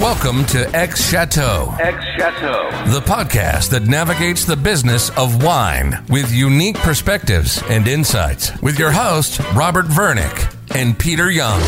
Welcome 0.00 0.44
to 0.46 0.76
Ex 0.76 1.10
Chateau. 1.10 1.74
Ex 1.80 2.04
Chateau. 2.16 2.70
The 2.92 3.00
podcast 3.00 3.70
that 3.70 3.88
navigates 3.88 4.44
the 4.44 4.54
business 4.54 5.10
of 5.18 5.42
wine 5.42 6.04
with 6.08 6.32
unique 6.32 6.76
perspectives 6.76 7.60
and 7.68 7.88
insights 7.88 8.52
with 8.62 8.78
your 8.78 8.92
hosts, 8.92 9.40
Robert 9.54 9.86
Vernick 9.86 10.54
and 10.76 10.96
Peter 10.96 11.32
Young. 11.32 11.60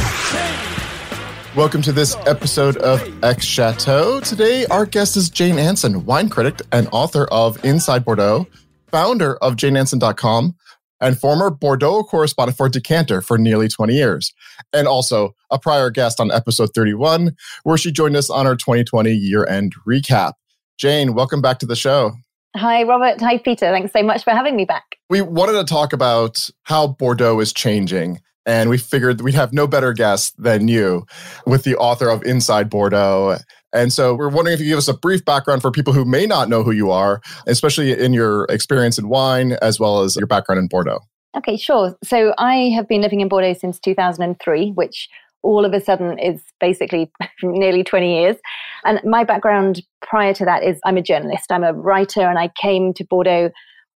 Welcome 1.56 1.82
to 1.82 1.90
this 1.90 2.14
episode 2.24 2.76
of 2.76 3.02
Ex 3.24 3.44
Chateau. 3.44 4.20
Today, 4.20 4.64
our 4.66 4.86
guest 4.86 5.16
is 5.16 5.28
Jane 5.28 5.58
Anson, 5.58 6.06
wine 6.06 6.28
critic 6.28 6.62
and 6.70 6.88
author 6.92 7.24
of 7.32 7.62
Inside 7.64 8.04
Bordeaux, 8.04 8.46
founder 8.92 9.38
of 9.38 9.56
janeanson.com, 9.56 10.54
and 11.00 11.18
former 11.18 11.50
Bordeaux 11.50 12.02
correspondent 12.04 12.56
for 12.56 12.68
Decanter 12.68 13.20
for 13.20 13.38
nearly 13.38 13.68
20 13.68 13.94
years, 13.94 14.32
and 14.72 14.86
also 14.86 15.34
a 15.50 15.58
prior 15.58 15.90
guest 15.90 16.20
on 16.20 16.30
episode 16.30 16.70
31, 16.74 17.36
where 17.64 17.78
she 17.78 17.90
joined 17.92 18.16
us 18.16 18.30
on 18.30 18.46
our 18.46 18.56
2020 18.56 19.10
year 19.10 19.46
end 19.46 19.74
recap. 19.86 20.34
Jane, 20.78 21.14
welcome 21.14 21.42
back 21.42 21.58
to 21.58 21.66
the 21.66 21.76
show. 21.76 22.12
Hi, 22.56 22.82
Robert. 22.82 23.20
Hi, 23.20 23.38
Peter. 23.38 23.70
Thanks 23.70 23.92
so 23.92 24.02
much 24.02 24.24
for 24.24 24.30
having 24.30 24.56
me 24.56 24.64
back. 24.64 24.96
We 25.08 25.20
wanted 25.20 25.52
to 25.52 25.64
talk 25.64 25.92
about 25.92 26.50
how 26.64 26.88
Bordeaux 26.88 27.38
is 27.40 27.52
changing. 27.52 28.20
And 28.46 28.70
we 28.70 28.78
figured 28.78 29.20
we'd 29.20 29.34
have 29.34 29.52
no 29.52 29.66
better 29.66 29.92
guest 29.92 30.34
than 30.42 30.66
you 30.66 31.06
with 31.46 31.62
the 31.64 31.76
author 31.76 32.08
of 32.08 32.24
Inside 32.24 32.70
Bordeaux. 32.70 33.36
And 33.72 33.92
so 33.92 34.14
we're 34.14 34.28
wondering 34.28 34.54
if 34.54 34.60
you 34.60 34.66
give 34.66 34.78
us 34.78 34.88
a 34.88 34.94
brief 34.94 35.24
background 35.24 35.62
for 35.62 35.70
people 35.70 35.92
who 35.92 36.04
may 36.04 36.26
not 36.26 36.48
know 36.48 36.62
who 36.62 36.72
you 36.72 36.90
are, 36.90 37.20
especially 37.46 37.92
in 37.92 38.12
your 38.12 38.44
experience 38.46 38.98
in 38.98 39.08
wine 39.08 39.52
as 39.62 39.78
well 39.78 40.00
as 40.00 40.16
your 40.16 40.26
background 40.26 40.58
in 40.58 40.66
Bordeaux. 40.66 41.00
Okay, 41.36 41.56
sure. 41.56 41.96
So 42.02 42.34
I 42.38 42.70
have 42.74 42.88
been 42.88 43.02
living 43.02 43.20
in 43.20 43.28
Bordeaux 43.28 43.54
since 43.54 43.78
2003, 43.78 44.72
which 44.72 45.08
all 45.42 45.64
of 45.64 45.72
a 45.72 45.80
sudden 45.80 46.18
is 46.18 46.42
basically 46.58 47.10
nearly 47.42 47.84
20 47.84 48.20
years. 48.20 48.36
And 48.84 49.00
my 49.04 49.24
background 49.24 49.82
prior 50.02 50.34
to 50.34 50.44
that 50.44 50.64
is 50.64 50.80
I'm 50.84 50.96
a 50.96 51.02
journalist, 51.02 51.52
I'm 51.52 51.64
a 51.64 51.72
writer, 51.72 52.22
and 52.22 52.38
I 52.38 52.50
came 52.60 52.92
to 52.94 53.04
Bordeaux 53.04 53.50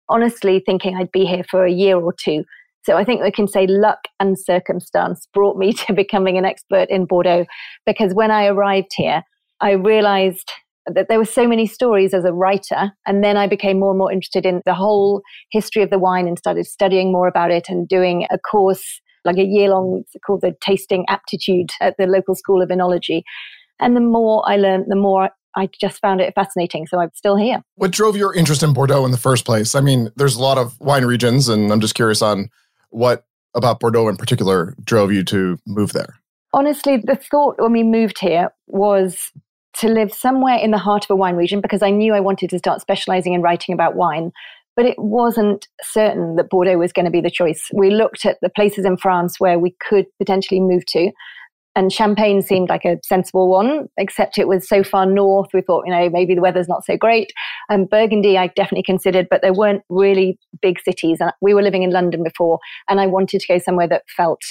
honestly 0.09 0.61
thinking 0.65 0.95
I'd 0.95 1.11
be 1.11 1.25
here 1.25 1.43
for 1.49 1.65
a 1.65 1.71
year 1.71 1.97
or 1.97 2.13
two. 2.13 2.43
So 2.83 2.97
I 2.97 3.05
think 3.05 3.21
we 3.21 3.31
can 3.31 3.47
say 3.47 3.65
luck 3.65 3.99
and 4.19 4.37
circumstance 4.37 5.27
brought 5.33 5.58
me 5.58 5.73
to 5.87 5.93
becoming 5.93 6.37
an 6.37 6.45
expert 6.45 6.89
in 6.89 7.05
Bordeaux 7.05 7.45
because 7.85 8.13
when 8.13 8.31
I 8.31 8.45
arrived 8.45 8.91
here, 8.95 9.23
I 9.64 9.72
realized 9.72 10.52
that 10.88 11.08
there 11.08 11.17
were 11.17 11.25
so 11.25 11.47
many 11.47 11.66
stories 11.66 12.14
as 12.14 12.25
a 12.25 12.33
writer. 12.33 12.92
And 13.08 13.23
then 13.23 13.38
I 13.38 13.47
became 13.47 13.80
more 13.80 13.92
and 13.92 13.97
more 13.97 14.11
interested 14.11 14.45
in 14.45 14.61
the 14.66 14.73
whole 14.73 15.22
history 15.50 15.81
of 15.81 15.89
the 15.89 15.97
wine 15.97 16.28
and 16.28 16.38
started 16.38 16.66
studying 16.66 17.14
more 17.14 17.28
about 17.28 17.52
it 17.52 17.70
and 17.70 17.88
doing 17.88 18.28
a 18.30 18.38
course, 18.38 19.02
like 19.23 19.38
a 19.38 19.45
year 19.45 19.70
long, 19.70 20.03
called 20.25 20.42
the 20.42 20.53
Tasting 20.61 21.05
Aptitude 21.08 21.70
at 21.80 21.95
the 21.97 22.05
local 22.05 22.36
School 22.36 22.61
of 22.61 22.67
Enology. 22.67 23.22
And 23.80 23.95
the 23.95 24.02
more 24.02 24.44
I 24.45 24.58
learned, 24.58 24.88
the 24.89 24.97
more 24.97 25.30
I 25.55 25.70
just 25.80 26.02
found 26.02 26.20
it 26.20 26.33
fascinating. 26.36 26.86
So 26.88 27.00
I'm 27.00 27.11
still 27.14 27.38
here. 27.38 27.61
What 27.75 27.92
drove 27.92 28.17
your 28.17 28.36
interest 28.36 28.64
in 28.64 28.73
Bordeaux 28.73 29.05
in 29.05 29.11
the 29.11 29.17
first 29.17 29.45
place? 29.45 29.75
I 29.75 29.81
mean, 29.81 30.11
there's 30.17 30.36
a 30.36 30.42
lot 30.42 30.58
of 30.58 30.77
wine 30.81 31.05
regions, 31.05 31.48
and 31.48 31.72
I'm 31.72 31.80
just 31.80 31.95
curious 31.95 32.22
on 32.22 32.50
what 32.89 33.25
about 33.55 33.80
Bordeaux 33.80 34.09
in 34.09 34.17
particular 34.17 34.75
drove 34.83 35.14
you 35.14 35.23
to 35.25 35.58
move 35.66 35.94
there. 35.94 36.20
Honestly, 36.53 36.98
the 36.98 37.16
thought 37.16 37.55
when 37.59 37.72
we 37.72 37.83
moved 37.83 38.20
here 38.20 38.50
was 38.67 39.31
to 39.77 39.88
live 39.88 40.13
somewhere 40.13 40.57
in 40.57 40.71
the 40.71 40.77
heart 40.77 41.05
of 41.05 41.09
a 41.09 41.16
wine 41.16 41.35
region 41.35 41.61
because 41.61 41.81
I 41.81 41.89
knew 41.89 42.13
I 42.13 42.19
wanted 42.19 42.49
to 42.52 42.59
start 42.59 42.81
specializing 42.81 43.33
in 43.33 43.41
writing 43.41 43.73
about 43.73 43.95
wine. 43.95 44.31
But 44.75 44.85
it 44.85 44.97
wasn't 44.97 45.67
certain 45.83 46.35
that 46.35 46.49
Bordeaux 46.49 46.80
was 46.80 46.91
going 46.91 47.05
to 47.05 47.11
be 47.11 47.21
the 47.21 47.30
choice. 47.30 47.69
We 47.73 47.91
looked 47.91 48.25
at 48.25 48.38
the 48.41 48.49
places 48.49 48.85
in 48.85 48.97
France 48.97 49.39
where 49.39 49.59
we 49.59 49.75
could 49.88 50.05
potentially 50.17 50.59
move 50.59 50.83
to. 50.88 51.11
And 51.75 51.91
Champagne 51.91 52.41
seemed 52.41 52.69
like 52.69 52.85
a 52.85 52.99
sensible 53.03 53.49
one, 53.49 53.88
except 53.97 54.38
it 54.38 54.47
was 54.47 54.67
so 54.67 54.83
far 54.83 55.05
north. 55.05 55.49
We 55.53 55.61
thought, 55.61 55.85
you 55.85 55.91
know, 55.91 56.09
maybe 56.09 56.35
the 56.35 56.41
weather's 56.41 56.67
not 56.67 56.85
so 56.85 56.97
great. 56.97 57.33
And 57.69 57.89
Burgundy, 57.89 58.37
I 58.37 58.47
definitely 58.47 58.83
considered, 58.83 59.27
but 59.30 59.41
there 59.41 59.53
weren't 59.53 59.83
really 59.89 60.37
big 60.61 60.80
cities. 60.80 61.17
And 61.19 61.31
we 61.42 61.53
were 61.53 61.64
living 61.64 61.81
in 61.81 61.89
London 61.89 62.23
before, 62.23 62.59
and 62.89 62.99
I 62.99 63.08
wanted 63.08 63.42
to 63.42 63.48
go 63.48 63.58
somewhere 63.58 63.87
that 63.87 64.03
felt 64.15 64.42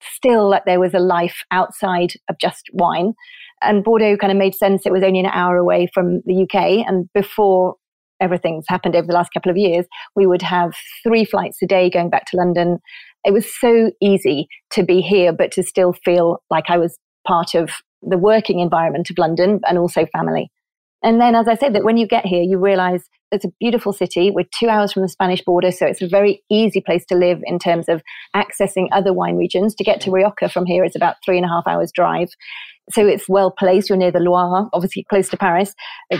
still 0.00 0.48
like 0.48 0.64
there 0.64 0.80
was 0.80 0.94
a 0.94 0.98
life 0.98 1.42
outside 1.50 2.14
of 2.30 2.38
just 2.38 2.70
wine. 2.72 3.14
And 3.62 3.84
Bordeaux 3.84 4.16
kind 4.16 4.30
of 4.30 4.38
made 4.38 4.54
sense. 4.54 4.86
It 4.86 4.92
was 4.92 5.02
only 5.02 5.20
an 5.20 5.26
hour 5.26 5.56
away 5.56 5.88
from 5.92 6.22
the 6.24 6.42
UK. 6.42 6.86
And 6.86 7.08
before 7.14 7.76
everything's 8.20 8.66
happened 8.68 8.96
over 8.96 9.06
the 9.06 9.14
last 9.14 9.32
couple 9.32 9.50
of 9.50 9.56
years, 9.56 9.86
we 10.14 10.26
would 10.26 10.42
have 10.42 10.72
three 11.02 11.24
flights 11.24 11.58
a 11.62 11.66
day 11.66 11.90
going 11.90 12.10
back 12.10 12.26
to 12.26 12.36
London. 12.36 12.78
It 13.24 13.32
was 13.32 13.46
so 13.60 13.90
easy 14.00 14.48
to 14.72 14.82
be 14.82 15.00
here, 15.00 15.32
but 15.32 15.52
to 15.52 15.62
still 15.62 15.92
feel 15.92 16.42
like 16.50 16.68
I 16.68 16.78
was 16.78 16.98
part 17.26 17.54
of 17.54 17.70
the 18.02 18.18
working 18.18 18.60
environment 18.60 19.10
of 19.10 19.18
London 19.18 19.60
and 19.66 19.78
also 19.78 20.06
family. 20.06 20.50
And 21.02 21.20
then, 21.20 21.34
as 21.34 21.48
I 21.48 21.54
said, 21.54 21.74
that 21.74 21.84
when 21.84 21.96
you 21.96 22.06
get 22.06 22.26
here, 22.26 22.42
you 22.42 22.58
realize 22.58 23.08
it's 23.32 23.44
a 23.44 23.52
beautiful 23.58 23.92
city. 23.92 24.30
We're 24.30 24.46
two 24.58 24.68
hours 24.68 24.92
from 24.92 25.02
the 25.02 25.08
Spanish 25.08 25.42
border, 25.42 25.70
so 25.70 25.86
it's 25.86 26.02
a 26.02 26.08
very 26.08 26.42
easy 26.50 26.80
place 26.80 27.06
to 27.06 27.14
live 27.14 27.40
in 27.44 27.58
terms 27.58 27.88
of 27.88 28.02
accessing 28.36 28.88
other 28.92 29.12
wine 29.12 29.36
regions. 29.36 29.74
To 29.76 29.84
get 29.84 30.00
to 30.02 30.10
mm. 30.10 30.14
Rioja 30.14 30.50
from 30.50 30.66
here 30.66 30.84
is 30.84 30.94
about 30.94 31.16
three 31.24 31.38
and 31.38 31.46
a 31.46 31.48
half 31.48 31.66
hours 31.66 31.90
drive. 31.90 32.28
So 32.92 33.06
it's 33.06 33.28
well 33.28 33.50
placed. 33.50 33.88
You're 33.88 33.98
near 33.98 34.10
the 34.10 34.20
Loire, 34.20 34.68
obviously 34.72 35.04
close 35.08 35.28
to 35.30 35.36
Paris, 35.36 35.74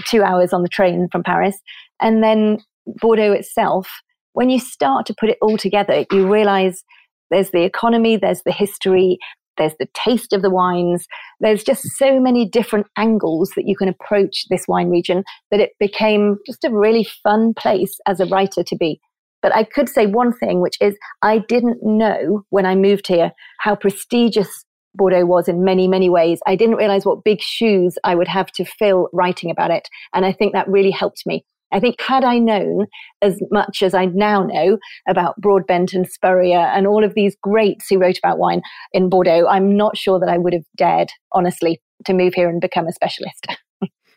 two 0.06 0.22
hours 0.22 0.52
on 0.52 0.62
the 0.62 0.68
train 0.68 1.08
from 1.10 1.22
Paris. 1.22 1.56
And 2.00 2.22
then 2.22 2.58
Bordeaux 3.00 3.32
itself, 3.32 3.88
when 4.32 4.50
you 4.50 4.58
start 4.58 5.06
to 5.06 5.14
put 5.18 5.28
it 5.28 5.38
all 5.42 5.56
together, 5.56 6.04
you 6.12 6.32
realize 6.32 6.82
there's 7.30 7.50
the 7.50 7.62
economy, 7.62 8.16
there's 8.16 8.42
the 8.44 8.52
history, 8.52 9.18
there's 9.56 9.74
the 9.78 9.88
taste 9.94 10.32
of 10.32 10.42
the 10.42 10.50
wines. 10.50 11.06
There's 11.40 11.62
just 11.62 11.82
so 11.96 12.18
many 12.18 12.48
different 12.48 12.86
angles 12.96 13.52
that 13.56 13.66
you 13.66 13.76
can 13.76 13.88
approach 13.88 14.46
this 14.48 14.66
wine 14.66 14.88
region 14.88 15.22
that 15.50 15.60
it 15.60 15.72
became 15.78 16.38
just 16.46 16.64
a 16.64 16.70
really 16.70 17.06
fun 17.22 17.52
place 17.54 17.98
as 18.06 18.20
a 18.20 18.26
writer 18.26 18.62
to 18.62 18.76
be. 18.76 19.00
But 19.42 19.54
I 19.54 19.64
could 19.64 19.88
say 19.88 20.06
one 20.06 20.32
thing, 20.32 20.60
which 20.60 20.76
is 20.80 20.96
I 21.22 21.38
didn't 21.38 21.78
know 21.82 22.44
when 22.50 22.66
I 22.66 22.74
moved 22.74 23.06
here 23.06 23.32
how 23.58 23.74
prestigious 23.74 24.64
Bordeaux 24.94 25.26
was 25.26 25.48
in 25.48 25.64
many, 25.64 25.88
many 25.88 26.10
ways. 26.10 26.40
I 26.46 26.56
didn't 26.56 26.76
realize 26.76 27.04
what 27.04 27.24
big 27.24 27.40
shoes 27.40 27.96
I 28.04 28.14
would 28.14 28.28
have 28.28 28.50
to 28.52 28.64
fill 28.64 29.08
writing 29.12 29.50
about 29.50 29.70
it. 29.70 29.88
And 30.14 30.24
I 30.24 30.32
think 30.32 30.52
that 30.52 30.68
really 30.68 30.90
helped 30.90 31.22
me. 31.26 31.44
I 31.72 31.78
think 31.78 32.00
had 32.00 32.24
I 32.24 32.38
known 32.38 32.86
as 33.22 33.40
much 33.52 33.82
as 33.82 33.94
I 33.94 34.06
now 34.06 34.42
know 34.42 34.78
about 35.08 35.40
Broadbent 35.40 35.92
and 35.92 36.08
Spurrier 36.08 36.58
and 36.58 36.86
all 36.86 37.04
of 37.04 37.14
these 37.14 37.36
greats 37.40 37.86
who 37.88 37.98
wrote 37.98 38.18
about 38.18 38.38
wine 38.38 38.62
in 38.92 39.08
Bordeaux, 39.08 39.46
I'm 39.48 39.76
not 39.76 39.96
sure 39.96 40.18
that 40.18 40.28
I 40.28 40.38
would 40.38 40.52
have 40.52 40.64
dared, 40.76 41.10
honestly, 41.32 41.80
to 42.06 42.12
move 42.12 42.34
here 42.34 42.48
and 42.48 42.60
become 42.60 42.86
a 42.86 42.92
specialist. 42.92 43.46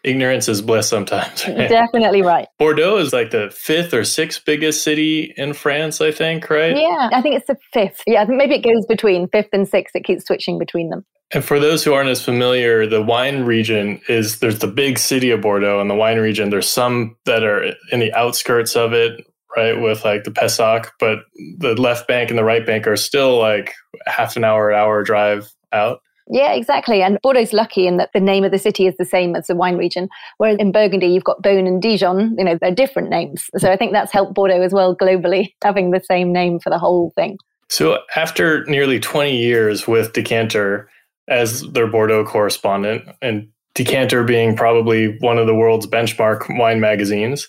Ignorance 0.03 0.50
is 0.50 0.62
bliss 0.62 0.90
sometimes. 0.90 1.44
Definitely 1.46 2.22
right. 2.22 2.47
Bordeaux 2.59 2.97
is 2.97 3.14
like 3.14 3.31
the 3.31 3.50
fifth 3.56 3.94
or 3.94 4.03
sixth 4.03 4.44
biggest 4.46 4.84
city 4.84 5.34
in 5.38 5.53
France, 5.53 6.02
I 6.02 6.12
think, 6.12 6.50
right? 6.50 6.75
Yeah, 6.75 7.09
I 7.14 7.22
think 7.22 7.36
it's 7.36 7.47
the 7.47 7.58
fifth. 7.72 8.03
Yeah, 8.06 8.25
maybe 8.28 8.56
it 8.56 8.63
goes 8.63 8.86
between 8.86 9.30
fifth 9.30 9.50
and 9.53 9.68
sixth. 9.68 9.96
It 9.96 10.03
keeps 10.03 10.25
switching 10.25 10.59
between 10.59 10.90
them. 10.90 11.06
And 11.34 11.44
for 11.44 11.59
those 11.59 11.84
who 11.84 11.94
aren't 11.94 12.09
as 12.09 12.24
familiar, 12.24 12.86
the 12.86 13.02
wine 13.02 13.44
region 13.44 14.00
is 14.08 14.40
there's 14.40 14.59
the 14.59 14.68
big 14.68 15.00
city 15.00 15.31
of 15.31 15.42
Bordeaux 15.42 15.80
and 15.80 15.90
the 15.90 15.96
wine 15.96 16.19
region. 16.19 16.50
There's 16.50 16.69
some 16.69 17.16
that 17.25 17.44
are 17.44 17.74
in 17.92 18.00
the 18.00 18.13
outskirts 18.13 18.75
of 18.75 18.94
it, 18.94 19.25
right, 19.58 19.80
with 19.80 20.06
like 20.06 20.25
the 20.25 20.31
Pessac, 20.31 20.90
but 21.00 21.19
the 21.58 21.74
left 21.74 22.08
bank 22.08 22.30
and 22.30 22.38
the 22.38 22.44
right 22.44 22.66
bank 22.66 22.86
are 22.86 22.97
still 22.97 23.40
like 23.40 23.74
half 24.06 24.36
an 24.36 24.44
hour, 24.44 24.72
hour 24.72 25.02
drive 25.02 25.47
out. 25.72 26.02
Yeah, 26.29 26.53
exactly. 26.53 27.01
And 27.01 27.22
Bordeaux's 27.22 27.53
lucky 27.53 27.85
in 27.85 27.97
that 27.97 28.11
the 28.13 28.19
name 28.19 28.44
of 28.44 28.51
the 28.51 28.59
city 28.59 28.88
is 28.88 28.95
the 28.97 29.06
same 29.06 29.35
as 29.35 29.47
the 29.47 29.56
wine 29.56 29.78
region. 29.78 30.07
Whereas 30.38 30.57
in 30.57 30.72
Burgundy, 30.72 31.07
you've 31.07 31.23
got 31.23 31.41
Beaune 31.44 31.67
and 31.67 31.81
Dijon, 31.81 32.35
you 32.38 32.45
know, 32.45 32.57
they're 32.59 32.73
different 32.73 33.09
names. 33.09 33.50
So 33.57 33.72
I 33.72 33.75
think 33.75 33.91
that's 33.91 34.11
helped 34.11 34.33
Bordeaux 34.33 34.62
as 34.62 34.73
well 34.73 34.95
globally, 34.95 35.53
having 35.63 35.91
the 35.91 36.01
same 36.01 36.31
name 36.31 36.59
for 36.59 36.69
the 36.69 36.79
whole 36.79 37.12
thing. 37.16 37.38
So 37.69 38.00
after 38.16 38.63
nearly 38.66 39.00
20 39.00 39.35
years 39.35 39.88
with 39.88 40.13
Decanter, 40.13 40.89
as 41.28 41.62
their 41.72 41.88
Bordeaux 41.88 42.25
correspondent, 42.25 43.03
and 43.22 43.47
Decanter 43.75 44.24
being 44.24 44.56
probably 44.56 45.18
one 45.19 45.38
of 45.38 45.48
the 45.48 45.56
world's 45.56 45.88
benchmark 45.88 46.45
wine 46.57 46.80
magazines. 46.80 47.48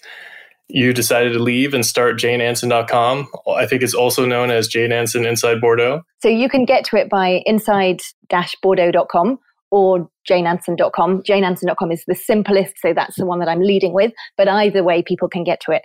You 0.69 0.93
decided 0.93 1.35
to 1.35 1.39
leave 1.39 1.75
and 1.75 1.85
start 1.85 2.17
janeanson.com. 2.17 3.29
I 3.55 3.67
think 3.67 3.83
it's 3.83 3.95
also 3.95 4.25
known 4.25 4.51
as 4.51 4.67
Jane 4.67 4.93
Anson 4.93 5.27
Inside 5.27 5.61
Bordeaux. 5.61 6.03
So 6.23 6.29
you 6.29 6.49
can 6.49 6.65
get 6.65 6.85
to 6.87 6.97
it 6.97 7.11
by 7.11 7.43
inside-bordeaux.com 7.45 9.39
or 9.71 10.09
janeanson.com. 10.29 11.23
Janeanson.com 11.23 11.93
is 11.93 12.05
the 12.07 12.15
simplest, 12.15 12.77
so 12.81 12.95
that's 12.95 13.17
the 13.17 13.27
one 13.27 13.41
that 13.41 13.49
I'm 13.49 13.61
leading 13.61 13.93
with. 13.93 14.13
But 14.37 14.49
either 14.49 14.83
way, 14.83 15.03
people 15.03 15.29
can 15.29 15.45
get 15.45 15.61
to 15.67 15.73
it. 15.73 15.83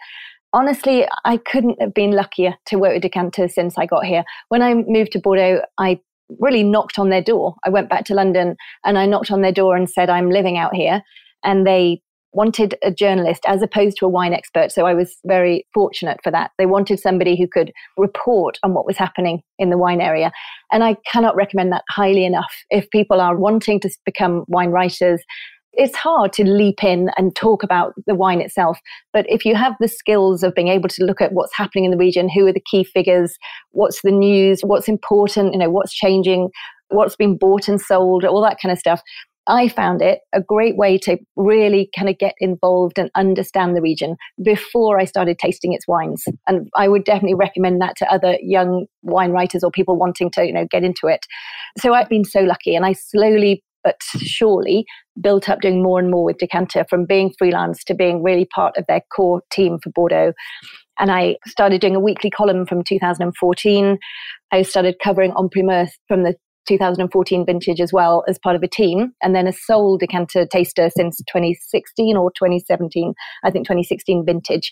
Honestly, 0.54 1.06
I 1.26 1.38
couldn't 1.38 1.82
have 1.82 1.94
been 1.94 2.12
luckier 2.12 2.56
to 2.68 2.78
work 2.78 2.94
with 2.94 3.02
Decanter 3.02 3.48
since 3.50 3.78
I 3.78 3.86
got 3.86 4.06
here. 4.06 4.24
When 4.48 4.62
I 4.62 4.74
moved 4.76 5.12
to 5.12 5.20
Bordeaux, 5.20 5.62
I 5.78 6.00
really 6.40 6.64
knocked 6.64 6.98
on 6.98 7.10
their 7.10 7.22
door. 7.22 7.56
I 7.66 7.70
went 7.70 7.90
back 7.90 8.06
to 8.06 8.14
London 8.14 8.56
and 8.86 8.98
I 8.98 9.06
knocked 9.06 9.32
on 9.32 9.42
their 9.42 9.52
door 9.52 9.76
and 9.76 9.90
said, 9.90 10.10
I'm 10.10 10.30
living 10.30 10.58
out 10.58 10.74
here. 10.74 11.04
And 11.44 11.68
they 11.68 12.02
wanted 12.32 12.76
a 12.84 12.92
journalist 12.92 13.44
as 13.48 13.62
opposed 13.62 13.98
to 13.98 14.06
a 14.06 14.10
wine 14.10 14.34
expert. 14.34 14.72
So 14.72 14.86
I 14.86 14.94
was 14.94 15.18
very 15.26 15.66
fortunate 15.74 16.20
for 16.24 16.32
that. 16.32 16.52
They 16.58 16.66
wanted 16.66 17.00
somebody 17.00 17.38
who 17.38 17.48
could 17.48 17.72
report 17.98 18.58
on 18.64 18.74
what 18.74 18.86
was 18.86 18.98
happening 18.98 19.42
in 19.58 19.70
the 19.70 19.78
wine 19.78 20.02
area. 20.02 20.32
And 20.72 20.84
I 20.84 20.96
cannot 21.12 21.36
recommend 21.36 21.72
that 21.72 21.84
highly 21.90 22.26
enough. 22.26 22.54
If 22.70 22.90
people 22.92 23.20
are 23.20 23.36
wanting 23.36 23.80
to 23.82 23.90
become 24.06 24.46
wine 24.48 24.70
writers, 24.70 25.24
it's 25.74 25.96
hard 25.96 26.34
to 26.34 26.44
leap 26.44 26.84
in 26.84 27.10
and 27.18 27.36
talk 27.36 27.64
about 27.64 27.94
the 28.08 28.16
wine 28.16 28.42
itself. 28.42 28.80
But 29.14 29.26
if 29.30 29.46
you 29.46 29.56
have 29.56 29.76
the 29.80 29.88
skills 29.88 30.44
of 30.44 30.56
being 30.56 30.68
able 30.68 30.90
to 30.90 31.04
look 31.04 31.22
at 31.22 31.34
what's 31.34 31.56
happening 31.56 31.86
in 31.86 31.92
the 31.92 31.98
region, 31.98 32.28
who 32.28 32.48
are 32.48 32.54
the 32.54 32.64
key 32.72 32.84
figures, 32.84 33.38
what's 33.72 34.02
the 34.02 34.12
news, 34.12 34.62
what's 34.62 34.88
important, 34.88 35.54
you 35.54 35.60
know, 35.60 35.70
what's 35.70 35.94
changing, 35.94 36.50
what's 36.90 37.16
been 37.16 37.38
bought 37.38 37.68
and 37.68 37.80
sold, 37.80 38.26
all 38.26 38.42
that 38.42 38.58
kind 38.62 38.72
of 38.72 38.80
stuff. 38.80 39.02
I 39.50 39.68
found 39.68 40.02
it 40.02 40.20
a 40.32 40.42
great 40.42 40.78
way 40.78 40.98
to 41.00 41.18
really 41.36 41.90
kind 41.98 42.08
of 42.08 42.18
get 42.20 42.36
involved 42.40 43.00
and 43.00 43.10
understand 43.16 43.76
the 43.76 43.82
region 43.82 44.16
before 44.44 45.00
I 45.00 45.06
started 45.06 45.40
tasting 45.40 45.74
its 45.74 45.88
wines. 45.88 46.24
And 46.48 46.70
I 46.76 46.88
would 46.88 47.04
definitely 47.04 47.34
recommend 47.34 47.82
that 47.82 47.96
to 47.98 48.14
other 48.14 48.38
young 48.42 48.86
wine 49.02 49.32
writers 49.32 49.64
or 49.64 49.72
people 49.72 49.98
wanting 49.98 50.30
to, 50.32 50.46
you 50.46 50.54
know, 50.54 50.68
get 50.70 50.84
into 50.84 51.08
it. 51.08 51.26
So 51.80 51.96
I've 51.96 52.10
been 52.10 52.24
so 52.24 52.42
lucky 52.42 52.76
and 52.76 52.86
I 52.86 52.94
slowly 52.94 53.64
but 53.84 54.02
surely 54.18 54.86
built 55.20 55.50
up 55.50 55.62
doing 55.62 55.82
more 55.82 56.00
and 56.00 56.12
more 56.12 56.26
with 56.26 56.38
Decanter 56.38 56.86
from 56.90 57.06
being 57.06 57.34
freelance 57.40 57.84
to 57.86 57.96
being 57.96 58.22
really 58.22 58.46
part 58.46 58.78
of 58.78 58.86
their 58.88 59.02
core 59.16 59.42
team 59.52 59.80
for 59.82 59.90
Bordeaux. 59.92 60.34
And 61.00 61.12
I 61.12 61.38
started 61.48 61.82
doing 61.82 61.96
a 61.96 62.00
weekly 62.00 62.30
column 62.30 62.66
from 62.66 62.84
2014. 62.84 63.98
I 64.52 64.62
started 64.64 64.98
covering 65.02 65.34
En 65.40 65.50
Primeur 65.50 65.88
from 66.08 66.24
the 66.24 66.36
2014 66.68 67.46
vintage 67.46 67.80
as 67.80 67.94
well 67.94 68.24
as 68.28 68.40
part 68.40 68.56
of 68.56 68.64
a 68.64 68.68
team, 68.68 69.14
and 69.22 69.36
then 69.36 69.48
a 69.48 69.54
sole 69.54 69.98
decanter 69.98 70.46
taster 70.46 70.90
since 70.96 71.18
2016 71.28 72.16
or 72.16 72.32
2017, 72.32 73.14
I 73.44 73.52
think 73.52 73.66
2016 73.66 74.26
vintage. 74.26 74.72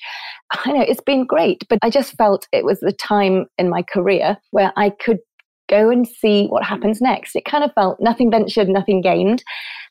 I 0.52 0.72
know 0.72 0.82
it's 0.82 1.02
been 1.02 1.26
great, 1.26 1.64
but 1.70 1.80
I 1.82 1.90
just 1.90 2.14
felt 2.14 2.48
it 2.52 2.66
was 2.66 2.80
the 2.80 2.92
time 2.92 3.46
in 3.58 3.70
my 3.70 3.82
career 3.82 4.38
where 4.52 4.72
I 4.78 4.92
could 4.92 5.20
go 5.68 5.90
and 5.90 6.08
see 6.08 6.48
what 6.48 6.64
happens 6.64 7.02
next. 7.02 7.36
It 7.36 7.46
kind 7.46 7.64
of 7.64 7.74
felt 7.74 8.00
nothing 8.00 8.32
ventured, 8.32 8.70
nothing 8.70 9.02
gained. 9.02 9.44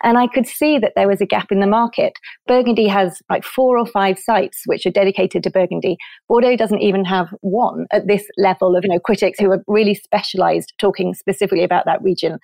And 0.02 0.18
I 0.18 0.26
could 0.26 0.46
see 0.46 0.78
that 0.78 0.92
there 0.96 1.08
was 1.08 1.20
a 1.20 1.26
gap 1.26 1.50
in 1.50 1.60
the 1.60 1.66
market. 1.66 2.14
Burgundy 2.46 2.86
has 2.86 3.20
like 3.30 3.44
four 3.44 3.78
or 3.78 3.86
five 3.86 4.18
sites 4.18 4.62
which 4.66 4.86
are 4.86 4.90
dedicated 4.90 5.42
to 5.42 5.50
Burgundy. 5.50 5.96
Bordeaux 6.28 6.56
doesn't 6.56 6.82
even 6.82 7.04
have 7.04 7.28
one 7.40 7.86
at 7.92 8.06
this 8.06 8.26
level 8.36 8.76
of, 8.76 8.84
you 8.84 8.90
know, 8.90 9.00
critics 9.00 9.38
who 9.38 9.50
are 9.50 9.62
really 9.66 9.94
specialized 9.94 10.72
talking 10.78 11.14
specifically 11.14 11.64
about 11.64 11.84
that 11.86 12.02
region. 12.02 12.38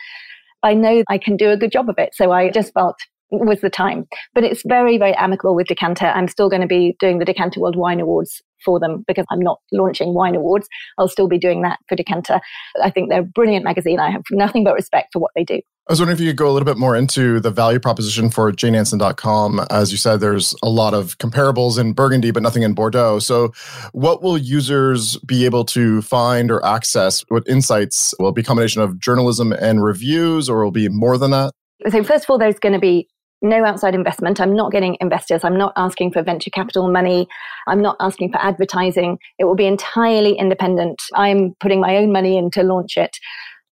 I 0.62 0.74
know 0.74 1.02
I 1.08 1.18
can 1.18 1.36
do 1.36 1.50
a 1.50 1.56
good 1.56 1.72
job 1.72 1.88
of 1.88 1.96
it. 1.98 2.14
So 2.14 2.32
I 2.32 2.50
just 2.50 2.72
felt 2.72 2.96
was 3.32 3.60
the 3.60 3.70
time. 3.70 4.06
But 4.34 4.44
it's 4.44 4.62
very, 4.66 4.98
very 4.98 5.14
amicable 5.14 5.54
with 5.54 5.66
Decanter. 5.66 6.06
I'm 6.06 6.28
still 6.28 6.48
going 6.48 6.62
to 6.62 6.68
be 6.68 6.96
doing 7.00 7.18
the 7.18 7.24
Decanter 7.24 7.60
World 7.60 7.76
Wine 7.76 8.00
Awards 8.00 8.42
for 8.64 8.80
them 8.80 9.04
because 9.06 9.26
I'm 9.30 9.40
not 9.40 9.60
launching 9.72 10.14
wine 10.14 10.34
awards. 10.34 10.68
I'll 10.98 11.08
still 11.08 11.28
be 11.28 11.38
doing 11.38 11.62
that 11.62 11.78
for 11.88 11.96
Decanter. 11.96 12.40
I 12.82 12.90
think 12.90 13.10
they're 13.10 13.20
a 13.20 13.24
brilliant 13.24 13.64
magazine. 13.64 14.00
I 14.00 14.10
have 14.10 14.22
nothing 14.30 14.64
but 14.64 14.74
respect 14.74 15.08
for 15.12 15.18
what 15.18 15.32
they 15.34 15.44
do. 15.44 15.60
I 15.88 15.92
was 15.92 15.98
wondering 15.98 16.16
if 16.16 16.20
you 16.20 16.30
could 16.30 16.36
go 16.36 16.48
a 16.48 16.52
little 16.52 16.64
bit 16.64 16.78
more 16.78 16.94
into 16.94 17.40
the 17.40 17.50
value 17.50 17.80
proposition 17.80 18.30
for 18.30 18.52
janeanson.com. 18.52 19.66
As 19.68 19.90
you 19.90 19.98
said, 19.98 20.20
there's 20.20 20.54
a 20.62 20.68
lot 20.68 20.94
of 20.94 21.18
comparables 21.18 21.76
in 21.76 21.92
Burgundy, 21.92 22.30
but 22.30 22.40
nothing 22.40 22.62
in 22.62 22.72
Bordeaux. 22.72 23.18
So, 23.18 23.52
what 23.90 24.22
will 24.22 24.38
users 24.38 25.16
be 25.18 25.44
able 25.44 25.64
to 25.66 26.00
find 26.02 26.52
or 26.52 26.64
access? 26.64 27.24
What 27.28 27.42
insights 27.48 28.14
will 28.20 28.30
be 28.30 28.42
a 28.42 28.44
combination 28.44 28.80
of 28.80 29.00
journalism 29.00 29.52
and 29.52 29.82
reviews, 29.82 30.48
or 30.48 30.62
will 30.62 30.70
be 30.70 30.88
more 30.88 31.18
than 31.18 31.32
that? 31.32 31.52
So, 31.90 32.04
first 32.04 32.24
of 32.24 32.30
all, 32.30 32.38
there's 32.38 32.60
going 32.60 32.74
to 32.74 32.78
be 32.78 33.08
no 33.42 33.64
outside 33.64 33.94
investment. 33.94 34.40
I'm 34.40 34.54
not 34.54 34.72
getting 34.72 34.96
investors. 35.00 35.44
I'm 35.44 35.58
not 35.58 35.72
asking 35.76 36.12
for 36.12 36.22
venture 36.22 36.50
capital 36.50 36.90
money. 36.90 37.26
I'm 37.66 37.82
not 37.82 37.96
asking 38.00 38.32
for 38.32 38.38
advertising. 38.38 39.18
It 39.38 39.44
will 39.44 39.56
be 39.56 39.66
entirely 39.66 40.38
independent. 40.38 41.02
I'm 41.14 41.54
putting 41.60 41.80
my 41.80 41.96
own 41.96 42.12
money 42.12 42.38
in 42.38 42.50
to 42.52 42.62
launch 42.62 42.96
it. 42.96 43.16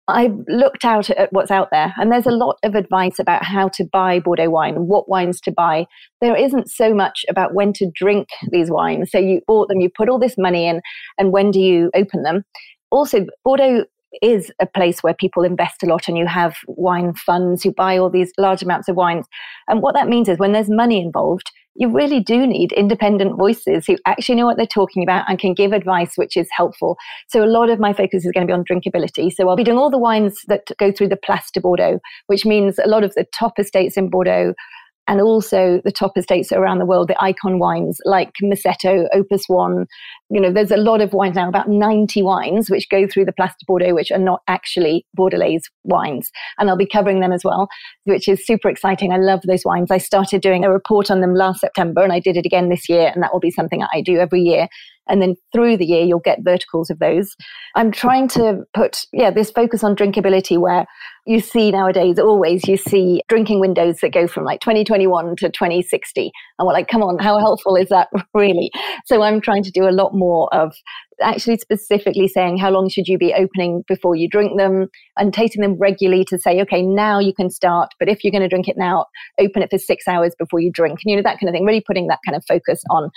I've 0.06 0.36
looked 0.48 0.84
out 0.84 1.08
at 1.08 1.32
what's 1.32 1.50
out 1.50 1.68
there, 1.72 1.94
and 1.96 2.12
there's 2.12 2.26
a 2.26 2.30
lot 2.30 2.58
of 2.62 2.74
advice 2.74 3.18
about 3.18 3.42
how 3.42 3.68
to 3.68 3.86
buy 3.90 4.20
Bordeaux 4.20 4.50
wine, 4.50 4.86
what 4.86 5.08
wines 5.08 5.40
to 5.42 5.52
buy. 5.52 5.86
There 6.20 6.36
isn't 6.36 6.70
so 6.70 6.92
much 6.92 7.24
about 7.30 7.54
when 7.54 7.72
to 7.74 7.90
drink 7.94 8.28
these 8.52 8.70
wines. 8.70 9.10
So 9.10 9.18
you 9.18 9.40
bought 9.46 9.68
them, 9.68 9.80
you 9.80 9.88
put 9.88 10.10
all 10.10 10.18
this 10.18 10.36
money 10.36 10.66
in, 10.66 10.82
and 11.16 11.32
when 11.32 11.50
do 11.50 11.58
you 11.58 11.90
open 11.94 12.22
them? 12.22 12.44
Also, 12.90 13.24
Bordeaux 13.44 13.86
is 14.22 14.50
a 14.60 14.66
place 14.66 15.02
where 15.02 15.14
people 15.14 15.44
invest 15.44 15.82
a 15.82 15.86
lot 15.86 16.08
and 16.08 16.16
you 16.16 16.26
have 16.26 16.56
wine 16.66 17.14
funds 17.14 17.62
who 17.62 17.72
buy 17.72 17.96
all 17.98 18.10
these 18.10 18.32
large 18.38 18.62
amounts 18.62 18.88
of 18.88 18.96
wines. 18.96 19.26
And 19.68 19.82
what 19.82 19.94
that 19.94 20.08
means 20.08 20.28
is 20.28 20.38
when 20.38 20.52
there's 20.52 20.70
money 20.70 21.00
involved, 21.00 21.50
you 21.76 21.90
really 21.90 22.20
do 22.20 22.46
need 22.46 22.72
independent 22.72 23.36
voices 23.36 23.86
who 23.86 23.96
actually 24.06 24.36
know 24.36 24.46
what 24.46 24.56
they're 24.56 24.66
talking 24.66 25.02
about 25.02 25.24
and 25.28 25.38
can 25.38 25.54
give 25.54 25.72
advice 25.72 26.12
which 26.16 26.36
is 26.36 26.48
helpful. 26.56 26.96
So 27.28 27.44
a 27.44 27.46
lot 27.46 27.68
of 27.68 27.80
my 27.80 27.92
focus 27.92 28.24
is 28.24 28.32
going 28.32 28.46
to 28.46 28.50
be 28.50 28.52
on 28.52 28.64
drinkability. 28.64 29.32
So 29.32 29.48
I'll 29.48 29.56
be 29.56 29.64
doing 29.64 29.78
all 29.78 29.90
the 29.90 29.98
wines 29.98 30.42
that 30.46 30.70
go 30.78 30.92
through 30.92 31.08
the 31.08 31.16
Place 31.16 31.50
de 31.52 31.60
Bordeaux, 31.60 31.98
which 32.28 32.46
means 32.46 32.78
a 32.78 32.88
lot 32.88 33.02
of 33.02 33.12
the 33.14 33.26
top 33.36 33.58
estates 33.58 33.96
in 33.96 34.08
Bordeaux 34.08 34.54
and 35.06 35.20
also 35.20 35.80
the 35.84 35.92
top 35.92 36.16
estates 36.16 36.52
around 36.52 36.78
the 36.78 36.86
world, 36.86 37.08
the 37.08 37.22
icon 37.22 37.58
wines 37.58 37.98
like 38.04 38.32
Masseto, 38.42 39.06
Opus 39.12 39.44
One. 39.48 39.86
You 40.30 40.40
know, 40.40 40.52
there's 40.52 40.70
a 40.70 40.76
lot 40.76 41.00
of 41.00 41.12
wines 41.12 41.36
now, 41.36 41.48
about 41.48 41.68
90 41.68 42.22
wines, 42.22 42.70
which 42.70 42.88
go 42.88 43.06
through 43.06 43.26
the 43.26 43.32
Place 43.32 43.52
de 43.60 43.64
Bordeaux, 43.66 43.94
which 43.94 44.10
are 44.10 44.18
not 44.18 44.40
actually 44.48 45.06
Bordelais 45.16 45.60
wines. 45.84 46.30
And 46.58 46.70
I'll 46.70 46.76
be 46.76 46.86
covering 46.86 47.20
them 47.20 47.32
as 47.32 47.44
well, 47.44 47.68
which 48.04 48.28
is 48.28 48.44
super 48.44 48.68
exciting. 48.68 49.12
I 49.12 49.18
love 49.18 49.40
those 49.46 49.64
wines. 49.64 49.90
I 49.90 49.98
started 49.98 50.40
doing 50.40 50.64
a 50.64 50.72
report 50.72 51.10
on 51.10 51.20
them 51.20 51.34
last 51.34 51.60
September 51.60 52.02
and 52.02 52.12
I 52.12 52.20
did 52.20 52.36
it 52.36 52.46
again 52.46 52.68
this 52.68 52.88
year. 52.88 53.10
And 53.14 53.22
that 53.22 53.32
will 53.32 53.40
be 53.40 53.50
something 53.50 53.82
I 53.82 54.00
do 54.00 54.18
every 54.18 54.40
year. 54.40 54.68
And 55.08 55.20
then 55.20 55.36
through 55.52 55.76
the 55.76 55.84
year, 55.84 56.04
you'll 56.04 56.20
get 56.20 56.42
verticals 56.42 56.90
of 56.90 56.98
those. 56.98 57.34
I'm 57.74 57.92
trying 57.92 58.28
to 58.28 58.64
put, 58.74 59.06
yeah, 59.12 59.30
this 59.30 59.50
focus 59.50 59.84
on 59.84 59.96
drinkability 59.96 60.58
where 60.58 60.86
you 61.26 61.40
see 61.40 61.70
nowadays 61.70 62.18
always 62.18 62.66
you 62.68 62.76
see 62.76 63.22
drinking 63.28 63.60
windows 63.60 63.98
that 64.02 64.12
go 64.12 64.26
from 64.26 64.44
like 64.44 64.60
2021 64.60 65.36
to 65.36 65.50
2060 65.50 66.30
and 66.58 66.66
we're 66.66 66.72
like 66.72 66.88
come 66.88 67.02
on 67.02 67.18
how 67.18 67.38
helpful 67.38 67.76
is 67.76 67.88
that 67.88 68.08
really? 68.34 68.70
So 69.06 69.22
i'm 69.22 69.40
trying 69.40 69.62
to 69.62 69.70
do 69.70 69.88
a 69.88 69.90
lot 69.90 70.14
more 70.14 70.54
of 70.54 70.74
actually 71.22 71.56
specifically 71.58 72.26
saying 72.26 72.58
how 72.58 72.70
long 72.70 72.88
should 72.88 73.06
you 73.06 73.16
be 73.16 73.32
opening 73.34 73.84
before 73.86 74.16
you 74.16 74.28
drink 74.28 74.58
them? 74.58 74.88
And 75.16 75.32
tasting 75.32 75.62
them 75.62 75.78
regularly 75.78 76.24
to 76.24 76.38
say 76.38 76.60
okay 76.62 76.82
now 76.82 77.20
you 77.20 77.32
can 77.32 77.50
start 77.50 77.90
but 77.98 78.08
if 78.08 78.22
you're 78.22 78.32
going 78.32 78.42
to 78.42 78.48
drink 78.48 78.68
it 78.68 78.76
now 78.76 79.06
open 79.38 79.62
it 79.62 79.70
for 79.70 79.78
six 79.78 80.08
hours 80.08 80.34
before 80.38 80.60
you 80.60 80.70
drink. 80.70 81.00
And, 81.04 81.10
you 81.10 81.16
know 81.16 81.22
that 81.22 81.38
kind 81.38 81.48
of 81.48 81.52
thing 81.52 81.64
really 81.64 81.80
putting 81.86 82.08
that 82.08 82.18
kind 82.26 82.36
of 82.36 82.44
focus 82.46 82.82
on 82.90 83.10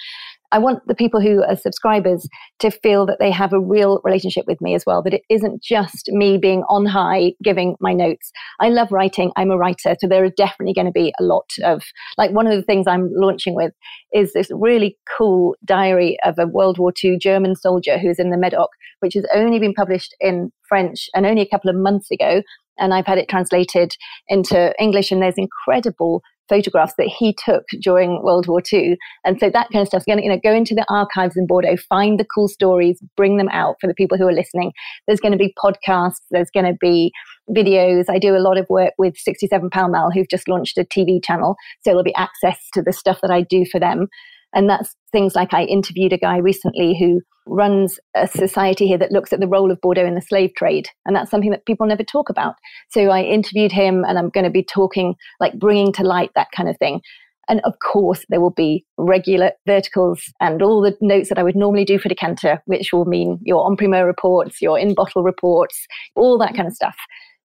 I 0.51 0.59
want 0.59 0.79
the 0.87 0.95
people 0.95 1.19
who 1.19 1.43
are 1.43 1.57
subscribers 1.57 2.27
to 2.59 2.71
feel 2.71 3.05
that 3.05 3.17
they 3.19 3.31
have 3.31 3.51
a 3.51 3.59
real 3.59 3.99
relationship 4.03 4.45
with 4.47 4.61
me 4.61 4.75
as 4.75 4.83
well, 4.87 5.03
that 5.03 5.13
it 5.13 5.23
isn't 5.29 5.61
just 5.61 6.09
me 6.09 6.37
being 6.37 6.63
on 6.69 6.85
high 6.85 7.33
giving 7.43 7.75
my 7.81 7.93
notes. 7.93 8.31
I 8.59 8.69
love 8.69 8.91
writing. 8.91 9.31
I'm 9.35 9.51
a 9.51 9.57
writer. 9.57 9.95
So 9.99 10.07
there 10.07 10.23
are 10.23 10.29
definitely 10.29 10.73
going 10.73 10.85
to 10.85 10.91
be 10.91 11.13
a 11.19 11.23
lot 11.23 11.49
of, 11.63 11.83
like, 12.17 12.31
one 12.31 12.47
of 12.47 12.53
the 12.53 12.63
things 12.63 12.87
I'm 12.87 13.09
launching 13.13 13.55
with 13.55 13.73
is 14.13 14.33
this 14.33 14.49
really 14.51 14.97
cool 15.17 15.55
diary 15.65 16.17
of 16.23 16.35
a 16.39 16.47
World 16.47 16.77
War 16.77 16.93
II 17.03 17.17
German 17.17 17.55
soldier 17.55 17.97
who's 17.97 18.19
in 18.19 18.31
the 18.31 18.37
Medoc, 18.37 18.69
which 19.01 19.15
has 19.15 19.25
only 19.33 19.59
been 19.59 19.73
published 19.73 20.15
in 20.21 20.51
French 20.69 21.09
and 21.13 21.25
only 21.25 21.41
a 21.41 21.49
couple 21.49 21.69
of 21.69 21.75
months 21.75 22.09
ago. 22.09 22.41
And 22.79 22.93
I've 22.93 23.07
had 23.07 23.17
it 23.17 23.27
translated 23.27 23.95
into 24.27 24.73
English, 24.79 25.11
and 25.11 25.21
there's 25.21 25.35
incredible 25.37 26.21
photographs 26.49 26.93
that 26.97 27.07
he 27.07 27.35
took 27.45 27.65
during 27.81 28.21
World 28.23 28.47
War 28.47 28.61
II. 28.71 28.97
And 29.25 29.39
so 29.39 29.49
that 29.49 29.67
kind 29.71 29.81
of 29.81 29.87
stuff 29.87 30.05
to 30.05 30.21
you 30.21 30.29
know, 30.29 30.39
go 30.43 30.53
into 30.53 30.73
the 30.73 30.85
archives 30.89 31.35
in 31.35 31.47
Bordeaux, 31.47 31.77
find 31.89 32.19
the 32.19 32.25
cool 32.25 32.47
stories, 32.47 33.01
bring 33.15 33.37
them 33.37 33.49
out 33.49 33.77
for 33.79 33.87
the 33.87 33.93
people 33.93 34.17
who 34.17 34.27
are 34.27 34.33
listening. 34.33 34.71
There's 35.07 35.19
going 35.19 35.31
to 35.33 35.37
be 35.37 35.53
podcasts, 35.57 36.21
there's 36.31 36.51
going 36.51 36.65
to 36.65 36.77
be 36.79 37.11
videos. 37.49 38.05
I 38.09 38.19
do 38.19 38.35
a 38.35 38.39
lot 38.39 38.57
of 38.57 38.67
work 38.69 38.93
with 38.97 39.17
67 39.17 39.69
Pall 39.69 39.89
Mall, 39.89 40.11
who've 40.11 40.29
just 40.29 40.47
launched 40.47 40.77
a 40.77 40.83
TV 40.83 41.23
channel. 41.23 41.55
So 41.81 41.91
there'll 41.91 42.03
be 42.03 42.15
access 42.15 42.57
to 42.73 42.81
the 42.81 42.93
stuff 42.93 43.19
that 43.21 43.31
I 43.31 43.41
do 43.41 43.65
for 43.65 43.79
them. 43.79 44.07
And 44.57 44.67
that's 44.67 44.95
things 45.11 45.35
like 45.35 45.53
I 45.53 45.65
interviewed 45.65 46.13
a 46.13 46.17
guy 46.17 46.37
recently 46.37 46.97
who 46.97 47.21
runs 47.45 47.99
a 48.15 48.27
society 48.27 48.87
here 48.87 48.97
that 48.97 49.11
looks 49.11 49.31
at 49.31 49.39
the 49.39 49.47
role 49.47 49.71
of 49.71 49.79
Bordeaux 49.81 50.05
in 50.05 50.15
the 50.15 50.21
slave 50.21 50.49
trade. 50.57 50.89
And 51.05 51.15
that's 51.15 51.29
something 51.29 51.51
that 51.51 51.67
people 51.67 51.85
never 51.85 52.03
talk 52.03 52.27
about. 52.27 52.55
So 52.89 53.11
I 53.11 53.21
interviewed 53.21 53.71
him 53.71 54.03
and 54.03 54.17
I'm 54.17 54.29
going 54.29 54.45
to 54.45 54.49
be 54.49 54.63
talking, 54.63 55.13
like 55.39 55.53
bringing 55.59 55.93
to 55.93 56.03
light 56.03 56.31
that 56.33 56.47
kind 56.55 56.67
of 56.67 56.77
thing. 56.79 57.01
And 57.47 57.61
of 57.65 57.73
course, 57.83 58.25
there 58.29 58.41
will 58.41 58.49
be 58.49 58.83
regular 58.97 59.51
verticals 59.67 60.23
and 60.41 60.63
all 60.63 60.81
the 60.81 60.97
notes 61.01 61.29
that 61.29 61.37
I 61.37 61.43
would 61.43 61.55
normally 61.55 61.85
do 61.85 61.99
for 61.99 62.09
Decanter, 62.09 62.59
which 62.65 62.91
will 62.91 63.05
mean 63.05 63.39
your 63.43 63.69
en 63.69 63.77
primeur 63.77 64.07
reports, 64.07 64.59
your 64.59 64.79
in 64.79 64.95
bottle 64.95 65.21
reports, 65.21 65.85
all 66.15 66.39
that 66.39 66.55
kind 66.55 66.67
of 66.67 66.73
stuff. 66.73 66.95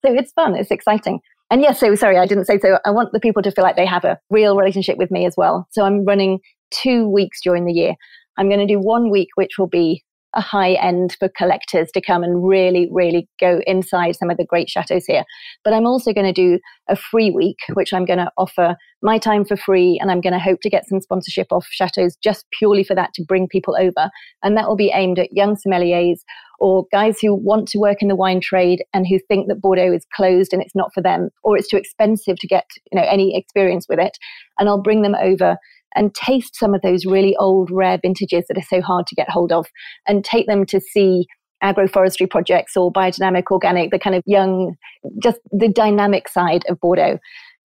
So 0.04 0.14
it's 0.14 0.32
fun, 0.32 0.56
it's 0.56 0.72
exciting. 0.72 1.20
And 1.52 1.62
yes, 1.62 1.82
so 1.82 1.94
sorry, 1.96 2.18
I 2.18 2.26
didn't 2.26 2.46
say 2.46 2.58
so. 2.58 2.80
I 2.86 2.92
want 2.92 3.12
the 3.12 3.20
people 3.20 3.42
to 3.44 3.52
feel 3.52 3.66
like 3.66 3.76
they 3.76 3.86
have 3.86 4.06
a 4.06 4.18
real 4.30 4.56
relationship 4.56 4.98
with 4.98 5.12
me 5.12 5.26
as 5.26 5.36
well. 5.38 5.68
So 5.72 5.84
I'm 5.84 6.06
running 6.06 6.40
two 6.72 7.08
weeks 7.08 7.40
during 7.42 7.66
the 7.66 7.74
year. 7.74 7.96
I'm 8.38 8.48
going 8.48 8.66
to 8.66 8.74
do 8.74 8.80
one 8.80 9.12
week, 9.12 9.30
which 9.36 9.58
will 9.58 9.68
be 9.68 10.04
a 10.34 10.42
high 10.42 10.74
end 10.74 11.16
for 11.20 11.30
collectors 11.30 11.90
to 11.94 12.02
come 12.02 12.24
and 12.24 12.48
really, 12.48 12.88
really 12.92 13.28
go 13.40 13.62
inside 13.68 14.16
some 14.16 14.30
of 14.30 14.38
the 14.38 14.46
great 14.46 14.70
chateaus 14.70 15.06
here. 15.06 15.24
But 15.64 15.74
I'm 15.74 15.86
also 15.86 16.14
going 16.14 16.26
to 16.26 16.34
do 16.34 16.60
a 16.88 16.96
free 16.96 17.32
week, 17.32 17.58
which 17.74 17.94
I'm 17.94 18.06
going 18.06 18.20
to 18.20 18.32
offer 18.38 18.76
my 19.02 19.18
time 19.18 19.44
for 19.44 19.58
free. 19.58 19.98
And 20.00 20.10
I'm 20.10 20.22
going 20.22 20.34
to 20.34 20.40
hope 20.40 20.62
to 20.62 20.70
get 20.70 20.88
some 20.88 21.02
sponsorship 21.02 21.48
off 21.52 21.68
chateaus 21.70 22.16
just 22.24 22.46
purely 22.58 22.84
for 22.84 22.96
that 22.96 23.14
to 23.16 23.26
bring 23.26 23.48
people 23.48 23.76
over. 23.78 24.10
And 24.44 24.56
that 24.56 24.68
will 24.68 24.78
be 24.78 24.92
aimed 24.94 25.20
at 25.20 25.34
young 25.34 25.56
sommeliers 25.56 26.20
or 26.60 26.86
guys 26.92 27.18
who 27.20 27.36
want 27.36 27.68
to 27.70 27.80
work 27.80 28.02
in 28.02 28.08
the 28.08 28.16
wine 28.16 28.40
trade 28.40 28.84
and 28.94 29.08
who 29.08 29.20
think 29.28 29.48
that 29.48 29.62
Bordeaux 29.62 29.92
is 29.92 30.06
closed 30.16 30.54
and 30.54 30.62
it's 30.62 30.76
not 30.76 30.94
for 30.94 31.02
them 31.02 31.30
or 31.44 31.58
it's 31.58 31.68
too 31.68 31.78
expensive 31.78 32.38
to 32.38 32.48
get 32.48 32.66
you 32.92 33.00
know 33.02 33.08
any 33.10 33.36
experience 33.36 33.88
with 33.90 34.00
it 34.00 34.16
and 34.60 34.70
I'll 34.70 34.82
bring 34.82 35.02
them 35.02 35.16
over 35.16 35.58
and 35.96 36.14
taste 36.16 36.56
some 36.56 36.74
of 36.74 36.82
those 36.82 37.06
really 37.06 37.36
old 37.38 37.70
rare 37.72 38.00
vintages 38.02 38.46
that 38.48 38.58
are 38.58 38.68
so 38.70 38.82
hard 38.82 39.08
to 39.08 39.16
get 39.16 39.30
hold 39.30 39.52
of 39.52 39.68
and 40.08 40.24
take 40.24 40.48
them 40.48 40.66
to 40.66 40.80
see 40.80 41.26
agroforestry 41.64 42.30
projects 42.30 42.76
or 42.76 42.92
biodynamic 42.92 43.44
organic 43.52 43.92
the 43.92 44.00
kind 44.00 44.16
of 44.16 44.24
young 44.26 44.76
just 45.22 45.40
the 45.52 45.68
dynamic 45.68 46.28
side 46.28 46.64
of 46.68 46.80
Bordeaux 46.80 47.20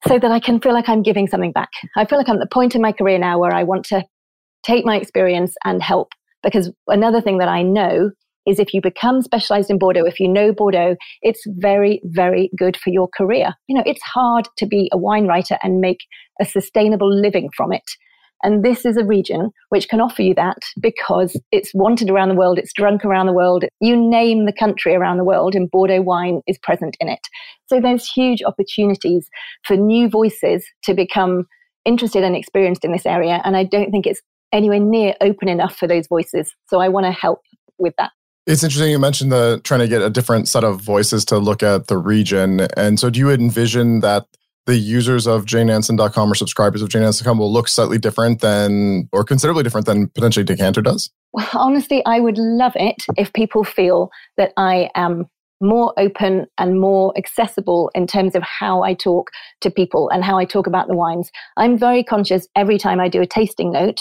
so 0.06 0.18
that 0.18 0.30
I 0.30 0.38
can 0.38 0.60
feel 0.60 0.74
like 0.74 0.88
I'm 0.88 1.02
giving 1.02 1.26
something 1.26 1.52
back. 1.52 1.70
I 1.96 2.04
feel 2.04 2.18
like 2.18 2.28
I'm 2.28 2.36
at 2.36 2.40
the 2.40 2.54
point 2.54 2.74
in 2.74 2.82
my 2.82 2.92
career 2.92 3.18
now 3.18 3.38
where 3.38 3.54
I 3.54 3.62
want 3.62 3.84
to 3.86 4.04
take 4.62 4.84
my 4.84 4.96
experience 4.96 5.54
and 5.64 5.82
help 5.82 6.08
because 6.42 6.70
another 6.88 7.20
thing 7.20 7.38
that 7.38 7.48
I 7.48 7.62
know 7.62 8.10
is 8.46 8.60
if 8.60 8.72
you 8.72 8.80
become 8.80 9.22
specialized 9.22 9.70
in 9.70 9.78
Bordeaux, 9.78 10.06
if 10.06 10.20
you 10.20 10.28
know 10.28 10.52
Bordeaux, 10.52 10.96
it's 11.22 11.42
very, 11.58 12.00
very 12.04 12.50
good 12.56 12.76
for 12.76 12.90
your 12.90 13.08
career. 13.08 13.52
You 13.66 13.76
know, 13.76 13.82
it's 13.84 14.02
hard 14.02 14.48
to 14.58 14.66
be 14.66 14.88
a 14.92 14.98
wine 14.98 15.26
writer 15.26 15.58
and 15.62 15.80
make 15.80 15.98
a 16.40 16.44
sustainable 16.44 17.12
living 17.12 17.48
from 17.56 17.72
it. 17.72 17.82
And 18.42 18.64
this 18.64 18.84
is 18.84 18.96
a 18.96 19.04
region 19.04 19.50
which 19.70 19.88
can 19.88 20.00
offer 20.00 20.22
you 20.22 20.34
that 20.34 20.58
because 20.80 21.40
it's 21.52 21.72
wanted 21.74 22.10
around 22.10 22.28
the 22.28 22.34
world, 22.34 22.58
it's 22.58 22.72
drunk 22.72 23.04
around 23.04 23.26
the 23.26 23.32
world. 23.32 23.64
You 23.80 23.96
name 23.96 24.46
the 24.46 24.52
country 24.52 24.94
around 24.94 25.16
the 25.16 25.24
world, 25.24 25.54
and 25.54 25.70
Bordeaux 25.70 26.02
wine 26.02 26.42
is 26.46 26.58
present 26.58 26.96
in 27.00 27.08
it. 27.08 27.20
So 27.66 27.80
there's 27.80 28.08
huge 28.10 28.42
opportunities 28.42 29.28
for 29.64 29.76
new 29.76 30.08
voices 30.08 30.64
to 30.84 30.94
become 30.94 31.46
interested 31.84 32.24
and 32.24 32.36
experienced 32.36 32.84
in 32.84 32.92
this 32.92 33.06
area. 33.06 33.40
And 33.44 33.56
I 33.56 33.64
don't 33.64 33.90
think 33.90 34.06
it's 34.06 34.20
anywhere 34.52 34.80
near 34.80 35.14
open 35.20 35.48
enough 35.48 35.76
for 35.76 35.86
those 35.86 36.06
voices. 36.06 36.54
So 36.68 36.80
I 36.80 36.88
want 36.88 37.06
to 37.06 37.12
help 37.12 37.40
with 37.78 37.94
that. 37.98 38.12
It's 38.46 38.62
interesting 38.62 38.90
you 38.90 38.98
mentioned 38.98 39.32
the 39.32 39.60
trying 39.64 39.80
to 39.80 39.88
get 39.88 40.02
a 40.02 40.10
different 40.10 40.46
set 40.48 40.62
of 40.62 40.80
voices 40.80 41.24
to 41.26 41.38
look 41.38 41.64
at 41.64 41.88
the 41.88 41.98
region. 41.98 42.68
And 42.76 43.00
so 43.00 43.10
do 43.10 43.18
you 43.18 43.30
envision 43.30 44.00
that 44.00 44.26
the 44.66 44.76
users 44.76 45.26
of 45.26 45.46
janeanson.com 45.46 46.30
or 46.30 46.34
subscribers 46.34 46.82
of 46.82 46.88
janeanson.com 46.88 47.38
will 47.38 47.52
look 47.52 47.68
slightly 47.68 47.98
different 47.98 48.40
than 48.40 49.08
or 49.12 49.24
considerably 49.24 49.62
different 49.62 49.86
than 49.86 50.08
potentially 50.08 50.44
Decanter 50.44 50.82
does? 50.82 51.10
Well, 51.32 51.48
honestly, 51.54 52.02
I 52.04 52.20
would 52.20 52.38
love 52.38 52.72
it 52.74 53.04
if 53.16 53.32
people 53.32 53.62
feel 53.64 54.10
that 54.36 54.52
I 54.56 54.90
am 54.94 55.26
more 55.60 55.94
open 55.98 56.46
and 56.58 56.80
more 56.80 57.16
accessible 57.16 57.90
in 57.94 58.06
terms 58.06 58.34
of 58.34 58.42
how 58.42 58.82
I 58.82 58.94
talk 58.94 59.30
to 59.62 59.70
people 59.70 60.10
and 60.10 60.24
how 60.24 60.36
I 60.36 60.44
talk 60.44 60.66
about 60.66 60.88
the 60.88 60.96
wines. 60.96 61.30
I'm 61.56 61.78
very 61.78 62.02
conscious 62.02 62.46
every 62.54 62.76
time 62.76 63.00
I 63.00 63.08
do 63.08 63.22
a 63.22 63.26
tasting 63.26 63.72
note 63.72 64.00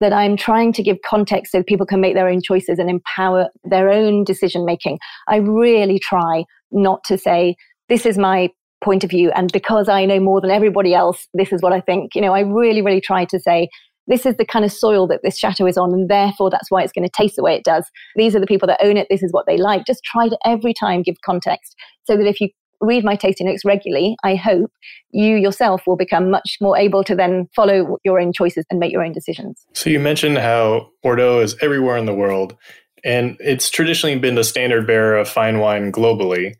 that 0.00 0.12
I'm 0.12 0.36
trying 0.36 0.72
to 0.74 0.82
give 0.82 0.98
context 1.04 1.52
so 1.52 1.62
people 1.62 1.86
can 1.86 2.00
make 2.00 2.14
their 2.14 2.28
own 2.28 2.40
choices 2.42 2.78
and 2.78 2.88
empower 2.88 3.48
their 3.64 3.90
own 3.90 4.24
decision 4.24 4.64
making. 4.64 4.98
I 5.28 5.36
really 5.36 5.98
try 5.98 6.44
not 6.70 7.02
to 7.04 7.18
say, 7.18 7.56
this 7.88 8.04
is 8.04 8.18
my 8.18 8.50
point 8.86 9.02
of 9.04 9.10
view, 9.10 9.32
and 9.32 9.52
because 9.52 9.88
I 9.88 10.06
know 10.06 10.20
more 10.20 10.40
than 10.40 10.52
everybody 10.52 10.94
else, 10.94 11.26
this 11.34 11.52
is 11.52 11.60
what 11.60 11.72
I 11.72 11.80
think. 11.80 12.14
You 12.14 12.22
know, 12.22 12.32
I 12.32 12.40
really, 12.40 12.80
really 12.80 13.00
try 13.00 13.24
to 13.26 13.38
say, 13.38 13.68
this 14.06 14.24
is 14.24 14.36
the 14.36 14.44
kind 14.44 14.64
of 14.64 14.70
soil 14.72 15.08
that 15.08 15.22
this 15.24 15.36
chateau 15.36 15.66
is 15.66 15.76
on, 15.76 15.92
and 15.92 16.08
therefore 16.08 16.48
that's 16.48 16.70
why 16.70 16.82
it's 16.82 16.92
going 16.92 17.06
to 17.06 17.10
taste 17.10 17.34
the 17.34 17.42
way 17.42 17.56
it 17.56 17.64
does. 17.64 17.84
These 18.14 18.36
are 18.36 18.40
the 18.40 18.46
people 18.46 18.68
that 18.68 18.78
own 18.80 18.96
it. 18.96 19.08
This 19.10 19.24
is 19.24 19.32
what 19.32 19.46
they 19.46 19.58
like. 19.58 19.84
Just 19.84 20.04
try 20.04 20.28
to 20.28 20.38
every 20.44 20.72
time 20.72 21.02
give 21.02 21.16
context 21.24 21.74
so 22.04 22.16
that 22.16 22.26
if 22.26 22.40
you 22.40 22.48
read 22.80 23.04
my 23.04 23.16
tasting 23.16 23.48
notes 23.48 23.64
regularly, 23.64 24.16
I 24.22 24.36
hope 24.36 24.70
you 25.10 25.34
yourself 25.34 25.82
will 25.86 25.96
become 25.96 26.30
much 26.30 26.58
more 26.60 26.76
able 26.76 27.02
to 27.04 27.16
then 27.16 27.48
follow 27.56 27.98
your 28.04 28.20
own 28.20 28.32
choices 28.32 28.64
and 28.70 28.78
make 28.78 28.92
your 28.92 29.02
own 29.02 29.12
decisions. 29.12 29.66
So 29.72 29.90
you 29.90 29.98
mentioned 29.98 30.38
how 30.38 30.90
Bordeaux 31.02 31.40
is 31.40 31.56
everywhere 31.60 31.96
in 31.96 32.06
the 32.06 32.14
world, 32.14 32.54
and 33.02 33.36
it's 33.40 33.68
traditionally 33.70 34.16
been 34.18 34.36
the 34.36 34.44
standard 34.44 34.86
bearer 34.86 35.16
of 35.16 35.28
fine 35.28 35.58
wine 35.58 35.90
globally. 35.90 36.54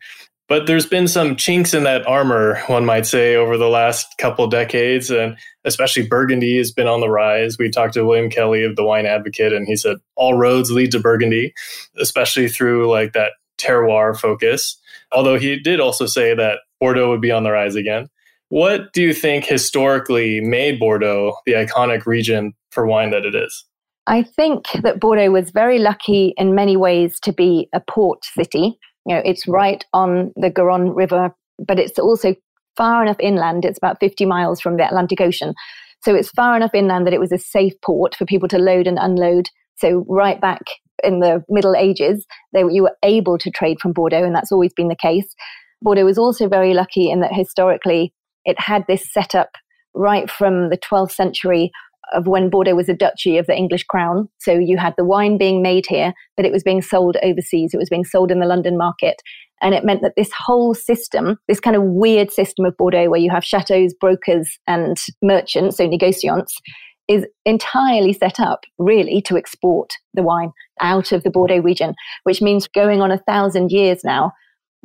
But 0.47 0.65
there's 0.65 0.85
been 0.85 1.09
some 1.09 1.35
chinks 1.35 1.73
in 1.73 1.83
that 1.83 2.07
armor, 2.07 2.59
one 2.67 2.85
might 2.85 3.05
say, 3.05 3.35
over 3.35 3.57
the 3.57 3.67
last 3.67 4.17
couple 4.17 4.47
decades, 4.47 5.09
and 5.09 5.37
especially 5.65 6.07
Burgundy 6.07 6.57
has 6.57 6.71
been 6.71 6.87
on 6.87 7.01
the 7.01 7.09
rise. 7.09 7.57
We 7.57 7.69
talked 7.69 7.95
to 7.95 8.05
William 8.05 8.29
Kelley 8.29 8.63
of 8.63 8.77
the 8.77 8.85
Wine 8.85 9.05
Advocate, 9.05 9.51
and 9.51 9.67
he 9.67 9.75
said 9.75 9.97
all 10.15 10.37
roads 10.37 10.71
lead 10.71 10.91
to 10.91 10.99
Burgundy, 10.99 11.53
especially 11.99 12.47
through 12.47 12.89
like 12.89 13.13
that 13.13 13.33
terroir 13.57 14.17
focus 14.17 14.77
although 15.11 15.37
he 15.37 15.59
did 15.59 15.79
also 15.79 16.05
say 16.05 16.33
that 16.35 16.59
Bordeaux 16.79 17.09
would 17.09 17.21
be 17.21 17.31
on 17.31 17.43
the 17.43 17.51
rise 17.51 17.75
again. 17.75 18.09
What 18.49 18.93
do 18.93 19.01
you 19.01 19.13
think 19.13 19.45
historically 19.45 20.39
made 20.41 20.79
Bordeaux 20.79 21.37
the 21.45 21.53
iconic 21.53 22.05
region 22.05 22.53
for 22.71 22.85
wine 22.85 23.11
that 23.11 23.25
it 23.25 23.35
is? 23.35 23.65
I 24.05 24.23
think 24.23 24.67
that 24.83 25.01
Bordeaux 25.01 25.31
was 25.31 25.51
very 25.51 25.79
lucky 25.79 26.33
in 26.37 26.55
many 26.55 26.77
ways 26.77 27.19
to 27.21 27.33
be 27.33 27.67
a 27.73 27.81
port 27.81 28.23
city. 28.23 28.79
You 29.07 29.15
know, 29.15 29.21
it's 29.25 29.47
right 29.47 29.83
on 29.93 30.33
the 30.35 30.51
Garonne 30.51 30.93
River, 30.95 31.33
but 31.65 31.79
it's 31.79 31.97
also 31.97 32.35
far 32.75 33.01
enough 33.01 33.19
inland. 33.19 33.65
It's 33.65 33.77
about 33.77 33.99
50 33.99 34.25
miles 34.25 34.61
from 34.61 34.77
the 34.77 34.85
Atlantic 34.85 35.21
Ocean. 35.21 35.53
So 36.03 36.13
it's 36.13 36.29
far 36.29 36.55
enough 36.55 36.75
inland 36.75 37.07
that 37.07 37.13
it 37.13 37.19
was 37.19 37.31
a 37.31 37.37
safe 37.37 37.73
port 37.83 38.15
for 38.15 38.25
people 38.25 38.47
to 38.49 38.59
load 38.59 38.85
and 38.85 38.99
unload. 38.99 39.49
So 39.77 40.05
right 40.07 40.39
back 40.39 40.61
in 41.03 41.19
the 41.21 41.43
Middle 41.49 41.75
Ages, 41.75 42.25
they, 42.53 42.59
you 42.59 42.83
were 42.83 42.97
able 43.03 43.37
to 43.37 43.49
trade 43.49 43.79
from 43.79 43.93
Bordeaux, 43.93 44.23
and 44.23 44.35
that's 44.35 44.51
always 44.51 44.73
been 44.73 44.89
the 44.89 44.95
case. 44.95 45.33
Bordeaux 45.81 46.05
was 46.05 46.17
also 46.17 46.47
very 46.47 46.73
lucky 46.73 47.09
in 47.09 47.21
that 47.21 47.33
historically 47.33 48.13
it 48.45 48.59
had 48.59 48.85
this 48.87 49.11
setup 49.11 49.49
right 49.93 50.29
from 50.29 50.69
the 50.69 50.77
12th 50.77 51.11
century 51.11 51.71
of 52.13 52.27
when 52.27 52.49
Bordeaux 52.49 52.75
was 52.75 52.89
a 52.89 52.93
duchy 52.93 53.37
of 53.37 53.47
the 53.47 53.55
English 53.55 53.83
crown. 53.83 54.29
So 54.39 54.53
you 54.53 54.77
had 54.77 54.93
the 54.97 55.05
wine 55.05 55.37
being 55.37 55.61
made 55.61 55.85
here, 55.85 56.13
but 56.35 56.45
it 56.45 56.51
was 56.51 56.63
being 56.63 56.81
sold 56.81 57.17
overseas. 57.23 57.73
It 57.73 57.77
was 57.77 57.89
being 57.89 58.05
sold 58.05 58.31
in 58.31 58.39
the 58.39 58.45
London 58.45 58.77
market. 58.77 59.21
And 59.61 59.73
it 59.73 59.83
meant 59.83 60.01
that 60.03 60.13
this 60.15 60.31
whole 60.37 60.73
system, 60.73 61.37
this 61.47 61.59
kind 61.59 61.75
of 61.75 61.83
weird 61.83 62.31
system 62.31 62.65
of 62.65 62.77
Bordeaux, 62.77 63.09
where 63.09 63.19
you 63.19 63.31
have 63.31 63.43
chateaus, 63.43 63.93
brokers, 63.99 64.57
and 64.67 64.97
merchants, 65.21 65.77
so 65.77 65.87
negociants, 65.87 66.51
is 67.07 67.25
entirely 67.45 68.13
set 68.13 68.39
up 68.39 68.65
really 68.77 69.21
to 69.21 69.37
export 69.37 69.93
the 70.13 70.23
wine 70.23 70.51
out 70.81 71.11
of 71.11 71.23
the 71.23 71.29
Bordeaux 71.29 71.61
region, 71.61 71.95
which 72.23 72.41
means 72.41 72.67
going 72.67 73.01
on 73.01 73.11
a 73.11 73.17
thousand 73.19 73.71
years 73.71 74.03
now, 74.03 74.31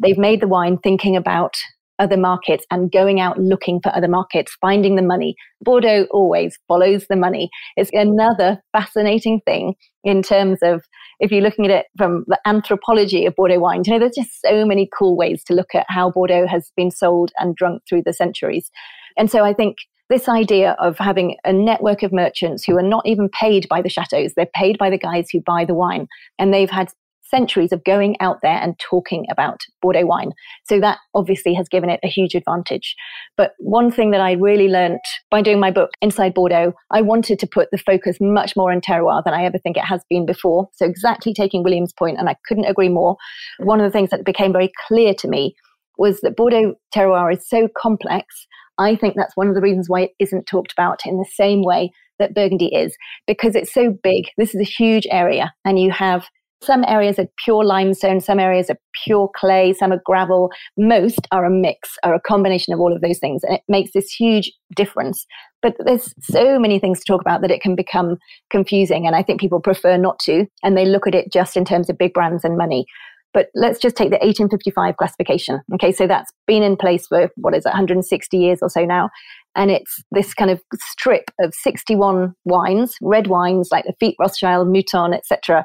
they've 0.00 0.18
made 0.18 0.40
the 0.40 0.48
wine 0.48 0.78
thinking 0.78 1.16
about 1.16 1.54
other 2.02 2.16
markets 2.16 2.66
and 2.70 2.90
going 2.90 3.20
out 3.20 3.38
looking 3.38 3.80
for 3.80 3.94
other 3.94 4.08
markets, 4.08 4.56
finding 4.60 4.96
the 4.96 5.02
money. 5.02 5.36
Bordeaux 5.62 6.06
always 6.10 6.58
follows 6.66 7.06
the 7.08 7.16
money. 7.16 7.48
It's 7.76 7.90
another 7.92 8.60
fascinating 8.72 9.40
thing 9.46 9.74
in 10.02 10.20
terms 10.20 10.58
of 10.62 10.82
if 11.20 11.30
you're 11.30 11.40
looking 11.40 11.64
at 11.64 11.70
it 11.70 11.86
from 11.96 12.24
the 12.26 12.38
anthropology 12.44 13.24
of 13.24 13.36
Bordeaux 13.36 13.60
wine, 13.60 13.82
you 13.86 13.92
know, 13.92 14.00
there's 14.00 14.16
just 14.16 14.40
so 14.42 14.66
many 14.66 14.88
cool 14.98 15.16
ways 15.16 15.44
to 15.44 15.54
look 15.54 15.74
at 15.74 15.86
how 15.88 16.10
Bordeaux 16.10 16.48
has 16.48 16.72
been 16.76 16.90
sold 16.90 17.30
and 17.38 17.54
drunk 17.54 17.82
through 17.88 18.02
the 18.04 18.12
centuries. 18.12 18.68
And 19.16 19.30
so 19.30 19.44
I 19.44 19.54
think 19.54 19.76
this 20.10 20.28
idea 20.28 20.72
of 20.80 20.98
having 20.98 21.36
a 21.44 21.52
network 21.52 22.02
of 22.02 22.12
merchants 22.12 22.64
who 22.64 22.76
are 22.76 22.82
not 22.82 23.06
even 23.06 23.28
paid 23.28 23.68
by 23.68 23.80
the 23.80 23.88
chateaus, 23.88 24.32
they're 24.34 24.46
paid 24.54 24.76
by 24.76 24.90
the 24.90 24.98
guys 24.98 25.28
who 25.30 25.40
buy 25.40 25.64
the 25.64 25.74
wine. 25.74 26.08
And 26.38 26.52
they've 26.52 26.68
had 26.68 26.90
centuries 27.32 27.72
of 27.72 27.84
going 27.84 28.16
out 28.20 28.38
there 28.42 28.58
and 28.58 28.78
talking 28.78 29.26
about 29.30 29.60
Bordeaux 29.80 30.06
wine. 30.06 30.32
So 30.64 30.80
that 30.80 30.98
obviously 31.14 31.54
has 31.54 31.68
given 31.68 31.90
it 31.90 32.00
a 32.02 32.08
huge 32.08 32.34
advantage. 32.34 32.94
But 33.36 33.52
one 33.58 33.90
thing 33.90 34.10
that 34.10 34.20
I 34.20 34.32
really 34.32 34.68
learned 34.68 35.00
by 35.30 35.42
doing 35.42 35.60
my 35.60 35.70
book, 35.70 35.90
Inside 36.00 36.34
Bordeaux, 36.34 36.72
I 36.90 37.00
wanted 37.00 37.38
to 37.40 37.46
put 37.46 37.68
the 37.70 37.78
focus 37.78 38.18
much 38.20 38.54
more 38.56 38.72
on 38.72 38.80
terroir 38.80 39.22
than 39.24 39.34
I 39.34 39.44
ever 39.44 39.58
think 39.58 39.76
it 39.76 39.84
has 39.84 40.02
been 40.08 40.26
before. 40.26 40.68
So 40.74 40.86
exactly 40.86 41.32
taking 41.32 41.62
William's 41.62 41.92
point, 41.92 42.18
and 42.18 42.28
I 42.28 42.36
couldn't 42.46 42.66
agree 42.66 42.88
more. 42.88 43.16
One 43.58 43.80
of 43.80 43.84
the 43.84 43.92
things 43.92 44.10
that 44.10 44.24
became 44.24 44.52
very 44.52 44.70
clear 44.86 45.14
to 45.14 45.28
me 45.28 45.54
was 45.98 46.20
that 46.20 46.36
Bordeaux 46.36 46.74
terroir 46.94 47.32
is 47.32 47.48
so 47.48 47.68
complex 47.76 48.46
I 48.78 48.96
think 48.96 49.14
that's 49.16 49.36
one 49.36 49.48
of 49.48 49.54
the 49.54 49.60
reasons 49.60 49.88
why 49.88 50.02
it 50.02 50.10
isn't 50.18 50.46
talked 50.46 50.72
about 50.72 51.00
in 51.04 51.18
the 51.18 51.26
same 51.30 51.62
way 51.62 51.92
that 52.18 52.34
Burgundy 52.34 52.74
is, 52.74 52.96
because 53.26 53.54
it's 53.54 53.72
so 53.72 53.96
big. 54.02 54.26
This 54.38 54.54
is 54.54 54.60
a 54.60 54.64
huge 54.64 55.06
area, 55.10 55.52
and 55.64 55.78
you 55.78 55.90
have 55.90 56.24
some 56.62 56.84
areas 56.86 57.18
are 57.18 57.26
pure 57.44 57.64
limestone, 57.64 58.20
some 58.20 58.38
areas 58.38 58.70
are 58.70 58.78
pure 59.04 59.28
clay, 59.34 59.72
some 59.72 59.92
are 59.92 60.00
gravel. 60.04 60.50
Most 60.76 61.26
are 61.30 61.44
a 61.44 61.50
mix, 61.50 61.90
are 62.02 62.14
a 62.14 62.20
combination 62.20 62.72
of 62.72 62.80
all 62.80 62.94
of 62.94 63.00
those 63.00 63.18
things. 63.18 63.42
And 63.44 63.56
it 63.56 63.62
makes 63.68 63.92
this 63.92 64.10
huge 64.10 64.52
difference. 64.74 65.26
But 65.60 65.76
there's 65.84 66.12
so 66.20 66.58
many 66.58 66.78
things 66.78 67.00
to 67.00 67.04
talk 67.04 67.20
about 67.20 67.40
that 67.42 67.50
it 67.50 67.62
can 67.62 67.76
become 67.76 68.16
confusing. 68.50 69.06
And 69.06 69.14
I 69.14 69.22
think 69.22 69.40
people 69.40 69.60
prefer 69.60 69.96
not 69.96 70.18
to. 70.20 70.46
And 70.62 70.76
they 70.76 70.86
look 70.86 71.06
at 71.06 71.14
it 71.14 71.32
just 71.32 71.56
in 71.56 71.64
terms 71.64 71.88
of 71.88 71.98
big 71.98 72.12
brands 72.12 72.44
and 72.44 72.56
money. 72.56 72.86
But 73.34 73.46
let's 73.54 73.78
just 73.78 73.96
take 73.96 74.10
the 74.10 74.16
1855 74.16 74.96
classification. 74.96 75.60
Okay, 75.74 75.90
so 75.90 76.06
that's 76.06 76.30
been 76.46 76.62
in 76.62 76.76
place 76.76 77.06
for 77.06 77.30
what 77.36 77.54
is 77.54 77.64
it, 77.64 77.70
160 77.70 78.36
years 78.36 78.58
or 78.60 78.68
so 78.68 78.84
now. 78.84 79.08
And 79.54 79.70
it's 79.70 80.02
this 80.12 80.34
kind 80.34 80.50
of 80.50 80.60
strip 80.80 81.30
of 81.40 81.54
61 81.54 82.34
wines, 82.44 82.96
red 83.00 83.26
wines 83.28 83.68
like 83.70 83.84
Lafite, 83.86 84.16
Rothschild, 84.18 84.68
Mouton, 84.68 85.14
etc. 85.14 85.64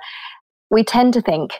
we 0.69 0.83
tend 0.83 1.13
to 1.13 1.21
think, 1.21 1.51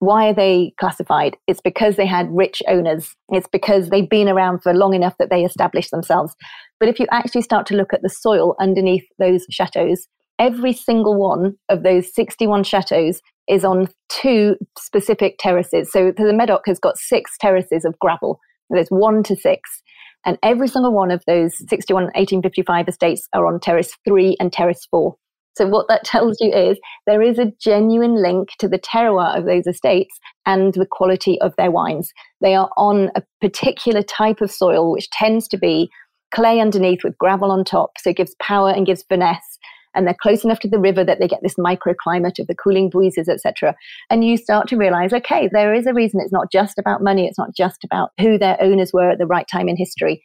why 0.00 0.28
are 0.28 0.34
they 0.34 0.72
classified? 0.78 1.36
It's 1.46 1.60
because 1.60 1.96
they 1.96 2.06
had 2.06 2.28
rich 2.30 2.62
owners. 2.68 3.14
It's 3.30 3.48
because 3.50 3.88
they've 3.88 4.08
been 4.08 4.28
around 4.28 4.62
for 4.62 4.72
long 4.72 4.94
enough 4.94 5.16
that 5.18 5.30
they 5.30 5.44
established 5.44 5.90
themselves. 5.90 6.34
But 6.78 6.88
if 6.88 7.00
you 7.00 7.06
actually 7.10 7.42
start 7.42 7.66
to 7.66 7.76
look 7.76 7.92
at 7.92 8.02
the 8.02 8.08
soil 8.08 8.54
underneath 8.60 9.04
those 9.18 9.44
chateaus, 9.50 10.06
every 10.38 10.72
single 10.72 11.16
one 11.16 11.56
of 11.68 11.82
those 11.82 12.14
61 12.14 12.62
chateaus 12.62 13.20
is 13.48 13.64
on 13.64 13.88
two 14.08 14.56
specific 14.78 15.36
terraces. 15.38 15.90
So 15.90 16.12
the 16.16 16.32
Medoc 16.32 16.62
has 16.66 16.78
got 16.78 16.98
six 16.98 17.36
terraces 17.40 17.84
of 17.84 17.98
gravel. 17.98 18.38
There's 18.70 18.90
one 18.90 19.22
to 19.24 19.34
six. 19.34 19.82
And 20.24 20.38
every 20.42 20.68
single 20.68 20.92
one 20.92 21.10
of 21.10 21.22
those 21.26 21.56
61 21.68 22.04
1855 22.04 22.88
estates 22.88 23.28
are 23.32 23.46
on 23.46 23.60
terrace 23.60 23.96
three 24.06 24.36
and 24.38 24.52
terrace 24.52 24.86
four. 24.90 25.16
So, 25.58 25.66
what 25.66 25.88
that 25.88 26.04
tells 26.04 26.38
you 26.40 26.52
is 26.52 26.78
there 27.06 27.20
is 27.20 27.38
a 27.38 27.52
genuine 27.60 28.22
link 28.22 28.50
to 28.60 28.68
the 28.68 28.78
terroir 28.78 29.36
of 29.36 29.44
those 29.44 29.66
estates 29.66 30.18
and 30.46 30.72
the 30.72 30.86
quality 30.90 31.38
of 31.40 31.54
their 31.56 31.70
wines. 31.70 32.12
They 32.40 32.54
are 32.54 32.70
on 32.76 33.10
a 33.14 33.22
particular 33.40 34.02
type 34.02 34.40
of 34.40 34.50
soil, 34.50 34.92
which 34.92 35.10
tends 35.10 35.48
to 35.48 35.58
be 35.58 35.90
clay 36.34 36.60
underneath 36.60 37.02
with 37.04 37.18
gravel 37.18 37.50
on 37.50 37.64
top. 37.64 37.90
So, 37.98 38.10
it 38.10 38.16
gives 38.16 38.34
power 38.40 38.70
and 38.70 38.86
gives 38.86 39.02
finesse 39.02 39.58
and 39.94 40.06
they're 40.06 40.14
close 40.20 40.44
enough 40.44 40.60
to 40.60 40.68
the 40.68 40.78
river 40.78 41.02
that 41.02 41.18
they 41.18 41.26
get 41.26 41.40
this 41.42 41.56
microclimate 41.56 42.38
of 42.38 42.46
the 42.46 42.54
cooling 42.54 42.88
breezes, 42.88 43.28
etc. 43.28 43.74
And 44.10 44.24
you 44.24 44.36
start 44.36 44.68
to 44.68 44.76
realize, 44.76 45.12
okay, 45.12 45.48
there 45.50 45.74
is 45.74 45.86
a 45.86 45.94
reason 45.94 46.20
it's 46.20 46.32
not 46.32 46.52
just 46.52 46.78
about 46.78 47.02
money, 47.02 47.26
it's 47.26 47.38
not 47.38 47.54
just 47.56 47.82
about 47.82 48.10
who 48.20 48.38
their 48.38 48.56
owners 48.62 48.92
were 48.92 49.10
at 49.10 49.18
the 49.18 49.26
right 49.26 49.46
time 49.50 49.68
in 49.68 49.76
history. 49.76 50.22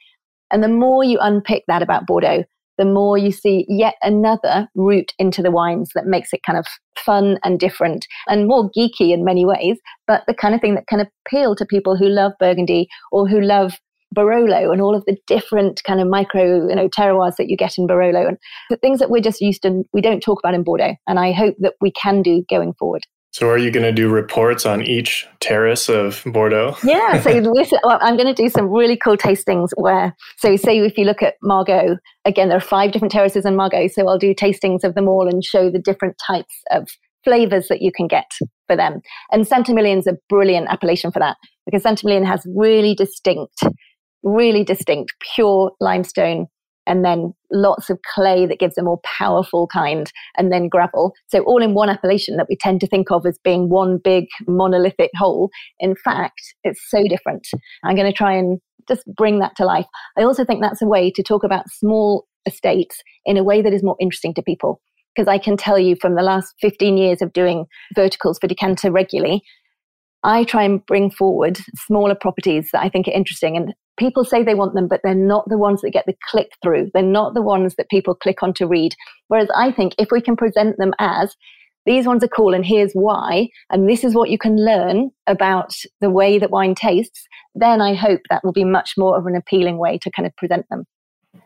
And 0.52 0.64
the 0.64 0.68
more 0.68 1.04
you 1.04 1.18
unpick 1.20 1.64
that 1.68 1.82
about 1.82 2.06
Bordeaux, 2.06 2.44
the 2.78 2.86
more 2.86 3.18
you 3.18 3.32
see 3.32 3.66
yet 3.68 3.96
another 4.02 4.68
route 4.76 5.14
into 5.20 5.42
the 5.42 5.52
wines 5.52 5.92
that 5.96 6.06
makes 6.06 6.34
it 6.34 6.42
kind 6.46 6.58
of 6.58 6.66
fun 6.98 7.38
and 7.44 7.60
different 7.60 8.06
and 8.28 8.48
more 8.48 8.70
geeky 8.78 9.14
in 9.14 9.24
many 9.24 9.46
ways, 9.46 9.78
but 10.08 10.24
the 10.28 10.34
kind 10.34 10.56
of 10.56 10.62
thing 10.62 10.76
that 10.76 10.88
can 10.88 11.06
appeal 11.26 11.56
to 11.56 11.66
people 11.66 11.96
who 11.96 12.08
love 12.08 12.34
Burgundy 12.40 12.88
or 13.12 13.28
who 13.28 13.42
love 13.42 13.80
Barolo 14.16 14.72
and 14.72 14.82
all 14.82 14.96
of 14.96 15.04
the 15.06 15.18
different 15.28 15.82
kind 15.86 16.00
of 16.00 16.08
micro, 16.08 16.68
you 16.68 16.76
know, 16.76 16.88
terroirs 16.88 17.36
that 17.38 17.50
you 17.50 17.58
get 17.58 17.78
in 17.78 17.88
Barolo 17.88 18.28
and 18.28 18.38
the 18.70 18.78
things 18.78 19.00
that 19.00 19.10
we're 19.10 19.22
just 19.22 19.42
used 19.42 19.64
to, 19.64 19.84
we 19.92 20.02
don't 20.02 20.22
talk 20.22 20.40
about 20.40 20.54
in 20.54 20.64
Bordeaux. 20.64 20.96
And 21.08 21.20
I 21.20 21.32
hope 21.32 21.56
that 21.60 21.74
we 21.82 21.92
can 21.92 22.22
do 22.22 22.44
going 22.50 22.74
forward. 22.74 23.06
So, 23.34 23.50
are 23.50 23.58
you 23.58 23.72
going 23.72 23.84
to 23.84 23.92
do 23.92 24.10
reports 24.10 24.66
on 24.66 24.84
each 24.84 25.28
terrace 25.40 25.90
of 25.90 26.22
Bordeaux? 26.26 26.78
Yeah. 26.84 27.20
So, 27.20 27.32
well, 27.84 27.98
I'm 28.02 28.16
going 28.16 28.34
to 28.34 28.42
do 28.42 28.48
some 28.48 28.70
really 28.70 28.96
cool 28.96 29.18
tastings 29.18 29.70
where, 29.76 30.16
so 30.38 30.56
say 30.56 30.78
if 30.80 30.98
you 30.98 31.06
look 31.06 31.24
at 31.24 31.36
Margaux, 31.42 31.98
again, 32.26 32.50
there 32.50 32.58
are 32.58 32.62
five 32.62 32.92
different 32.92 33.12
terraces 33.12 33.44
in 33.44 33.56
Margaux. 33.56 33.88
So, 33.88 34.08
I'll 34.08 34.20
do 34.20 34.36
tastings 34.36 34.84
of 34.84 34.94
them 34.94 35.08
all 35.08 35.28
and 35.28 35.44
show 35.44 35.72
the 35.72 35.80
different 35.80 36.16
types 36.26 36.54
of 36.72 36.88
flavors 37.24 37.70
that 37.70 37.82
you 37.82 37.92
can 37.92 38.08
get 38.08 38.30
for 38.68 38.76
them. 38.76 39.02
And 39.32 39.48
Saint 39.48 39.68
Emilion's 39.68 40.08
a 40.08 40.18
brilliant 40.30 40.68
appellation 40.70 41.12
for 41.12 41.20
that 41.20 41.38
because 41.66 41.82
Saint 41.82 42.04
Emilion 42.04 42.26
has 42.26 42.46
really 42.56 42.94
distinct 42.94 43.64
really 44.24 44.64
distinct, 44.64 45.14
pure 45.36 45.72
limestone, 45.80 46.48
and 46.86 47.04
then 47.04 47.34
lots 47.52 47.90
of 47.90 48.00
clay 48.14 48.46
that 48.46 48.60
gives 48.60 48.78
a 48.78 48.84
more 48.84 49.00
powerful 49.04 49.68
kind, 49.68 50.12
and 50.38 50.52
then 50.52 50.70
gravel. 50.70 51.14
So, 51.28 51.44
all 51.44 51.62
in 51.62 51.74
one 51.74 51.90
appellation 51.90 52.38
that 52.38 52.48
we 52.50 52.56
tend 52.56 52.82
to 52.82 52.88
think 52.88 53.12
of 53.12 53.26
as 53.26 53.40
being 53.44 53.70
one 53.70 54.00
big 54.04 54.26
monolithic 54.48 55.12
whole. 55.16 55.50
In 55.80 55.96
fact, 55.96 56.42
it's 56.64 56.82
so 56.90 57.08
different. 57.08 57.48
I'm 57.84 57.96
going 57.96 58.12
to 58.12 58.18
try 58.18 58.34
and 58.34 58.60
just 58.88 59.04
bring 59.16 59.40
that 59.40 59.56
to 59.58 59.66
life. 59.66 59.86
I 60.18 60.24
also 60.24 60.44
think 60.44 60.62
that's 60.62 60.82
a 60.82 60.88
way 60.88 61.12
to 61.12 61.24
talk 61.24 61.44
about 61.44 61.70
small 61.70 62.26
estates 62.46 63.02
in 63.26 63.38
a 63.38 63.44
way 63.44 63.62
that 63.62 63.74
is 63.74 63.84
more 63.84 63.96
interesting 64.00 64.34
to 64.36 64.42
people. 64.42 64.82
Because 65.16 65.28
I 65.28 65.38
can 65.38 65.58
tell 65.58 65.78
you 65.78 65.96
from 66.02 66.16
the 66.16 66.24
last 66.24 66.56
15 66.60 66.98
years 66.98 67.22
of 67.22 67.34
doing 67.34 67.66
verticals 67.96 68.40
for 68.40 68.48
Decanter 68.48 68.92
regularly, 68.92 69.44
I 70.24 70.44
try 70.44 70.64
and 70.64 70.84
bring 70.86 71.12
forward 71.12 71.60
smaller 71.76 72.16
properties 72.16 72.70
that 72.74 72.82
I 72.82 72.90
think 72.90 73.08
are 73.08 73.12
interesting. 73.12 73.56
And 73.56 73.74
people 74.04 74.26
say 74.26 74.44
they 74.44 74.54
want 74.54 74.74
them, 74.74 74.90
but 74.90 75.00
they're 75.02 75.16
not 75.16 75.48
the 75.48 75.58
ones 75.58 75.80
that 75.80 75.92
get 75.92 76.06
the 76.06 76.16
click 76.30 76.52
through. 76.62 76.92
They're 76.94 77.02
not 77.02 77.36
the 77.36 77.42
ones 77.42 77.76
that 77.76 77.90
people 77.90 78.14
click 78.14 78.44
on 78.44 78.54
to 78.56 78.68
read. 78.68 78.96
Whereas 79.30 79.48
I 79.56 79.72
think 79.72 79.96
if 79.98 80.10
we 80.12 80.20
can 80.20 80.36
present 80.36 80.78
them 80.78 80.94
as 81.00 81.38
these 81.86 82.06
ones 82.06 82.22
are 82.22 82.28
cool 82.28 82.54
and 82.54 82.66
here's 82.66 82.92
why, 82.92 83.48
and 83.70 83.90
this 83.90 84.04
is 84.04 84.14
what 84.14 84.30
you 84.30 84.38
can 84.38 84.58
learn 84.58 85.12
about 85.26 85.74
the 86.02 86.10
way 86.10 86.38
that 86.38 86.52
wine 86.52 86.76
tastes, 86.76 87.26
then 87.56 87.80
I 87.80 87.94
hope 87.94 88.20
that 88.30 88.44
will 88.44 88.52
be 88.52 88.66
much 88.66 88.96
more 88.98 89.18
of 89.18 89.26
an 89.26 89.38
appealing 89.38 89.78
way 89.78 89.98
to 90.00 90.12
kind 90.12 90.26
of 90.26 90.36
present 90.36 90.66
them. 90.70 90.84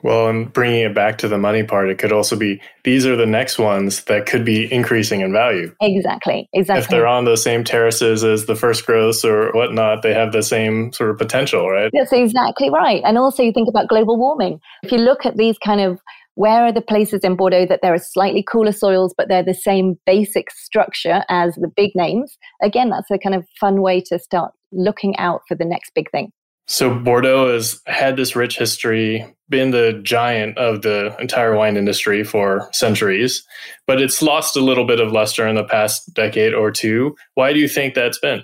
Well, 0.04 0.28
and 0.30 0.52
bringing 0.52 0.82
it 0.82 0.94
back 0.94 1.18
to 1.20 1.28
the 1.28 1.38
money 1.38 1.64
part, 1.64 1.90
it 1.90 1.98
could 1.98 2.12
also 2.12 2.36
be 2.36 2.62
these 2.84 3.06
are 3.06 3.16
the 3.16 3.26
next 3.26 3.58
ones 3.58 4.04
that 4.06 4.26
could 4.26 4.46
be 4.46 4.72
increasing 4.72 5.22
in 5.22 5.32
value. 5.32 5.74
Exactly. 5.82 6.48
Exactly. 6.54 6.84
If 6.84 6.90
they're 6.90 7.08
on 7.08 7.26
the 7.26 7.38
same 7.38 7.64
terraces 7.64 8.24
as 8.24 8.46
the 8.46 8.56
first 8.56 8.86
growths 8.86 9.26
or 9.26 9.52
whatnot, 9.54 10.04
they 10.04 10.14
have 10.14 10.32
the 10.32 10.44
same 10.44 10.94
sort 10.94 11.10
of 11.10 11.18
potential, 11.18 11.70
right? 11.70 11.90
That's 11.94 12.14
exactly 12.14 12.70
right. 12.70 13.02
And 13.06 13.18
also, 13.18 13.44
you 13.44 13.52
think 13.52 13.68
about 13.68 13.88
global 13.88 14.18
warming. 14.18 14.60
If 14.84 14.92
you 14.92 15.00
look 15.00 15.26
at 15.26 15.38
these 15.38 15.58
kind 15.58 15.82
of 15.82 16.00
where 16.36 16.66
are 16.66 16.72
the 16.72 16.82
places 16.82 17.22
in 17.24 17.36
Bordeaux 17.36 17.66
that 17.66 17.80
there 17.82 17.96
are 17.96 17.98
slightly 17.98 18.44
cooler 18.44 18.72
soils, 18.72 19.12
but 19.18 19.28
they're 19.28 19.42
the 19.42 19.56
same 19.56 19.98
basic 20.06 20.52
structure 20.52 21.24
as 21.30 21.56
the 21.56 21.72
big 21.76 21.92
names? 21.96 22.38
Again, 22.62 22.92
that's 22.92 23.10
a 23.10 23.18
kind 23.18 23.34
of 23.34 23.44
fun 23.60 23.82
way 23.82 24.02
to 24.02 24.20
start 24.20 24.54
looking 24.72 25.18
out 25.18 25.42
for 25.48 25.56
the 25.56 25.66
next 25.66 25.94
big 25.96 26.12
thing. 26.12 26.32
So 26.68 26.94
Bordeaux 26.94 27.54
has 27.54 27.82
had 27.88 28.18
this 28.18 28.36
rich 28.36 28.58
history, 28.58 29.26
been 29.48 29.72
the 29.72 30.00
giant 30.04 30.58
of 30.58 30.82
the 30.82 31.16
entire 31.18 31.56
wine 31.56 31.78
industry 31.78 32.26
for 32.26 32.70
centuries, 32.74 33.44
but 33.86 34.02
it's 34.02 34.22
lost 34.22 34.58
a 34.58 34.62
little 34.62 34.86
bit 34.86 35.00
of 35.00 35.14
luster 35.14 35.48
in 35.48 35.56
the 35.56 35.64
past 35.64 36.14
decade 36.14 36.54
or 36.54 36.72
two. 36.72 37.16
Why 37.36 37.54
do 37.54 37.60
you 37.60 37.70
think 37.70 37.94
that's 37.94 38.20
been? 38.20 38.44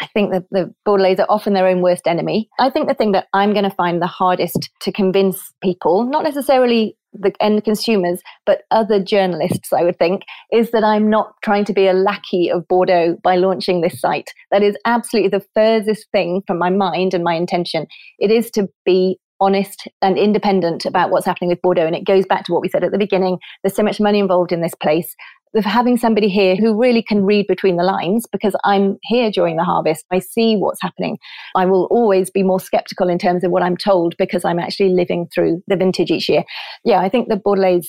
I 0.00 0.06
think 0.08 0.32
that 0.32 0.44
the 0.50 0.74
Bordelais 0.86 1.20
are 1.20 1.26
often 1.28 1.54
their 1.54 1.68
own 1.68 1.80
worst 1.80 2.06
enemy. 2.06 2.48
I 2.58 2.70
think 2.70 2.88
the 2.88 2.94
thing 2.94 3.12
that 3.12 3.28
I'm 3.32 3.52
going 3.52 3.64
to 3.64 3.70
find 3.70 4.02
the 4.02 4.06
hardest 4.06 4.70
to 4.80 4.92
convince 4.92 5.52
people, 5.62 6.04
not 6.04 6.24
necessarily 6.24 6.96
the 7.12 7.32
end 7.40 7.62
consumers, 7.62 8.20
but 8.44 8.62
other 8.72 9.02
journalists, 9.02 9.72
I 9.72 9.84
would 9.84 9.98
think, 9.98 10.22
is 10.52 10.72
that 10.72 10.82
I'm 10.82 11.08
not 11.08 11.34
trying 11.42 11.64
to 11.66 11.72
be 11.72 11.86
a 11.86 11.92
lackey 11.92 12.50
of 12.50 12.66
Bordeaux 12.66 13.16
by 13.22 13.36
launching 13.36 13.80
this 13.80 14.00
site. 14.00 14.32
That 14.50 14.62
is 14.62 14.76
absolutely 14.84 15.30
the 15.30 15.46
furthest 15.54 16.10
thing 16.10 16.42
from 16.46 16.58
my 16.58 16.70
mind 16.70 17.14
and 17.14 17.22
my 17.22 17.34
intention. 17.34 17.86
It 18.18 18.32
is 18.32 18.50
to 18.52 18.68
be 18.84 19.18
honest 19.40 19.88
and 20.00 20.16
independent 20.16 20.86
about 20.86 21.10
what's 21.10 21.26
happening 21.26 21.50
with 21.50 21.62
Bordeaux. 21.62 21.86
And 21.86 21.94
it 21.94 22.04
goes 22.04 22.24
back 22.26 22.44
to 22.46 22.52
what 22.52 22.62
we 22.62 22.68
said 22.68 22.84
at 22.84 22.92
the 22.92 22.98
beginning. 22.98 23.38
There's 23.62 23.76
so 23.76 23.82
much 23.82 24.00
money 24.00 24.18
involved 24.18 24.52
in 24.52 24.60
this 24.60 24.74
place 24.74 25.14
of 25.54 25.64
having 25.64 25.96
somebody 25.96 26.28
here 26.28 26.56
who 26.56 26.78
really 26.78 27.02
can 27.02 27.24
read 27.24 27.46
between 27.46 27.76
the 27.76 27.84
lines 27.84 28.26
because 28.30 28.56
I'm 28.64 28.98
here 29.02 29.30
during 29.30 29.56
the 29.56 29.64
harvest. 29.64 30.04
I 30.10 30.18
see 30.18 30.56
what's 30.56 30.82
happening. 30.82 31.18
I 31.54 31.66
will 31.66 31.84
always 31.90 32.30
be 32.30 32.42
more 32.42 32.60
skeptical 32.60 33.08
in 33.08 33.18
terms 33.18 33.44
of 33.44 33.50
what 33.50 33.62
I'm 33.62 33.76
told 33.76 34.16
because 34.18 34.44
I'm 34.44 34.58
actually 34.58 34.90
living 34.90 35.28
through 35.34 35.62
the 35.66 35.76
vintage 35.76 36.10
each 36.10 36.28
year. 36.28 36.44
Yeah, 36.84 37.00
I 37.00 37.08
think 37.08 37.28
the 37.28 37.36
Bordelais 37.36 37.86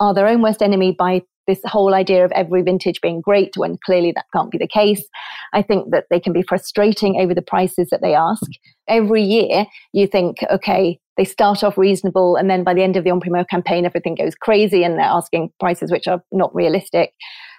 are 0.00 0.12
their 0.12 0.26
own 0.26 0.42
worst 0.42 0.62
enemy 0.62 0.94
by 0.98 1.22
this 1.46 1.60
whole 1.64 1.94
idea 1.94 2.24
of 2.24 2.32
every 2.32 2.62
vintage 2.62 3.00
being 3.00 3.20
great 3.20 3.56
when 3.56 3.78
clearly 3.84 4.12
that 4.12 4.26
can't 4.32 4.50
be 4.50 4.58
the 4.58 4.68
case. 4.68 5.04
I 5.52 5.62
think 5.62 5.90
that 5.90 6.06
they 6.10 6.20
can 6.20 6.32
be 6.32 6.42
frustrating 6.42 7.20
over 7.20 7.34
the 7.34 7.42
prices 7.42 7.88
that 7.90 8.00
they 8.02 8.14
ask. 8.14 8.42
Every 8.88 9.22
year, 9.22 9.66
you 9.92 10.06
think, 10.06 10.38
okay, 10.50 10.98
they 11.16 11.24
start 11.24 11.62
off 11.62 11.76
reasonable, 11.76 12.36
and 12.36 12.48
then 12.48 12.64
by 12.64 12.74
the 12.74 12.82
end 12.82 12.96
of 12.96 13.04
the 13.04 13.10
En 13.10 13.20
Primeur 13.20 13.44
campaign, 13.44 13.84
everything 13.84 14.14
goes 14.14 14.34
crazy 14.34 14.82
and 14.82 14.94
they're 14.98 15.04
asking 15.04 15.50
prices 15.60 15.90
which 15.90 16.08
are 16.08 16.22
not 16.32 16.54
realistic. 16.54 17.12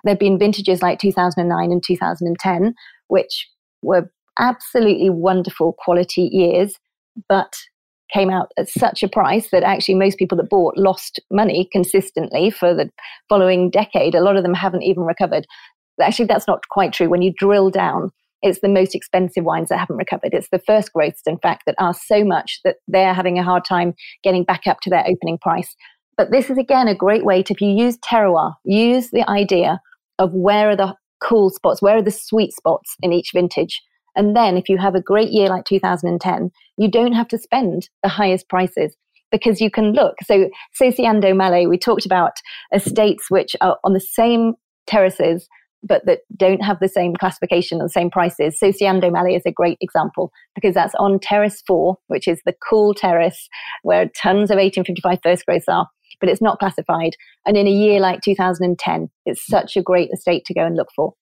There 0.03 0.13
have 0.13 0.19
been 0.19 0.39
vintages 0.39 0.81
like 0.81 0.99
2009 0.99 1.71
and 1.71 1.83
2010, 1.85 2.73
which 3.07 3.47
were 3.81 4.11
absolutely 4.39 5.09
wonderful 5.09 5.75
quality 5.77 6.29
years, 6.31 6.75
but 7.29 7.53
came 8.13 8.29
out 8.29 8.51
at 8.57 8.69
such 8.69 9.03
a 9.03 9.09
price 9.09 9.49
that 9.51 9.63
actually 9.63 9.95
most 9.95 10.17
people 10.17 10.37
that 10.37 10.49
bought 10.49 10.77
lost 10.77 11.19
money 11.31 11.67
consistently 11.71 12.49
for 12.49 12.73
the 12.73 12.89
following 13.27 13.69
decade. 13.69 14.15
A 14.15 14.21
lot 14.21 14.37
of 14.37 14.43
them 14.43 14.53
haven't 14.53 14.83
even 14.83 15.03
recovered. 15.03 15.45
Actually, 16.01 16.25
that's 16.25 16.47
not 16.47 16.67
quite 16.69 16.93
true. 16.93 17.09
When 17.09 17.21
you 17.21 17.33
drill 17.37 17.69
down, 17.69 18.11
it's 18.41 18.59
the 18.59 18.69
most 18.69 18.93
expensive 18.93 19.45
wines 19.45 19.69
that 19.69 19.79
haven't 19.79 19.97
recovered. 19.97 20.33
It's 20.33 20.49
the 20.51 20.59
first 20.59 20.91
growths, 20.91 21.21
in 21.25 21.37
fact, 21.39 21.63
that 21.65 21.75
are 21.79 21.93
so 21.93 22.23
much 22.23 22.59
that 22.63 22.75
they're 22.87 23.13
having 23.13 23.39
a 23.39 23.43
hard 23.43 23.63
time 23.65 23.93
getting 24.23 24.43
back 24.43 24.67
up 24.67 24.81
to 24.81 24.89
their 24.89 25.05
opening 25.07 25.37
price. 25.39 25.75
But 26.17 26.31
this 26.31 26.49
is 26.49 26.57
again 26.57 26.87
a 26.87 26.95
great 26.95 27.25
way 27.25 27.41
to, 27.41 27.53
if 27.53 27.61
you 27.61 27.69
use 27.69 27.97
terroir, 27.97 28.53
use 28.65 29.11
the 29.11 29.27
idea 29.29 29.79
of 30.19 30.33
where 30.33 30.69
are 30.69 30.75
the 30.75 30.93
cool 31.21 31.49
spots, 31.49 31.81
where 31.81 31.97
are 31.97 32.03
the 32.03 32.11
sweet 32.11 32.53
spots 32.53 32.95
in 33.01 33.13
each 33.13 33.31
vintage. 33.33 33.81
And 34.15 34.35
then 34.35 34.57
if 34.57 34.69
you 34.69 34.77
have 34.77 34.95
a 34.95 35.01
great 35.01 35.31
year 35.31 35.47
like 35.49 35.65
2010, 35.65 36.51
you 36.77 36.89
don't 36.89 37.13
have 37.13 37.27
to 37.29 37.37
spend 37.37 37.89
the 38.01 38.09
highest 38.09 38.49
prices 38.49 38.95
because 39.31 39.59
you 39.59 39.71
can 39.71 39.93
look. 39.93 40.15
So, 40.23 40.49
Sociando 40.79 41.35
Mallet, 41.35 41.69
we 41.69 41.77
talked 41.77 42.05
about 42.05 42.33
estates 42.73 43.29
which 43.29 43.55
are 43.61 43.77
on 43.83 43.93
the 43.93 43.99
same 43.99 44.53
terraces 44.85 45.47
but 45.83 46.05
that 46.05 46.19
don't 46.35 46.63
have 46.63 46.79
the 46.79 46.87
same 46.87 47.13
classification 47.13 47.79
and 47.79 47.89
the 47.89 47.91
same 47.91 48.09
prices. 48.09 48.57
Sociando 48.61 49.11
Mallet 49.11 49.35
is 49.35 49.45
a 49.45 49.51
great 49.51 49.77
example 49.81 50.31
because 50.55 50.73
that's 50.73 50.95
on 50.95 51.19
Terrace 51.19 51.61
4, 51.67 51.97
which 52.07 52.27
is 52.27 52.41
the 52.45 52.55
cool 52.67 52.93
terrace 52.93 53.49
where 53.83 54.09
tons 54.15 54.49
of 54.49 54.55
1855 54.55 55.19
first 55.21 55.45
growths 55.45 55.67
are, 55.67 55.87
but 56.19 56.29
it's 56.29 56.41
not 56.41 56.59
classified. 56.59 57.15
And 57.45 57.57
in 57.57 57.67
a 57.67 57.71
year 57.71 57.99
like 57.99 58.21
2010, 58.21 59.09
it's 59.25 59.45
such 59.45 59.75
a 59.75 59.81
great 59.81 60.09
estate 60.13 60.45
to 60.45 60.53
go 60.53 60.65
and 60.65 60.75
look 60.75 60.89
for. 60.95 61.13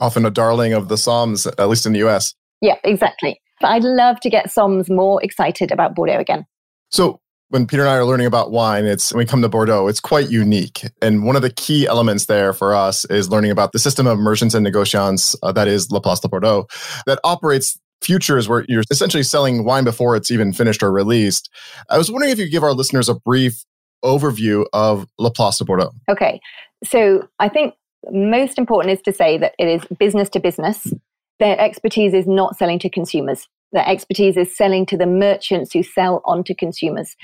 Often 0.00 0.26
a 0.26 0.30
darling 0.30 0.72
of 0.72 0.88
the 0.88 0.96
Somms, 0.96 1.46
at 1.58 1.68
least 1.68 1.86
in 1.86 1.92
the 1.92 2.06
US. 2.06 2.34
Yeah, 2.60 2.76
exactly. 2.84 3.40
But 3.60 3.68
I'd 3.68 3.84
love 3.84 4.20
to 4.20 4.30
get 4.30 4.48
Somms 4.48 4.90
more 4.90 5.22
excited 5.22 5.70
about 5.70 5.94
Bordeaux 5.94 6.18
again. 6.18 6.46
So 6.90 7.20
when 7.50 7.66
Peter 7.66 7.82
and 7.82 7.90
I 7.90 7.96
are 7.96 8.04
learning 8.04 8.26
about 8.26 8.52
wine, 8.52 8.86
it's 8.86 9.12
when 9.12 9.18
we 9.18 9.26
come 9.26 9.42
to 9.42 9.48
Bordeaux, 9.48 9.88
it's 9.88 10.00
quite 10.00 10.30
unique. 10.30 10.86
And 11.02 11.24
one 11.24 11.36
of 11.36 11.42
the 11.42 11.50
key 11.50 11.86
elements 11.86 12.26
there 12.26 12.52
for 12.52 12.74
us 12.74 13.04
is 13.06 13.28
learning 13.28 13.50
about 13.50 13.72
the 13.72 13.78
system 13.78 14.06
of 14.06 14.18
merchants 14.18 14.54
and 14.54 14.66
negociants 14.66 15.36
uh, 15.42 15.52
that 15.52 15.68
is 15.68 15.90
La 15.90 16.00
Place 16.00 16.20
de 16.20 16.28
Bordeaux 16.28 16.66
that 17.06 17.18
operates 17.24 17.78
futures 18.02 18.48
where 18.48 18.64
you're 18.68 18.84
essentially 18.90 19.22
selling 19.22 19.64
wine 19.64 19.84
before 19.84 20.16
it's 20.16 20.30
even 20.30 20.52
finished 20.52 20.82
or 20.82 20.90
released. 20.90 21.50
I 21.90 21.98
was 21.98 22.10
wondering 22.10 22.32
if 22.32 22.38
you 22.38 22.46
could 22.46 22.52
give 22.52 22.62
our 22.62 22.72
listeners 22.72 23.08
a 23.08 23.14
brief 23.14 23.64
overview 24.04 24.64
of 24.72 25.06
La 25.18 25.30
Place 25.30 25.58
de 25.58 25.64
Bordeaux. 25.64 25.90
Okay. 26.08 26.40
So 26.84 27.28
I 27.40 27.48
think 27.48 27.74
most 28.10 28.58
important 28.58 28.92
is 28.92 29.02
to 29.02 29.12
say 29.12 29.38
that 29.38 29.54
it 29.58 29.68
is 29.68 29.84
business 29.98 30.28
to 30.30 30.40
business. 30.40 30.92
Their 31.38 31.58
expertise 31.60 32.14
is 32.14 32.26
not 32.26 32.56
selling 32.56 32.78
to 32.80 32.90
consumers. 32.90 33.48
Their 33.72 33.88
expertise 33.88 34.36
is 34.36 34.56
selling 34.56 34.86
to 34.86 34.96
the 34.96 35.06
merchants 35.06 35.72
who 35.72 35.82
sell 35.82 36.22
on 36.24 36.44
to 36.44 36.54
consumers. 36.54 37.16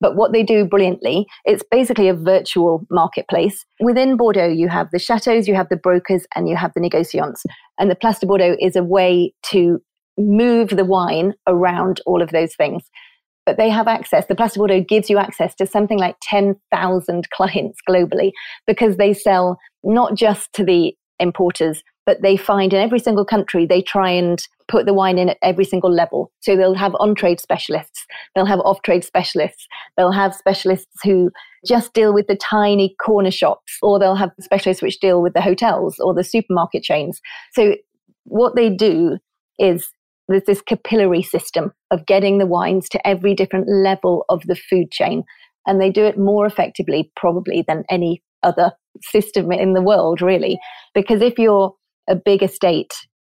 But 0.00 0.16
what 0.16 0.32
they 0.32 0.42
do 0.42 0.64
brilliantly, 0.64 1.26
it's 1.44 1.62
basically 1.70 2.08
a 2.08 2.14
virtual 2.14 2.84
marketplace. 2.90 3.64
Within 3.80 4.16
Bordeaux, 4.16 4.48
you 4.48 4.68
have 4.68 4.90
the 4.90 4.98
chateaus, 4.98 5.46
you 5.46 5.54
have 5.54 5.68
the 5.68 5.76
brokers, 5.76 6.26
and 6.34 6.48
you 6.48 6.56
have 6.56 6.72
the 6.74 6.80
negociants. 6.80 7.44
And 7.78 7.88
the 7.90 7.94
Place 7.94 8.18
de 8.18 8.26
Bordeaux 8.26 8.56
is 8.60 8.74
a 8.74 8.82
way 8.82 9.32
to 9.50 9.80
move 10.18 10.70
the 10.70 10.84
wine 10.84 11.34
around 11.46 12.00
all 12.04 12.20
of 12.20 12.30
those 12.30 12.54
things. 12.56 12.82
But 13.44 13.56
they 13.56 13.70
have 13.70 13.88
access, 13.88 14.26
the 14.26 14.34
de 14.34 14.48
Bordeaux 14.56 14.84
gives 14.88 15.10
you 15.10 15.18
access 15.18 15.54
to 15.56 15.66
something 15.66 15.98
like 15.98 16.16
10,000 16.22 17.30
clients 17.34 17.80
globally 17.88 18.32
because 18.66 18.96
they 18.96 19.12
sell 19.12 19.58
not 19.82 20.14
just 20.16 20.52
to 20.54 20.64
the 20.64 20.94
importers, 21.18 21.82
but 22.04 22.22
they 22.22 22.36
find 22.36 22.72
in 22.72 22.80
every 22.80 22.98
single 22.98 23.24
country 23.24 23.64
they 23.66 23.80
try 23.80 24.10
and 24.10 24.42
put 24.68 24.86
the 24.86 24.94
wine 24.94 25.18
in 25.18 25.28
at 25.28 25.38
every 25.42 25.64
single 25.64 25.92
level. 25.92 26.30
So 26.40 26.56
they'll 26.56 26.74
have 26.74 26.94
on 26.98 27.14
trade 27.14 27.40
specialists, 27.40 28.06
they'll 28.34 28.46
have 28.46 28.60
off 28.60 28.82
trade 28.82 29.04
specialists, 29.04 29.66
they'll 29.96 30.12
have 30.12 30.34
specialists 30.34 30.96
who 31.04 31.30
just 31.66 31.92
deal 31.94 32.12
with 32.12 32.26
the 32.26 32.36
tiny 32.36 32.96
corner 33.04 33.30
shops, 33.30 33.78
or 33.82 33.98
they'll 33.98 34.16
have 34.16 34.30
specialists 34.40 34.82
which 34.82 34.98
deal 35.00 35.22
with 35.22 35.34
the 35.34 35.40
hotels 35.40 35.98
or 36.00 36.12
the 36.14 36.24
supermarket 36.24 36.82
chains. 36.82 37.20
So 37.52 37.76
what 38.24 38.56
they 38.56 38.70
do 38.70 39.18
is 39.58 39.88
there's 40.32 40.44
this 40.46 40.62
capillary 40.62 41.22
system 41.22 41.72
of 41.90 42.06
getting 42.06 42.38
the 42.38 42.46
wines 42.46 42.88
to 42.90 43.06
every 43.06 43.34
different 43.34 43.68
level 43.68 44.24
of 44.28 44.42
the 44.46 44.56
food 44.56 44.90
chain. 44.90 45.24
And 45.66 45.80
they 45.80 45.90
do 45.90 46.04
it 46.04 46.18
more 46.18 46.46
effectively, 46.46 47.12
probably, 47.14 47.64
than 47.66 47.84
any 47.88 48.22
other 48.42 48.72
system 49.00 49.52
in 49.52 49.74
the 49.74 49.82
world, 49.82 50.20
really. 50.20 50.58
Because 50.94 51.22
if 51.22 51.38
you're 51.38 51.74
a 52.08 52.16
big 52.16 52.42
estate 52.42 52.92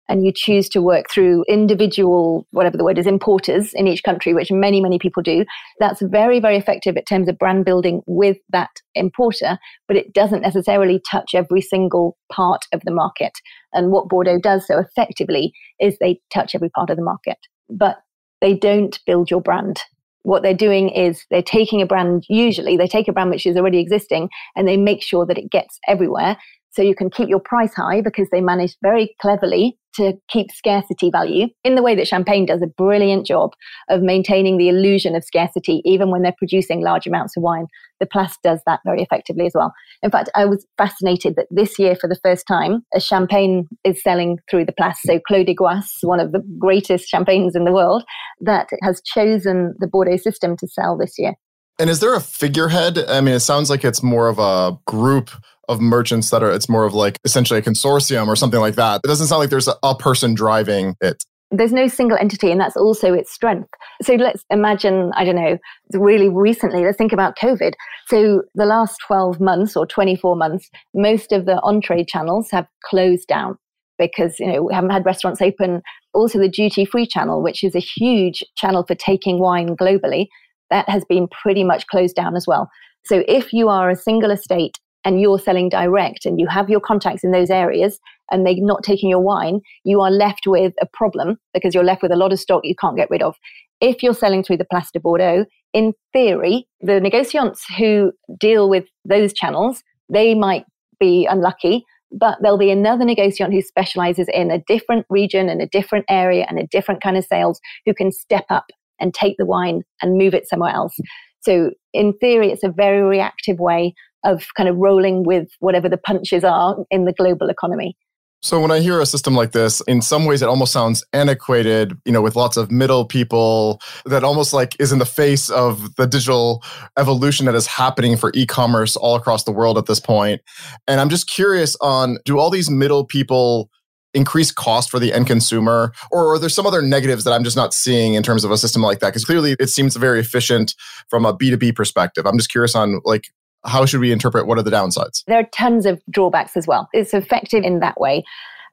and 0.08 0.24
you 0.24 0.32
choose 0.34 0.68
to 0.68 0.82
work 0.82 1.06
through 1.10 1.44
individual, 1.48 2.46
whatever 2.50 2.76
the 2.76 2.84
word 2.84 2.98
is, 2.98 3.06
importers 3.06 3.72
in 3.74 3.86
each 3.86 4.02
country, 4.02 4.34
which 4.34 4.50
many, 4.50 4.80
many 4.80 4.98
people 4.98 5.22
do, 5.22 5.44
that's 5.80 6.02
very, 6.02 6.40
very 6.40 6.56
effective 6.56 6.96
in 6.96 7.04
terms 7.04 7.28
of 7.28 7.38
brand 7.38 7.64
building 7.64 8.02
with 8.06 8.36
that 8.50 8.70
importer, 8.94 9.58
but 9.88 9.96
it 9.96 10.12
doesn't 10.12 10.42
necessarily 10.42 11.00
touch 11.10 11.34
every 11.34 11.60
single 11.60 12.16
part 12.30 12.62
of 12.72 12.82
the 12.84 12.92
market. 12.92 13.32
And 13.74 13.90
what 13.90 14.08
Bordeaux 14.08 14.38
does 14.38 14.66
so 14.66 14.78
effectively 14.78 15.52
is 15.80 15.96
they 15.98 16.20
touch 16.32 16.54
every 16.54 16.70
part 16.70 16.90
of 16.90 16.96
the 16.96 17.02
market, 17.02 17.38
but 17.68 17.98
they 18.40 18.54
don't 18.54 18.98
build 19.06 19.30
your 19.30 19.40
brand. 19.40 19.80
What 20.22 20.42
they're 20.42 20.54
doing 20.54 20.88
is 20.88 21.24
they're 21.30 21.42
taking 21.42 21.82
a 21.82 21.86
brand, 21.86 22.24
usually, 22.28 22.76
they 22.76 22.86
take 22.86 23.08
a 23.08 23.12
brand 23.12 23.30
which 23.30 23.46
is 23.46 23.56
already 23.56 23.78
existing 23.78 24.30
and 24.56 24.66
they 24.66 24.76
make 24.76 25.02
sure 25.02 25.26
that 25.26 25.38
it 25.38 25.50
gets 25.50 25.78
everywhere 25.86 26.38
so 26.70 26.82
you 26.82 26.94
can 26.94 27.10
keep 27.10 27.28
your 27.28 27.40
price 27.40 27.74
high 27.74 28.00
because 28.00 28.28
they 28.30 28.40
manage 28.40 28.76
very 28.82 29.14
cleverly 29.20 29.78
to 29.96 30.14
keep 30.28 30.50
scarcity 30.50 31.10
value 31.10 31.48
in 31.62 31.74
the 31.74 31.82
way 31.82 31.94
that 31.94 32.08
champagne 32.08 32.46
does 32.46 32.62
a 32.62 32.66
brilliant 32.66 33.26
job 33.26 33.52
of 33.88 34.02
maintaining 34.02 34.58
the 34.58 34.68
illusion 34.68 35.14
of 35.14 35.24
scarcity 35.24 35.82
even 35.84 36.10
when 36.10 36.22
they're 36.22 36.34
producing 36.38 36.82
large 36.82 37.06
amounts 37.06 37.36
of 37.36 37.42
wine. 37.42 37.66
The 38.00 38.06
place 38.06 38.36
does 38.42 38.60
that 38.66 38.80
very 38.84 39.02
effectively 39.02 39.46
as 39.46 39.52
well. 39.54 39.72
In 40.02 40.10
fact 40.10 40.30
i 40.34 40.44
was 40.44 40.66
fascinated 40.76 41.36
that 41.36 41.46
this 41.50 41.78
year 41.78 41.94
for 41.94 42.08
the 42.08 42.18
first 42.22 42.46
time 42.46 42.84
a 42.94 43.00
champagne 43.00 43.68
is 43.84 44.02
selling 44.02 44.38
through 44.50 44.66
the 44.66 44.72
place. 44.72 44.98
So 45.04 45.20
clos 45.26 45.46
des 45.46 45.54
Goisses 45.54 45.98
one 46.02 46.20
of 46.20 46.32
the 46.32 46.42
greatest 46.58 47.08
champagnes 47.08 47.56
in 47.56 47.64
the 47.64 47.72
world 47.72 48.04
that 48.40 48.68
has 48.82 49.00
chosen 49.02 49.74
the 49.78 49.86
bordeaux 49.86 50.16
system 50.16 50.56
to 50.58 50.68
sell 50.68 50.96
this 50.96 51.14
year. 51.18 51.34
And 51.78 51.90
is 51.90 52.00
there 52.00 52.14
a 52.14 52.20
figurehead? 52.20 52.98
I 52.98 53.20
mean, 53.20 53.34
it 53.34 53.40
sounds 53.40 53.68
like 53.68 53.84
it's 53.84 54.02
more 54.02 54.28
of 54.28 54.38
a 54.38 54.78
group 54.86 55.30
of 55.68 55.80
merchants 55.80 56.30
that 56.30 56.42
are, 56.42 56.50
it's 56.50 56.68
more 56.68 56.84
of 56.84 56.94
like 56.94 57.18
essentially 57.24 57.58
a 57.58 57.62
consortium 57.62 58.26
or 58.26 58.36
something 58.36 58.60
like 58.60 58.74
that. 58.76 59.00
It 59.04 59.08
doesn't 59.08 59.26
sound 59.26 59.40
like 59.40 59.50
there's 59.50 59.68
a, 59.68 59.76
a 59.82 59.94
person 59.94 60.34
driving 60.34 60.96
it. 61.00 61.22
There's 61.50 61.72
no 61.72 61.86
single 61.86 62.16
entity, 62.18 62.50
and 62.50 62.60
that's 62.60 62.76
also 62.76 63.12
its 63.12 63.32
strength. 63.32 63.68
So 64.02 64.14
let's 64.14 64.44
imagine, 64.50 65.12
I 65.14 65.24
don't 65.24 65.36
know, 65.36 65.58
really 65.92 66.28
recently, 66.28 66.84
let's 66.84 66.96
think 66.96 67.12
about 67.12 67.36
COVID. 67.38 67.74
So 68.08 68.42
the 68.54 68.64
last 68.64 68.96
12 69.06 69.40
months 69.40 69.76
or 69.76 69.86
24 69.86 70.34
months, 70.34 70.68
most 70.94 71.30
of 71.30 71.46
the 71.46 71.60
on 71.60 71.80
trade 71.80 72.08
channels 72.08 72.48
have 72.50 72.66
closed 72.84 73.28
down 73.28 73.56
because 73.96 74.40
you 74.40 74.46
know 74.48 74.64
we 74.64 74.74
haven't 74.74 74.90
had 74.90 75.06
restaurants 75.06 75.40
open 75.40 75.80
also 76.14 76.36
the 76.36 76.48
duty 76.48 76.84
free 76.84 77.06
channel 77.06 77.44
which 77.44 77.62
is 77.62 77.76
a 77.76 77.78
huge 77.78 78.42
channel 78.56 78.82
for 78.84 78.96
taking 78.96 79.38
wine 79.38 79.76
globally 79.76 80.26
that 80.70 80.88
has 80.88 81.04
been 81.08 81.28
pretty 81.28 81.64
much 81.64 81.86
closed 81.86 82.16
down 82.16 82.36
as 82.36 82.46
well. 82.46 82.68
So 83.04 83.22
if 83.28 83.52
you 83.52 83.68
are 83.68 83.90
a 83.90 83.96
single 83.96 84.30
estate 84.30 84.78
and 85.04 85.20
you're 85.20 85.38
selling 85.38 85.68
direct 85.68 86.24
and 86.24 86.40
you 86.40 86.46
have 86.46 86.70
your 86.70 86.80
contacts 86.80 87.24
in 87.24 87.30
those 87.30 87.50
areas 87.50 87.98
and 88.30 88.46
they're 88.46 88.54
not 88.56 88.82
taking 88.82 89.10
your 89.10 89.20
wine, 89.20 89.60
you 89.84 90.00
are 90.00 90.10
left 90.10 90.46
with 90.46 90.72
a 90.80 90.86
problem 90.86 91.38
because 91.52 91.74
you're 91.74 91.84
left 91.84 92.02
with 92.02 92.12
a 92.12 92.16
lot 92.16 92.32
of 92.32 92.40
stock 92.40 92.62
you 92.64 92.74
can't 92.74 92.96
get 92.96 93.10
rid 93.10 93.22
of. 93.22 93.36
If 93.80 94.02
you're 94.02 94.14
selling 94.14 94.42
through 94.42 94.58
the 94.58 94.64
Place 94.64 94.90
de 94.92 95.00
Bordeaux, 95.00 95.44
in 95.72 95.92
theory, 96.12 96.66
the 96.80 97.00
negociants 97.00 97.60
who 97.76 98.12
deal 98.38 98.70
with 98.70 98.84
those 99.04 99.32
channels, 99.32 99.82
they 100.08 100.34
might 100.34 100.64
be 100.98 101.26
unlucky, 101.26 101.84
but 102.12 102.38
there'll 102.40 102.56
be 102.56 102.70
another 102.70 103.04
negociant 103.04 103.52
who 103.52 103.60
specializes 103.60 104.28
in 104.32 104.50
a 104.50 104.62
different 104.66 105.04
region 105.10 105.48
and 105.48 105.60
a 105.60 105.66
different 105.66 106.04
area 106.08 106.46
and 106.48 106.58
a 106.58 106.66
different 106.68 107.02
kind 107.02 107.16
of 107.16 107.24
sales 107.24 107.60
who 107.84 107.92
can 107.92 108.12
step 108.12 108.44
up 108.50 108.66
and 109.00 109.12
take 109.12 109.36
the 109.36 109.46
wine 109.46 109.82
and 110.00 110.16
move 110.16 110.32
it 110.32 110.48
somewhere 110.48 110.72
else. 110.72 110.94
So, 111.40 111.72
in 111.92 112.14
theory, 112.14 112.50
it's 112.50 112.62
a 112.62 112.70
very 112.70 113.02
reactive 113.02 113.58
way 113.58 113.94
of 114.24 114.44
kind 114.56 114.68
of 114.68 114.76
rolling 114.76 115.24
with 115.24 115.48
whatever 115.60 115.88
the 115.88 115.98
punches 115.98 116.44
are 116.44 116.76
in 116.90 117.04
the 117.04 117.12
global 117.12 117.48
economy. 117.48 117.96
So 118.44 118.60
when 118.60 118.70
I 118.70 118.80
hear 118.80 119.00
a 119.00 119.06
system 119.06 119.34
like 119.34 119.52
this, 119.52 119.80
in 119.88 120.02
some 120.02 120.26
ways 120.26 120.42
it 120.42 120.50
almost 120.50 120.70
sounds 120.70 121.02
antiquated, 121.14 121.96
you 122.04 122.12
know, 122.12 122.20
with 122.20 122.36
lots 122.36 122.58
of 122.58 122.70
middle 122.70 123.06
people 123.06 123.80
that 124.04 124.22
almost 124.22 124.52
like 124.52 124.76
is 124.78 124.92
in 124.92 124.98
the 124.98 125.06
face 125.06 125.48
of 125.48 125.94
the 125.94 126.06
digital 126.06 126.62
evolution 126.98 127.46
that 127.46 127.54
is 127.54 127.66
happening 127.66 128.18
for 128.18 128.30
e-commerce 128.34 128.96
all 128.96 129.16
across 129.16 129.44
the 129.44 129.50
world 129.50 129.78
at 129.78 129.86
this 129.86 129.98
point. 129.98 130.42
And 130.86 131.00
I'm 131.00 131.08
just 131.08 131.26
curious 131.26 131.74
on 131.80 132.18
do 132.26 132.38
all 132.38 132.50
these 132.50 132.68
middle 132.68 133.06
people 133.06 133.70
increase 134.12 134.52
cost 134.52 134.90
for 134.90 134.98
the 134.98 135.14
end 135.14 135.26
consumer 135.26 135.94
or 136.12 136.34
are 136.34 136.38
there 136.38 136.50
some 136.50 136.68
other 136.68 136.80
negatives 136.80 137.24
that 137.24 137.32
i'm 137.32 137.42
just 137.42 137.56
not 137.56 137.74
seeing 137.74 138.14
in 138.14 138.22
terms 138.22 138.44
of 138.44 138.52
a 138.52 138.56
system 138.56 138.80
like 138.80 139.00
that 139.00 139.08
because 139.08 139.24
clearly 139.24 139.56
it 139.58 139.66
seems 139.68 139.96
very 139.96 140.20
efficient 140.20 140.72
from 141.10 141.26
a 141.26 141.36
b2b 141.36 141.74
perspective 141.74 142.24
i'm 142.24 142.38
just 142.38 142.48
curious 142.48 142.76
on 142.76 143.00
like 143.04 143.24
how 143.66 143.86
should 143.86 144.00
we 144.00 144.12
interpret 144.12 144.46
what 144.46 144.58
are 144.58 144.62
the 144.62 144.70
downsides 144.70 145.22
there 145.26 145.38
are 145.38 145.48
tons 145.52 145.86
of 145.86 146.00
drawbacks 146.10 146.56
as 146.56 146.66
well 146.66 146.88
it's 146.92 147.14
effective 147.14 147.62
in 147.62 147.80
that 147.80 147.98
way 148.00 148.22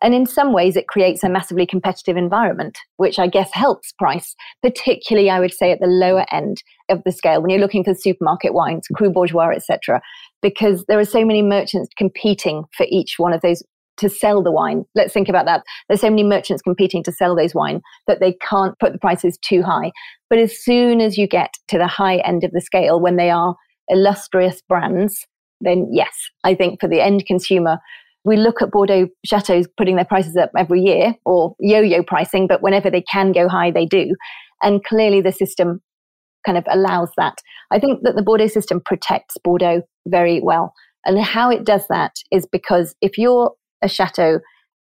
and 0.02 0.16
in 0.16 0.26
some 0.26 0.52
ways, 0.52 0.76
it 0.76 0.88
creates 0.88 1.24
a 1.24 1.30
massively 1.30 1.66
competitive 1.66 2.18
environment, 2.18 2.80
which 2.98 3.20
I 3.20 3.28
guess 3.28 3.52
helps 3.54 3.92
price, 3.92 4.36
particularly, 4.64 5.30
I 5.30 5.40
would 5.40 5.54
say, 5.54 5.72
at 5.72 5.80
the 5.80 5.88
lower 5.88 6.26
end 6.32 6.64
of 6.90 7.04
the 7.06 7.12
scale 7.12 7.40
when 7.40 7.52
you're 7.52 7.60
looking 7.60 7.84
for 7.84 7.94
supermarket 7.94 8.54
wines, 8.54 8.88
Cru 8.96 9.12
Bourgeois, 9.12 9.52
etc., 9.52 10.02
because 10.42 10.84
there 10.88 11.00
are 11.00 11.06
so 11.06 11.24
many 11.24 11.44
merchants 11.44 11.90
competing 11.98 12.64
for 12.76 12.88
each 12.90 13.16
one 13.18 13.32
of 13.32 13.42
those 13.42 13.62
to 13.98 14.10
sell 14.10 14.42
the 14.42 14.52
wine. 14.52 14.84
Let's 14.96 15.14
think 15.14 15.30
about 15.30 15.46
that. 15.46 15.62
There's 15.88 16.02
so 16.02 16.10
many 16.10 16.24
merchants 16.24 16.64
competing 16.64 17.04
to 17.04 17.12
sell 17.12 17.36
those 17.36 17.54
wine 17.54 17.82
that 18.08 18.20
they 18.20 18.34
can't 18.42 18.78
put 18.80 18.94
the 18.94 19.00
prices 19.00 19.38
too 19.44 19.62
high. 19.62 19.92
But 20.30 20.40
as 20.40 20.58
soon 20.58 21.02
as 21.02 21.20
you 21.20 21.28
get 21.28 21.54
to 21.68 21.78
the 21.78 21.88
high 21.88 22.18
end 22.18 22.44
of 22.44 22.52
the 22.52 22.62
scale, 22.62 23.00
when 23.00 23.18
they 23.18 23.30
are 23.30 23.56
illustrious 23.92 24.62
brands, 24.68 25.28
then 25.60 25.88
yes, 25.92 26.12
I 26.44 26.56
think 26.56 26.80
for 26.82 26.88
the 26.88 27.02
end 27.02 27.26
consumer, 27.28 27.78
we 28.24 28.38
look 28.38 28.62
at 28.62 28.72
Bordeaux 28.72 29.08
chateaus 29.26 29.68
putting 29.78 29.96
their 29.96 30.06
prices 30.06 30.38
up 30.38 30.52
every 30.58 30.82
year 30.82 31.16
or 31.26 31.56
yo 31.60 31.82
yo 31.82 32.04
pricing, 32.04 32.48
but 32.48 32.62
whenever 32.62 32.90
they 32.90 33.02
can 33.02 33.32
go 33.32 33.48
high, 33.48 33.72
they 33.72 33.86
do. 33.86 34.16
And 34.64 34.84
clearly 34.84 35.22
the 35.22 35.32
system 35.32 35.82
kind 36.46 36.58
of 36.58 36.66
allows 36.70 37.10
that. 37.18 37.38
I 37.72 37.80
think 37.80 38.02
that 38.04 38.16
the 38.16 38.22
Bordeaux 38.22 38.48
system 38.48 38.82
protects 38.84 39.38
Bordeaux 39.44 39.84
very 40.08 40.40
well. 40.42 40.74
And 41.06 41.20
how 41.20 41.50
it 41.50 41.66
does 41.66 41.88
that 41.90 42.16
is 42.32 42.46
because 42.46 42.96
if 43.02 43.18
you're 43.18 43.52
a 43.82 43.88
chateau 43.88 44.40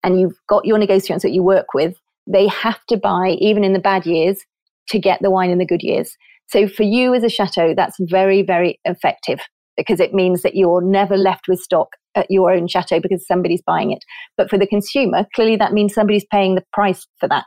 and 0.03 0.21
you've 0.21 0.38
got 0.49 0.64
your 0.64 0.79
negociants 0.79 1.23
that 1.23 1.33
you 1.33 1.43
work 1.43 1.75
with, 1.75 1.97
they 2.27 2.47
have 2.49 2.85
to 2.87 2.97
buy, 2.97 3.37
even 3.40 3.64
in 3.64 3.73
the 3.73 3.79
bad 3.79 4.07
years, 4.07 4.40
to 4.88 4.99
get 4.99 5.21
the 5.23 5.31
wine 5.31 5.51
in 5.51 5.59
the 5.59 5.67
good 5.67 5.83
years. 5.83 6.17
So 6.48 6.68
for 6.68 6.83
you 6.83 7.14
as 7.14 7.24
a 7.24 7.28
chateau, 7.28 7.74
that's 7.74 7.96
very, 8.00 8.42
very 8.42 8.78
effective 8.85 9.40
because 9.76 10.00
it 10.00 10.14
means 10.14 10.42
that 10.42 10.54
you're 10.54 10.83
never 10.83 11.16
left 11.16 11.48
with 11.48 11.59
stock 11.59 11.88
at 12.14 12.30
your 12.30 12.52
own 12.52 12.68
chateau 12.68 13.00
because 13.00 13.26
somebody's 13.26 13.62
buying 13.66 13.90
it. 13.90 14.04
But 14.37 14.48
for 14.48 14.59
the 14.59 14.66
consumer, 14.66 15.26
clearly 15.35 15.57
that 15.57 15.72
means 15.72 15.94
somebody's 15.94 16.26
paying 16.30 16.54
the 16.54 16.64
price 16.72 17.07
for 17.18 17.28
that. 17.28 17.46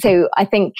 So 0.00 0.28
I 0.36 0.44
think 0.44 0.74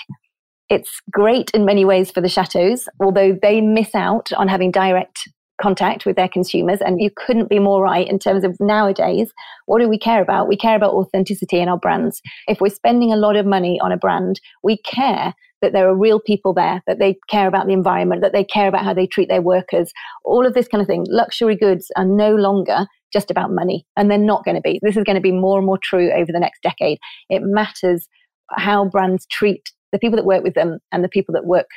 it's 0.69 1.01
great 1.11 1.51
in 1.53 1.65
many 1.65 1.85
ways 1.85 2.11
for 2.11 2.21
the 2.21 2.29
chateaus, 2.29 2.89
although 3.01 3.37
they 3.41 3.61
miss 3.61 3.95
out 3.95 4.33
on 4.33 4.49
having 4.49 4.71
direct 4.71 5.29
contact 5.61 6.05
with 6.05 6.17
their 6.17 6.29
consumers. 6.29 6.81
And 6.81 7.01
you 7.01 7.11
couldn't 7.15 7.49
be 7.49 7.59
more 7.59 7.83
right 7.83 8.09
in 8.09 8.19
terms 8.19 8.45
of 8.45 8.57
nowadays, 8.61 9.33
what 9.67 9.81
do 9.81 9.89
we 9.89 9.99
care 9.99 10.21
about? 10.21 10.49
We 10.49 10.57
care 10.57 10.77
about 10.77 10.95
authenticity 10.95 11.61
in 11.61 11.69
our 11.69 11.79
brands. 11.79 12.21
If 12.49 12.61
we're 12.61 12.71
spending 12.71 13.13
a 13.13 13.17
lot 13.17 13.37
of 13.37 13.47
money 13.47 13.79
on 13.81 13.93
a 13.93 13.97
brand, 13.97 14.41
we 14.63 14.79
care 14.79 15.33
that 15.65 15.73
there 15.73 15.89
are 15.89 15.97
real 15.97 16.21
people 16.21 16.53
there, 16.53 16.83
that 16.87 16.99
they 16.99 17.17
care 17.29 17.49
about 17.49 17.67
the 17.67 17.73
environment, 17.73 18.21
that 18.23 18.33
they 18.33 18.45
care 18.45 18.69
about 18.69 18.85
how 18.85 18.93
they 18.93 19.07
treat 19.07 19.29
their 19.29 19.43
workers, 19.43 19.91
all 20.25 20.47
of 20.47 20.53
this 20.53 20.69
kind 20.69 20.83
of 20.83 20.87
thing. 20.87 21.07
Luxury 21.09 21.57
goods 21.57 21.91
are 21.97 22.05
no 22.05 22.35
longer 22.35 22.87
just 23.13 23.31
about 23.31 23.51
money, 23.51 23.87
and 23.97 24.11
they're 24.11 24.19
not 24.19 24.45
going 24.45 24.57
to 24.57 24.61
be. 24.61 24.79
This 24.83 24.97
is 24.97 25.05
going 25.05 25.17
to 25.17 25.23
be 25.23 25.33
more 25.33 25.59
and 25.59 25.67
more 25.67 25.79
true 25.83 26.13
over 26.13 26.31
the 26.31 26.41
next 26.41 26.63
decade. 26.63 26.99
It 27.31 27.43
matters 27.43 28.07
how 28.51 28.85
brands 28.85 29.27
treat 29.31 29.63
the 29.93 29.99
people 29.99 30.17
that 30.17 30.27
work 30.27 30.45
with 30.45 30.55
them 30.55 30.79
and 30.93 31.03
the 31.03 31.09
people 31.09 31.33
that 31.33 31.47
work 31.47 31.69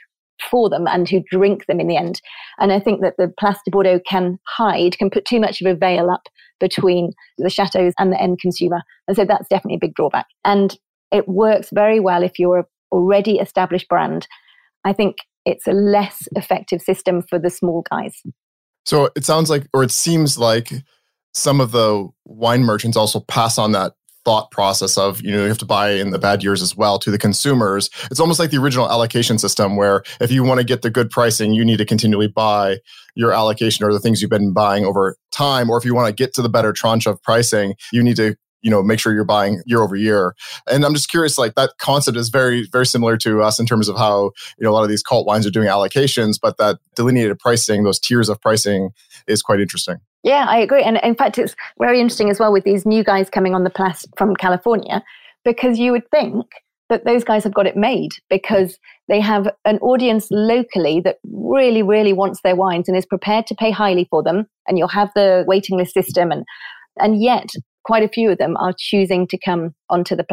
for 0.51 0.69
them 0.69 0.85
and 0.87 1.07
who 1.07 1.23
drink 1.31 1.65
them 1.67 1.79
in 1.79 1.87
the 1.87 1.97
end. 1.97 2.21
And 2.59 2.73
I 2.73 2.79
think 2.79 3.01
that 3.01 3.13
the 3.17 3.31
Place 3.39 3.57
de 3.63 3.71
Bordeaux 3.71 4.01
can 4.07 4.37
hide, 4.47 4.97
can 4.97 5.09
put 5.09 5.25
too 5.25 5.39
much 5.39 5.61
of 5.61 5.67
a 5.67 5.75
veil 5.75 6.09
up 6.09 6.27
between 6.59 7.11
the 7.37 7.49
chateaus 7.49 7.93
and 7.99 8.11
the 8.11 8.21
end 8.21 8.39
consumer. 8.39 8.81
And 9.07 9.15
so 9.15 9.25
that's 9.25 9.47
definitely 9.47 9.75
a 9.75 9.85
big 9.85 9.95
drawback. 9.95 10.25
And 10.43 10.77
it 11.11 11.27
works 11.27 11.69
very 11.73 11.99
well 11.99 12.23
if 12.23 12.37
you're 12.37 12.67
already 12.91 13.39
established 13.39 13.87
brand. 13.87 14.27
I 14.83 14.93
think 14.93 15.17
it's 15.45 15.67
a 15.67 15.73
less 15.73 16.27
effective 16.35 16.81
system 16.81 17.23
for 17.29 17.39
the 17.39 17.49
small 17.49 17.83
guys. 17.89 18.21
So 18.85 19.09
it 19.15 19.25
sounds 19.25 19.49
like, 19.49 19.67
or 19.73 19.83
it 19.83 19.91
seems 19.91 20.37
like, 20.37 20.71
some 21.37 21.61
of 21.61 21.71
the 21.71 22.07
wine 22.25 22.63
merchants 22.63 22.97
also 22.97 23.19
pass 23.21 23.57
on 23.57 23.71
that 23.71 23.93
thought 24.25 24.51
process 24.51 24.97
of 24.97 25.21
you 25.21 25.31
know 25.31 25.43
you 25.43 25.47
have 25.47 25.57
to 25.57 25.65
buy 25.65 25.91
in 25.91 26.09
the 26.09 26.19
bad 26.19 26.43
years 26.43 26.61
as 26.61 26.75
well 26.75 26.99
to 26.99 27.09
the 27.09 27.17
consumers 27.17 27.89
it's 28.11 28.19
almost 28.19 28.41
like 28.41 28.49
the 28.49 28.57
original 28.57 28.89
allocation 28.91 29.37
system 29.37 29.77
where 29.77 30.03
if 30.19 30.29
you 30.29 30.43
want 30.43 30.59
to 30.59 30.65
get 30.65 30.81
the 30.81 30.89
good 30.89 31.09
pricing 31.09 31.53
you 31.53 31.63
need 31.63 31.77
to 31.77 31.85
continually 31.85 32.27
buy 32.27 32.77
your 33.15 33.31
allocation 33.31 33.85
or 33.85 33.93
the 33.93 34.01
things 34.01 34.21
you've 34.21 34.29
been 34.29 34.51
buying 34.51 34.83
over 34.83 35.15
time 35.31 35.69
or 35.69 35.77
if 35.77 35.85
you 35.85 35.95
want 35.95 36.07
to 36.07 36.13
get 36.13 36.33
to 36.33 36.41
the 36.41 36.49
better 36.49 36.73
tranche 36.73 37.05
of 37.05 37.23
pricing 37.23 37.73
you 37.93 38.03
need 38.03 38.17
to 38.17 38.35
you 38.67 38.71
know 38.71 38.83
make 38.83 38.99
sure 38.99 39.13
you're 39.13 39.23
buying 39.23 39.61
year 39.65 39.81
over 39.81 39.95
year 39.95 40.35
and 40.69 40.83
i'm 40.83 40.93
just 40.93 41.09
curious 41.09 41.37
like 41.37 41.55
that 41.55 41.71
concept 41.79 42.17
is 42.17 42.27
very 42.27 42.67
very 42.73 42.85
similar 42.85 43.15
to 43.15 43.41
us 43.41 43.61
in 43.61 43.65
terms 43.65 43.87
of 43.87 43.95
how 43.95 44.31
you 44.57 44.65
know 44.65 44.71
a 44.71 44.75
lot 44.75 44.83
of 44.83 44.89
these 44.89 45.01
cult 45.01 45.25
wines 45.25 45.47
are 45.47 45.51
doing 45.51 45.69
allocations 45.69 46.33
but 46.41 46.57
that 46.57 46.77
delineated 46.93 47.39
pricing 47.39 47.83
those 47.83 47.97
tiers 47.97 48.27
of 48.27 48.41
pricing 48.41 48.89
is 49.25 49.41
quite 49.41 49.61
interesting 49.61 49.95
yeah, 50.23 50.45
I 50.49 50.57
agree. 50.57 50.83
And 50.83 50.99
in 51.03 51.15
fact, 51.15 51.37
it's 51.37 51.55
very 51.79 52.01
interesting 52.01 52.29
as 52.29 52.37
well 52.37 52.51
with 52.51 52.65
these 52.65 52.85
new 52.85 53.01
guys 53.01 53.29
coming 53.29 53.55
on 53.55 53.63
the 53.63 53.69
Place 53.69 54.05
from 54.17 54.35
California, 54.35 55.01
because 55.45 55.79
you 55.79 55.93
would 55.93 56.09
think 56.11 56.45
that 56.89 57.05
those 57.05 57.23
guys 57.23 57.45
have 57.45 57.53
got 57.53 57.65
it 57.65 57.77
made 57.77 58.11
because 58.29 58.77
they 59.07 59.21
have 59.21 59.47
an 59.63 59.77
audience 59.79 60.27
locally 60.31 60.99
that 61.01 61.17
really, 61.31 61.83
really 61.83 62.11
wants 62.11 62.41
their 62.41 62.57
wines 62.57 62.89
and 62.89 62.97
is 62.97 63.05
prepared 63.05 63.47
to 63.47 63.55
pay 63.55 63.71
highly 63.71 64.05
for 64.09 64.21
them. 64.23 64.45
And 64.67 64.77
you'll 64.77 64.89
have 64.89 65.11
the 65.15 65.45
waiting 65.47 65.77
list 65.77 65.93
system. 65.93 66.31
And, 66.31 66.43
and 66.97 67.21
yet, 67.21 67.49
quite 67.87 68.03
a 68.03 68.09
few 68.09 68.29
of 68.29 68.37
them 68.37 68.55
are 68.57 68.73
choosing 68.77 69.25
to 69.27 69.37
come 69.37 69.73
onto 69.89 70.15
the. 70.15 70.25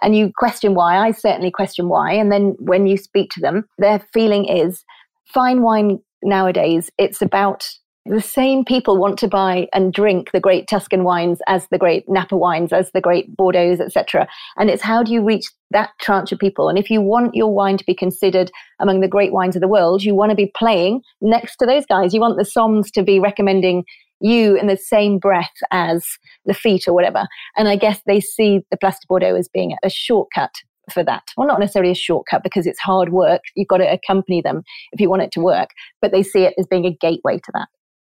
And 0.00 0.16
you 0.16 0.32
question 0.36 0.74
why. 0.74 0.96
I 0.96 1.10
certainly 1.10 1.50
question 1.50 1.88
why. 1.88 2.12
And 2.12 2.32
then 2.32 2.56
when 2.60 2.86
you 2.86 2.96
speak 2.96 3.30
to 3.32 3.40
them, 3.40 3.64
their 3.78 4.00
feeling 4.14 4.46
is 4.46 4.84
fine 5.26 5.62
wine 5.62 5.98
nowadays, 6.22 6.90
it's 6.98 7.20
about 7.20 7.68
the 8.04 8.20
same 8.20 8.64
people 8.64 8.98
want 8.98 9.16
to 9.20 9.28
buy 9.28 9.68
and 9.72 9.92
drink 9.92 10.32
the 10.32 10.40
great 10.40 10.66
Tuscan 10.66 11.04
wines 11.04 11.38
as 11.46 11.68
the 11.70 11.78
great 11.78 12.04
Napa 12.08 12.36
wines, 12.36 12.72
as 12.72 12.90
the 12.92 13.00
great 13.00 13.36
Bordeaux, 13.36 13.76
etc. 13.80 14.26
And 14.56 14.68
it's 14.68 14.82
how 14.82 15.04
do 15.04 15.12
you 15.12 15.22
reach 15.22 15.46
that 15.70 15.90
tranche 16.00 16.32
of 16.32 16.40
people? 16.40 16.68
And 16.68 16.78
if 16.78 16.90
you 16.90 17.00
want 17.00 17.36
your 17.36 17.54
wine 17.54 17.76
to 17.76 17.84
be 17.84 17.94
considered 17.94 18.50
among 18.80 19.00
the 19.00 19.08
great 19.08 19.32
wines 19.32 19.54
of 19.54 19.62
the 19.62 19.68
world, 19.68 20.02
you 20.02 20.16
want 20.16 20.30
to 20.30 20.36
be 20.36 20.50
playing 20.56 21.02
next 21.20 21.56
to 21.58 21.66
those 21.66 21.86
guys. 21.86 22.12
You 22.12 22.20
want 22.20 22.38
the 22.38 22.42
Somms 22.42 22.90
to 22.92 23.04
be 23.04 23.20
recommending 23.20 23.84
you 24.22 24.56
in 24.56 24.66
the 24.66 24.76
same 24.76 25.18
breath 25.18 25.52
as 25.70 26.06
Lafite 26.46 26.88
or 26.88 26.94
whatever. 26.94 27.26
And 27.56 27.68
I 27.68 27.76
guess 27.76 28.00
they 28.06 28.20
see 28.20 28.60
the 28.70 28.76
Place 28.76 28.94
de 28.94 29.06
Bordeaux 29.08 29.36
as 29.36 29.48
being 29.48 29.76
a 29.82 29.90
shortcut 29.90 30.54
for 30.92 31.04
that. 31.04 31.22
Well, 31.36 31.46
not 31.46 31.60
necessarily 31.60 31.92
a 31.92 31.96
shortcut 31.96 32.42
because 32.42 32.66
it's 32.66 32.80
hard 32.80 33.10
work. 33.10 33.42
You've 33.54 33.68
got 33.68 33.78
to 33.78 33.92
accompany 33.92 34.42
them 34.42 34.62
if 34.92 35.00
you 35.00 35.08
want 35.08 35.22
it 35.22 35.32
to 35.32 35.40
work, 35.40 35.70
but 36.00 36.12
they 36.12 36.22
see 36.22 36.44
it 36.44 36.54
as 36.58 36.66
being 36.66 36.86
a 36.86 36.96
gateway 37.00 37.38
to 37.38 37.52
that. 37.54 37.68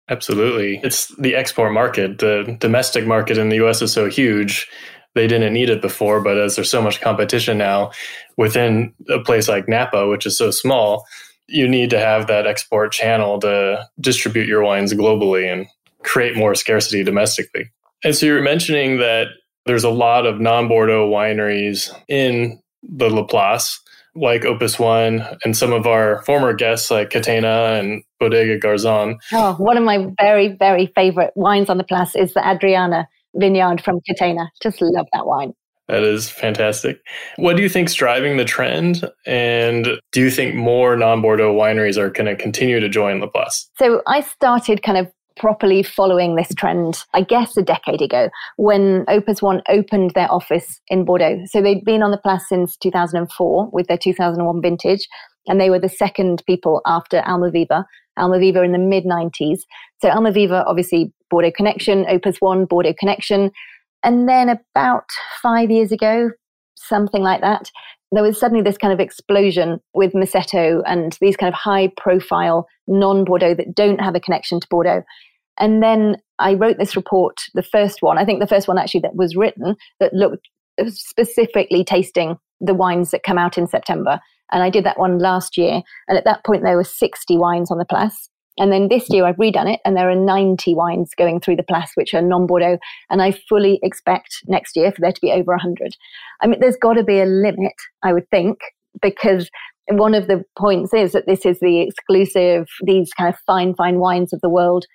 Absolutely. 0.09 0.79
It's 0.83 1.07
the 1.17 1.35
export 1.35 1.73
market. 1.73 2.19
The 2.19 2.57
domestic 2.59 3.05
market 3.05 3.37
in 3.37 3.49
the 3.49 3.65
US 3.65 3.81
is 3.81 3.93
so 3.93 4.09
huge. 4.09 4.67
They 5.15 5.27
didn't 5.27 5.53
need 5.53 5.69
it 5.69 5.81
before, 5.81 6.21
but 6.21 6.37
as 6.37 6.55
there's 6.55 6.69
so 6.69 6.81
much 6.81 7.01
competition 7.01 7.57
now 7.57 7.91
within 8.37 8.93
a 9.09 9.19
place 9.19 9.47
like 9.47 9.67
Napa, 9.67 10.07
which 10.07 10.25
is 10.25 10.37
so 10.37 10.51
small, 10.51 11.05
you 11.47 11.67
need 11.67 11.89
to 11.89 11.99
have 11.99 12.27
that 12.27 12.47
export 12.47 12.93
channel 12.93 13.39
to 13.39 13.87
distribute 13.99 14.47
your 14.47 14.63
wines 14.63 14.93
globally 14.93 15.51
and 15.51 15.67
create 16.03 16.35
more 16.35 16.55
scarcity 16.55 17.03
domestically. 17.03 17.71
And 18.03 18.15
so 18.15 18.25
you're 18.25 18.41
mentioning 18.41 18.97
that 18.97 19.27
there's 19.65 19.83
a 19.83 19.89
lot 19.89 20.25
of 20.25 20.39
non 20.39 20.67
Bordeaux 20.67 21.09
wineries 21.09 21.93
in 22.07 22.61
the 22.83 23.09
La 23.09 23.23
Place 23.23 23.79
like 24.15 24.43
Opus 24.43 24.77
One 24.77 25.25
and 25.45 25.55
some 25.55 25.71
of 25.71 25.87
our 25.87 26.21
former 26.23 26.53
guests 26.53 26.91
like 26.91 27.11
Catena 27.11 27.79
and 27.79 28.03
Bodega 28.19 28.59
Garzon. 28.59 29.15
Oh, 29.31 29.53
one 29.53 29.77
of 29.77 29.83
my 29.83 30.07
very, 30.19 30.49
very 30.49 30.87
favorite 30.95 31.31
wines 31.35 31.69
on 31.69 31.77
the 31.77 31.83
Place 31.83 32.15
is 32.15 32.33
the 32.33 32.47
Adriana 32.47 33.07
vineyard 33.35 33.81
from 33.81 33.99
Catena. 34.07 34.49
Just 34.61 34.81
love 34.81 35.07
that 35.13 35.25
wine. 35.25 35.53
That 35.87 36.03
is 36.03 36.29
fantastic. 36.29 37.01
What 37.35 37.57
do 37.57 37.63
you 37.63 37.69
think's 37.69 37.93
driving 37.93 38.37
the 38.37 38.45
trend? 38.45 39.09
And 39.25 39.99
do 40.11 40.21
you 40.21 40.31
think 40.31 40.55
more 40.55 40.95
non 40.95 41.21
Bordeaux 41.21 41.53
wineries 41.53 41.97
are 41.97 42.09
going 42.09 42.27
to 42.27 42.35
continue 42.41 42.79
to 42.79 42.89
join 42.89 43.19
La 43.19 43.27
Place? 43.27 43.69
So 43.77 44.01
I 44.07 44.21
started 44.21 44.83
kind 44.83 44.97
of 44.97 45.11
properly 45.41 45.81
following 45.81 46.35
this 46.35 46.53
trend, 46.53 47.03
I 47.15 47.23
guess, 47.23 47.57
a 47.57 47.63
decade 47.63 47.99
ago 47.99 48.29
when 48.57 49.03
Opus 49.07 49.41
One 49.41 49.63
opened 49.67 50.11
their 50.11 50.31
office 50.31 50.79
in 50.87 51.03
Bordeaux. 51.03 51.41
So 51.47 51.63
they'd 51.63 51.83
been 51.83 52.03
on 52.03 52.11
the 52.11 52.19
Place 52.19 52.47
since 52.47 52.77
2004 52.77 53.71
with 53.73 53.87
their 53.87 53.97
2001 53.97 54.61
vintage, 54.61 55.07
and 55.47 55.59
they 55.59 55.71
were 55.71 55.79
the 55.79 55.89
second 55.89 56.43
people 56.45 56.83
after 56.85 57.21
Almaviva. 57.21 57.85
Almaviva 58.19 58.63
in 58.63 58.71
the 58.71 58.77
mid 58.77 59.03
90s. 59.03 59.61
So 59.99 60.09
Almaviva, 60.09 60.63
obviously, 60.67 61.11
Bordeaux 61.31 61.51
Connection, 61.51 62.05
Opus 62.07 62.37
One, 62.39 62.65
Bordeaux 62.65 62.93
Connection. 62.99 63.49
And 64.03 64.29
then 64.29 64.47
about 64.49 65.05
five 65.41 65.71
years 65.71 65.91
ago, 65.91 66.29
something 66.75 67.23
like 67.23 67.41
that, 67.41 67.71
there 68.11 68.21
was 68.21 68.39
suddenly 68.39 68.63
this 68.63 68.77
kind 68.77 68.93
of 68.93 68.99
explosion 68.99 69.79
with 69.95 70.13
Masseto 70.13 70.83
and 70.85 71.17
these 71.19 71.37
kind 71.37 71.51
of 71.51 71.57
high 71.57 71.91
profile 71.97 72.67
non 72.85 73.23
Bordeaux 73.23 73.55
that 73.55 73.73
don't 73.73 74.01
have 74.01 74.13
a 74.13 74.19
connection 74.19 74.59
to 74.59 74.67
Bordeaux. 74.69 75.03
And 75.59 75.83
then 75.83 76.17
I 76.39 76.53
wrote 76.53 76.77
this 76.77 76.95
report, 76.95 77.37
the 77.53 77.63
first 77.63 78.01
one, 78.01 78.17
I 78.17 78.25
think 78.25 78.39
the 78.39 78.47
first 78.47 78.67
one 78.67 78.77
actually 78.77 79.01
that 79.01 79.15
was 79.15 79.35
written 79.35 79.75
that 79.99 80.13
looked 80.13 80.47
specifically 80.87 81.83
tasting 81.83 82.37
the 82.59 82.73
wines 82.73 83.11
that 83.11 83.23
come 83.23 83.37
out 83.37 83.57
in 83.57 83.67
September. 83.67 84.19
And 84.51 84.63
I 84.63 84.69
did 84.69 84.83
that 84.85 84.99
one 84.99 85.19
last 85.19 85.57
year. 85.57 85.81
And 86.07 86.17
at 86.17 86.25
that 86.25 86.43
point, 86.45 86.63
there 86.63 86.75
were 86.75 86.83
60 86.83 87.37
wines 87.37 87.71
on 87.71 87.77
the 87.77 87.85
Place. 87.85 88.29
And 88.57 88.71
then 88.71 88.89
this 88.89 89.09
year 89.09 89.25
I've 89.25 89.37
redone 89.37 89.73
it 89.73 89.79
and 89.85 89.95
there 89.95 90.09
are 90.09 90.15
90 90.15 90.75
wines 90.75 91.11
going 91.17 91.39
through 91.39 91.55
the 91.55 91.63
Place, 91.63 91.91
which 91.95 92.13
are 92.13 92.21
non 92.21 92.47
Bordeaux. 92.47 92.77
And 93.09 93.21
I 93.21 93.31
fully 93.31 93.79
expect 93.81 94.29
next 94.47 94.75
year 94.75 94.91
for 94.91 95.01
there 95.01 95.13
to 95.13 95.21
be 95.21 95.31
over 95.31 95.53
100. 95.53 95.95
I 96.41 96.47
mean, 96.47 96.59
there's 96.59 96.77
got 96.77 96.93
to 96.93 97.03
be 97.03 97.19
a 97.19 97.25
limit, 97.25 97.73
I 98.03 98.13
would 98.13 98.29
think, 98.29 98.59
because 99.01 99.49
one 99.89 100.13
of 100.13 100.27
the 100.27 100.43
points 100.57 100.93
is 100.93 101.13
that 101.13 101.27
this 101.27 101.45
is 101.45 101.59
the 101.59 101.81
exclusive, 101.81 102.67
these 102.85 103.11
kind 103.13 103.33
of 103.33 103.39
fine, 103.45 103.73
fine 103.73 103.99
wines 103.99 104.33
of 104.33 104.41
the 104.41 104.49
world. 104.49 104.85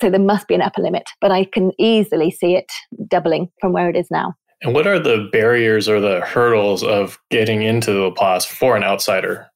So 0.00 0.10
there 0.10 0.20
must 0.20 0.48
be 0.48 0.54
an 0.54 0.62
upper 0.62 0.82
limit, 0.82 1.08
but 1.20 1.30
I 1.30 1.44
can 1.44 1.72
easily 1.78 2.30
see 2.30 2.54
it 2.54 2.70
doubling 3.08 3.50
from 3.60 3.72
where 3.72 3.88
it 3.88 3.96
is 3.96 4.10
now. 4.10 4.34
And 4.62 4.74
what 4.74 4.86
are 4.86 4.98
the 4.98 5.28
barriers 5.30 5.88
or 5.88 6.00
the 6.00 6.20
hurdles 6.20 6.82
of 6.82 7.18
getting 7.30 7.62
into 7.62 7.92
the 7.92 8.10
Place 8.10 8.44
for 8.44 8.76
an 8.76 8.82
outsider? 8.82 9.48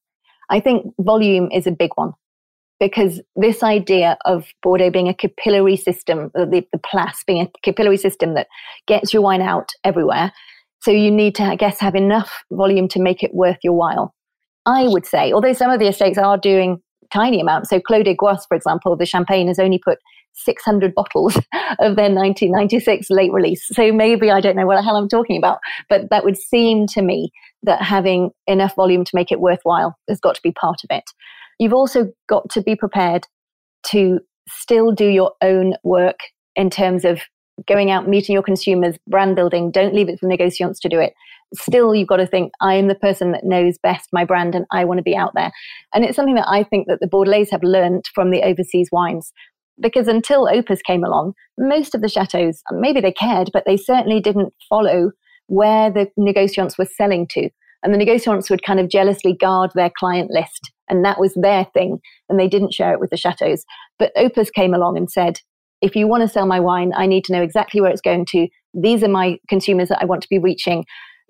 I 0.51 0.61
think 0.61 0.93
volume 1.01 1.49
is 1.51 1.67
a 1.67 1.73
big 1.73 1.91
one 1.97 2.13
because 2.79 3.21
this 3.37 3.63
idea 3.63 4.17
of 4.25 4.47
Bordeaux 4.63 4.91
being 4.91 5.09
a 5.09 5.15
capillary 5.15 5.77
system, 5.77 6.31
the, 6.35 6.65
the 6.73 6.79
Place 6.79 7.25
being 7.27 7.43
a 7.43 7.51
capillary 7.63 7.97
system 7.97 8.35
that 8.35 8.47
gets 8.87 9.13
your 9.13 9.23
wine 9.23 9.43
out 9.43 9.71
everywhere. 9.85 10.33
So 10.81 10.91
you 10.91 11.11
need 11.11 11.35
to, 11.37 11.45
I 11.45 11.57
guess, 11.57 11.81
have 11.81 11.95
enough 11.95 12.43
volume 12.51 12.89
to 12.89 13.01
make 13.01 13.23
it 13.23 13.35
worth 13.35 13.59
your 13.63 13.75
while. 13.75 14.15
I 14.67 14.87
would 14.89 15.07
say, 15.07 15.33
although 15.33 15.53
some 15.53 15.71
of 15.71 15.81
the 15.81 15.89
estates 15.89 16.19
are 16.19 16.39
doing 16.39 16.81
tiny 17.13 17.41
amounts. 17.41 17.71
So 17.71 17.81
Clos 17.81 18.05
des 18.05 18.15
Goisses, 18.15 18.47
for 18.49 18.57
example, 18.57 18.97
the 18.97 19.07
champagne 19.07 19.49
has 19.49 19.59
only 19.59 19.79
put 19.79 19.99
600 20.35 20.95
bottles 20.95 21.37
of 21.79 21.97
their 21.97 22.11
1996 22.11 23.11
late 23.11 23.33
release. 23.33 23.67
So 23.69 23.93
maybe 23.93 24.31
I 24.31 24.41
don't 24.41 24.57
know 24.57 24.67
what 24.67 24.77
the 24.77 24.83
hell 24.83 24.97
I'm 24.97 25.09
talking 25.09 25.37
about, 25.37 25.59
but 25.89 26.11
that 26.11 26.25
would 26.25 26.39
seem 26.39 26.87
to 26.89 27.03
me 27.03 27.31
that 27.63 27.83
having 27.83 28.31
enough 28.47 28.75
volume 28.75 29.05
to 29.05 29.15
make 29.15 29.31
it 29.31 29.41
worthwhile 29.41 29.97
has 30.09 30.21
got 30.21 30.35
to 30.35 30.43
be 30.43 30.53
part 30.53 30.81
of 30.85 30.89
it. 30.91 31.05
You've 31.59 31.75
also 31.75 32.13
got 32.29 32.49
to 32.51 32.63
be 32.63 32.75
prepared 32.75 33.27
to 33.91 34.21
still 34.49 34.93
do 34.93 35.07
your 35.07 35.33
own 35.43 35.75
work 35.85 36.19
in 36.57 36.71
terms 36.71 37.05
of 37.05 37.21
going 37.67 37.91
out, 37.91 38.09
meeting 38.09 38.33
your 38.33 38.43
consumers, 38.43 38.97
brand 39.07 39.37
building. 39.37 39.71
Don't 39.71 39.95
leave 39.95 40.09
it 40.09 40.19
for 40.19 40.29
negotiants 40.29 40.81
to 40.81 40.89
do 40.89 40.99
it. 40.99 41.15
Still, 41.55 41.95
you've 41.95 42.09
got 42.09 42.17
to 42.17 42.27
think, 42.27 42.53
I 42.61 42.75
am 42.75 42.89
the 42.89 42.95
person 42.95 43.33
that 43.33 43.45
knows 43.45 43.77
best 43.83 44.09
my 44.13 44.25
brand 44.25 44.55
and 44.55 44.65
I 44.73 44.85
want 44.85 44.99
to 44.99 45.03
be 45.03 45.15
out 45.15 45.33
there. 45.35 45.53
And 45.95 46.05
it's 46.05 46.17
something 46.17 46.35
that 46.35 46.49
I 46.49 46.63
think 46.63 46.89
that 46.89 47.01
the 47.01 47.07
Bordelais 47.07 47.51
have 47.51 47.63
learned 47.63 48.07
from 48.15 48.31
the 48.31 48.43
overseas 48.43 48.89
wines. 48.91 49.33
Because 49.81 50.09
until 50.09 50.49
Opus 50.49 50.83
came 50.83 51.05
along, 51.05 51.35
most 51.59 51.95
of 51.95 52.03
the 52.03 52.09
chateaus, 52.09 52.63
maybe 52.73 53.01
they 53.01 53.13
cared, 53.13 53.51
but 53.53 53.65
they 53.67 53.77
certainly 53.77 54.21
didn't 54.21 54.53
follow 54.69 55.11
where 55.47 55.91
the 55.91 56.09
negociants 56.19 56.79
were 56.79 56.85
selling 56.85 57.27
to. 57.29 57.49
And 57.83 57.93
the 57.93 57.99
negociants 57.99 58.49
would 58.49 58.63
kind 58.63 58.79
of 58.79 58.89
jealously 58.89 59.35
guard 59.35 59.73
their 59.75 59.91
client 59.99 60.31
list. 60.31 60.71
And 60.89 61.05
that 61.05 61.19
was 61.19 61.35
their 61.35 61.67
thing. 61.75 61.99
And 62.29 62.39
they 62.39 62.49
didn't 62.49 62.75
share 62.75 62.93
it 62.93 63.01
with 63.01 63.11
the 63.11 63.17
chateaus. 63.17 63.65
But 63.99 64.13
Opus 64.17 64.51
came 64.51 64.73
along 64.73 64.97
and 64.97 65.11
said, 65.11 65.41
if 65.81 65.97
you 65.97 66.07
want 66.07 66.23
to 66.23 66.29
sell 66.29 66.47
my 66.47 66.61
wine, 66.61 66.93
I 66.97 67.07
need 67.07 67.25
to 67.25 67.33
know 67.33 67.43
exactly 67.43 67.81
where 67.81 67.91
it's 67.91 68.01
going 68.01 68.27
to. 68.27 68.47
These 68.73 69.03
are 69.03 69.09
my 69.09 69.39
consumers 69.49 69.89
that 69.89 70.01
I 70.01 70.05
want 70.05 70.23
to 70.23 70.29
be 70.29 70.39
reaching. 70.39 70.85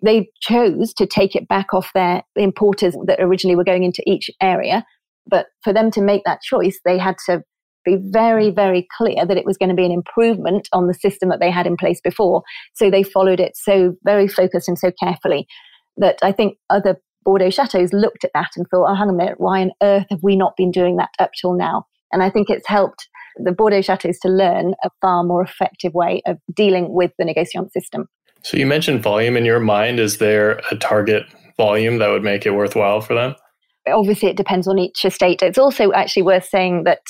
They 0.05 0.29
chose 0.41 0.93
to 0.95 1.07
take 1.07 1.35
it 1.35 1.49
back 1.49 1.73
off 1.73 1.91
their 1.95 2.23
importers 2.37 2.95
that 3.07 3.21
originally 3.21 3.57
were 3.57 3.65
going 3.65 3.85
into 3.85 4.03
each 4.07 4.31
area. 4.43 4.85
But 5.27 5.47
for 5.63 5.73
them 5.73 5.91
to 5.93 6.03
make 6.03 6.23
that 6.25 6.43
choice, 6.43 6.79
they 6.85 6.99
had 6.99 7.17
to 7.27 7.43
be 7.85 7.97
very, 8.01 8.51
mm. 8.51 8.55
very 8.55 8.87
clear 8.97 9.27
that 9.27 9.37
it 9.37 9.45
was 9.45 9.57
going 9.57 9.69
to 9.69 9.75
be 9.75 9.85
an 9.85 9.93
improvement 9.93 10.69
on 10.73 10.87
the 10.87 10.95
system 10.95 11.29
that 11.29 11.41
they 11.41 11.51
had 11.51 11.67
in 11.67 11.77
place 11.77 12.01
before. 12.01 12.43
So 12.75 12.91
they 12.91 13.03
followed 13.03 13.41
it 13.41 13.57
so 13.57 13.95
very 14.05 14.29
focused 14.29 14.69
and 14.69 14.79
so 14.79 14.93
carefully 15.01 15.47
that 15.97 16.19
I 16.23 16.33
think 16.33 16.57
other 16.71 17.01
Bordeaux 17.25 17.51
chateaus 17.51 17.93
looked 17.93 18.25
at 18.25 18.31
that 18.35 18.51
and 18.57 18.67
thought, 18.69 18.91
oh, 18.91 18.95
hang 18.95 19.09
on 19.09 19.15
a 19.15 19.17
minute, 19.17 19.35
why 19.39 19.63
on 19.63 19.71
earth 19.83 20.07
have 20.11 20.23
we 20.23 20.37
not 20.37 20.57
been 20.57 20.71
doing 20.71 20.97
that 20.97 21.11
up 21.19 21.31
till 21.41 21.55
now? 21.55 21.87
And 22.13 22.23
I 22.23 22.31
think 22.31 22.51
it's 22.51 22.67
helped 22.67 23.09
the 23.37 23.53
Bordeaux 23.53 23.81
chateaus 23.81 24.19
to 24.21 24.29
learn 24.29 24.75
a 24.85 24.91
far 25.01 25.25
more 25.25 25.43
effective 25.43 25.95
way 25.95 26.23
of 26.27 26.39
dealing 26.53 26.93
with 26.93 27.13
the 27.19 27.25
negociant 27.25 27.71
system. 27.73 28.09
So 28.43 28.57
you 28.57 28.67
mentioned 28.67 29.03
volume 29.03 29.37
in 29.37 29.45
your 29.45 29.61
mind. 29.61 30.01
Is 30.01 30.19
there 30.19 30.61
a 30.71 30.77
target 30.77 31.25
volume 31.57 31.99
that 31.99 32.09
would 32.09 32.25
make 32.25 32.45
it 32.45 32.51
worthwhile 32.51 33.01
for 33.01 33.15
them? 33.15 33.37
Obviously, 33.89 34.29
it 34.29 34.37
depends 34.37 34.69
on 34.69 34.79
each 34.79 35.05
estate. 35.05 35.43
It's 35.43 35.59
also 35.59 35.93
actually 35.93 36.23
worth 36.23 36.45
saying 36.45 36.85
that 36.85 37.01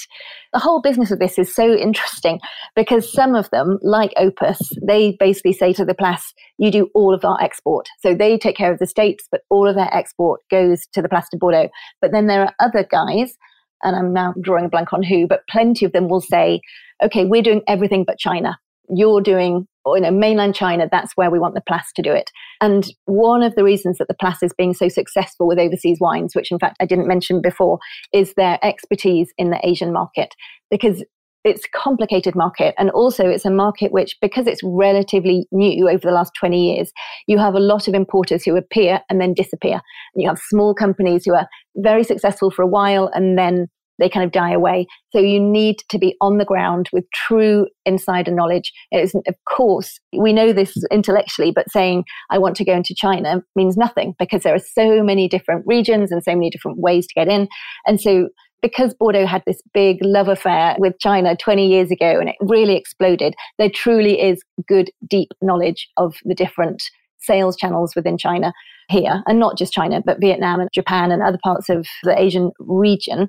the 0.52 0.58
whole 0.58 0.80
business 0.80 1.10
of 1.10 1.18
this 1.18 1.38
is 1.38 1.54
so 1.54 1.74
interesting 1.74 2.40
because 2.74 3.12
some 3.12 3.34
of 3.34 3.50
them, 3.50 3.78
like 3.82 4.12
Opus, 4.16 4.58
they 4.86 5.16
basically 5.18 5.52
say 5.52 5.72
to 5.74 5.84
the 5.84 5.94
Place, 5.94 6.32
you 6.58 6.70
do 6.70 6.88
all 6.94 7.14
of 7.14 7.24
our 7.24 7.40
export. 7.42 7.88
So 8.00 8.14
they 8.14 8.38
take 8.38 8.56
care 8.56 8.72
of 8.72 8.78
the 8.78 8.86
states, 8.86 9.28
but 9.30 9.42
all 9.50 9.68
of 9.68 9.76
their 9.76 9.94
export 9.94 10.40
goes 10.50 10.86
to 10.92 11.02
the 11.02 11.08
Place 11.08 11.26
de 11.30 11.36
Bordeaux. 11.36 11.68
But 12.00 12.12
then 12.12 12.26
there 12.26 12.42
are 12.42 12.54
other 12.60 12.84
guys 12.90 13.36
and 13.82 13.96
I'm 13.96 14.12
now 14.12 14.34
drawing 14.40 14.66
a 14.66 14.68
blank 14.68 14.92
on 14.92 15.02
who, 15.02 15.26
but 15.26 15.46
plenty 15.48 15.84
of 15.84 15.92
them 15.92 16.08
will 16.08 16.20
say, 16.20 16.60
okay, 17.02 17.24
we're 17.24 17.42
doing 17.42 17.62
everything 17.66 18.04
but 18.04 18.18
China. 18.18 18.58
You're 18.94 19.20
doing, 19.20 19.66
you 19.86 20.00
know, 20.00 20.10
mainland 20.10 20.54
China, 20.54 20.88
that's 20.90 21.12
where 21.16 21.30
we 21.30 21.38
want 21.38 21.54
the 21.54 21.62
Place 21.66 21.92
to 21.96 22.02
do 22.02 22.12
it. 22.12 22.30
And 22.60 22.86
one 23.06 23.42
of 23.42 23.54
the 23.54 23.64
reasons 23.64 23.98
that 23.98 24.08
the 24.08 24.14
Place 24.14 24.42
is 24.42 24.52
being 24.56 24.74
so 24.74 24.88
successful 24.88 25.46
with 25.46 25.58
overseas 25.58 25.98
wines, 26.00 26.34
which 26.34 26.50
in 26.50 26.58
fact 26.58 26.76
I 26.80 26.86
didn't 26.86 27.08
mention 27.08 27.40
before, 27.40 27.78
is 28.12 28.34
their 28.34 28.58
expertise 28.62 29.32
in 29.38 29.50
the 29.50 29.66
Asian 29.66 29.92
market. 29.92 30.34
Because 30.70 31.02
it's 31.44 31.64
a 31.64 31.78
complicated 31.78 32.34
market 32.36 32.74
and 32.78 32.90
also 32.90 33.26
it's 33.26 33.44
a 33.44 33.50
market 33.50 33.92
which 33.92 34.16
because 34.20 34.46
it's 34.46 34.60
relatively 34.62 35.46
new 35.50 35.88
over 35.88 35.98
the 35.98 36.12
last 36.12 36.32
20 36.38 36.74
years 36.74 36.92
you 37.26 37.38
have 37.38 37.54
a 37.54 37.60
lot 37.60 37.88
of 37.88 37.94
importers 37.94 38.44
who 38.44 38.56
appear 38.56 39.00
and 39.10 39.20
then 39.20 39.34
disappear 39.34 39.80
and 40.14 40.22
you 40.22 40.28
have 40.28 40.38
small 40.38 40.74
companies 40.74 41.24
who 41.24 41.34
are 41.34 41.48
very 41.76 42.04
successful 42.04 42.50
for 42.50 42.62
a 42.62 42.66
while 42.66 43.10
and 43.12 43.36
then 43.36 43.66
they 43.98 44.08
kind 44.08 44.24
of 44.24 44.32
die 44.32 44.52
away. 44.52 44.86
So 45.10 45.18
you 45.18 45.40
need 45.40 45.76
to 45.90 45.98
be 45.98 46.16
on 46.20 46.38
the 46.38 46.44
ground 46.44 46.88
with 46.92 47.04
true 47.14 47.66
insider 47.84 48.30
knowledge. 48.30 48.72
It 48.90 49.02
isn't 49.02 49.26
of 49.26 49.34
course 49.48 49.98
we 50.16 50.32
know 50.32 50.52
this 50.52 50.76
intellectually 50.90 51.52
but 51.52 51.70
saying 51.70 52.04
i 52.30 52.38
want 52.38 52.56
to 52.56 52.64
go 52.64 52.74
into 52.74 52.94
china 52.94 53.42
means 53.56 53.76
nothing 53.76 54.14
because 54.18 54.42
there 54.42 54.54
are 54.54 54.58
so 54.58 55.02
many 55.02 55.28
different 55.28 55.64
regions 55.66 56.10
and 56.10 56.22
so 56.22 56.32
many 56.32 56.50
different 56.50 56.78
ways 56.78 57.06
to 57.06 57.14
get 57.14 57.28
in. 57.28 57.48
And 57.86 58.00
so 58.00 58.28
because 58.60 58.94
Bordeaux 58.94 59.26
had 59.26 59.42
this 59.44 59.60
big 59.74 59.98
love 60.02 60.28
affair 60.28 60.76
with 60.78 60.98
China 61.00 61.36
20 61.36 61.66
years 61.68 61.90
ago 61.90 62.20
and 62.20 62.28
it 62.28 62.36
really 62.40 62.76
exploded, 62.76 63.34
there 63.58 63.70
truly 63.70 64.20
is 64.20 64.40
good, 64.68 64.90
deep 65.08 65.30
knowledge 65.42 65.88
of 65.96 66.14
the 66.24 66.34
different 66.34 66.82
sales 67.18 67.56
channels 67.56 67.94
within 67.94 68.18
China 68.18 68.52
here, 68.88 69.22
and 69.26 69.38
not 69.38 69.56
just 69.56 69.72
China, 69.72 70.02
but 70.04 70.20
Vietnam 70.20 70.60
and 70.60 70.68
Japan 70.72 71.12
and 71.12 71.22
other 71.22 71.38
parts 71.42 71.68
of 71.68 71.86
the 72.02 72.20
Asian 72.20 72.50
region. 72.58 73.28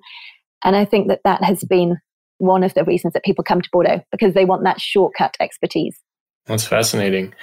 And 0.63 0.75
I 0.75 0.85
think 0.85 1.07
that 1.09 1.21
that 1.23 1.43
has 1.43 1.63
been 1.63 1.97
one 2.37 2.63
of 2.63 2.73
the 2.73 2.83
reasons 2.83 3.13
that 3.13 3.23
people 3.23 3.43
come 3.43 3.61
to 3.61 3.69
Bordeaux 3.71 4.01
because 4.11 4.33
they 4.33 4.45
want 4.45 4.63
that 4.63 4.81
shortcut 4.81 5.35
expertise. 5.39 5.99
That's 6.45 6.67
fascinating. 6.67 7.33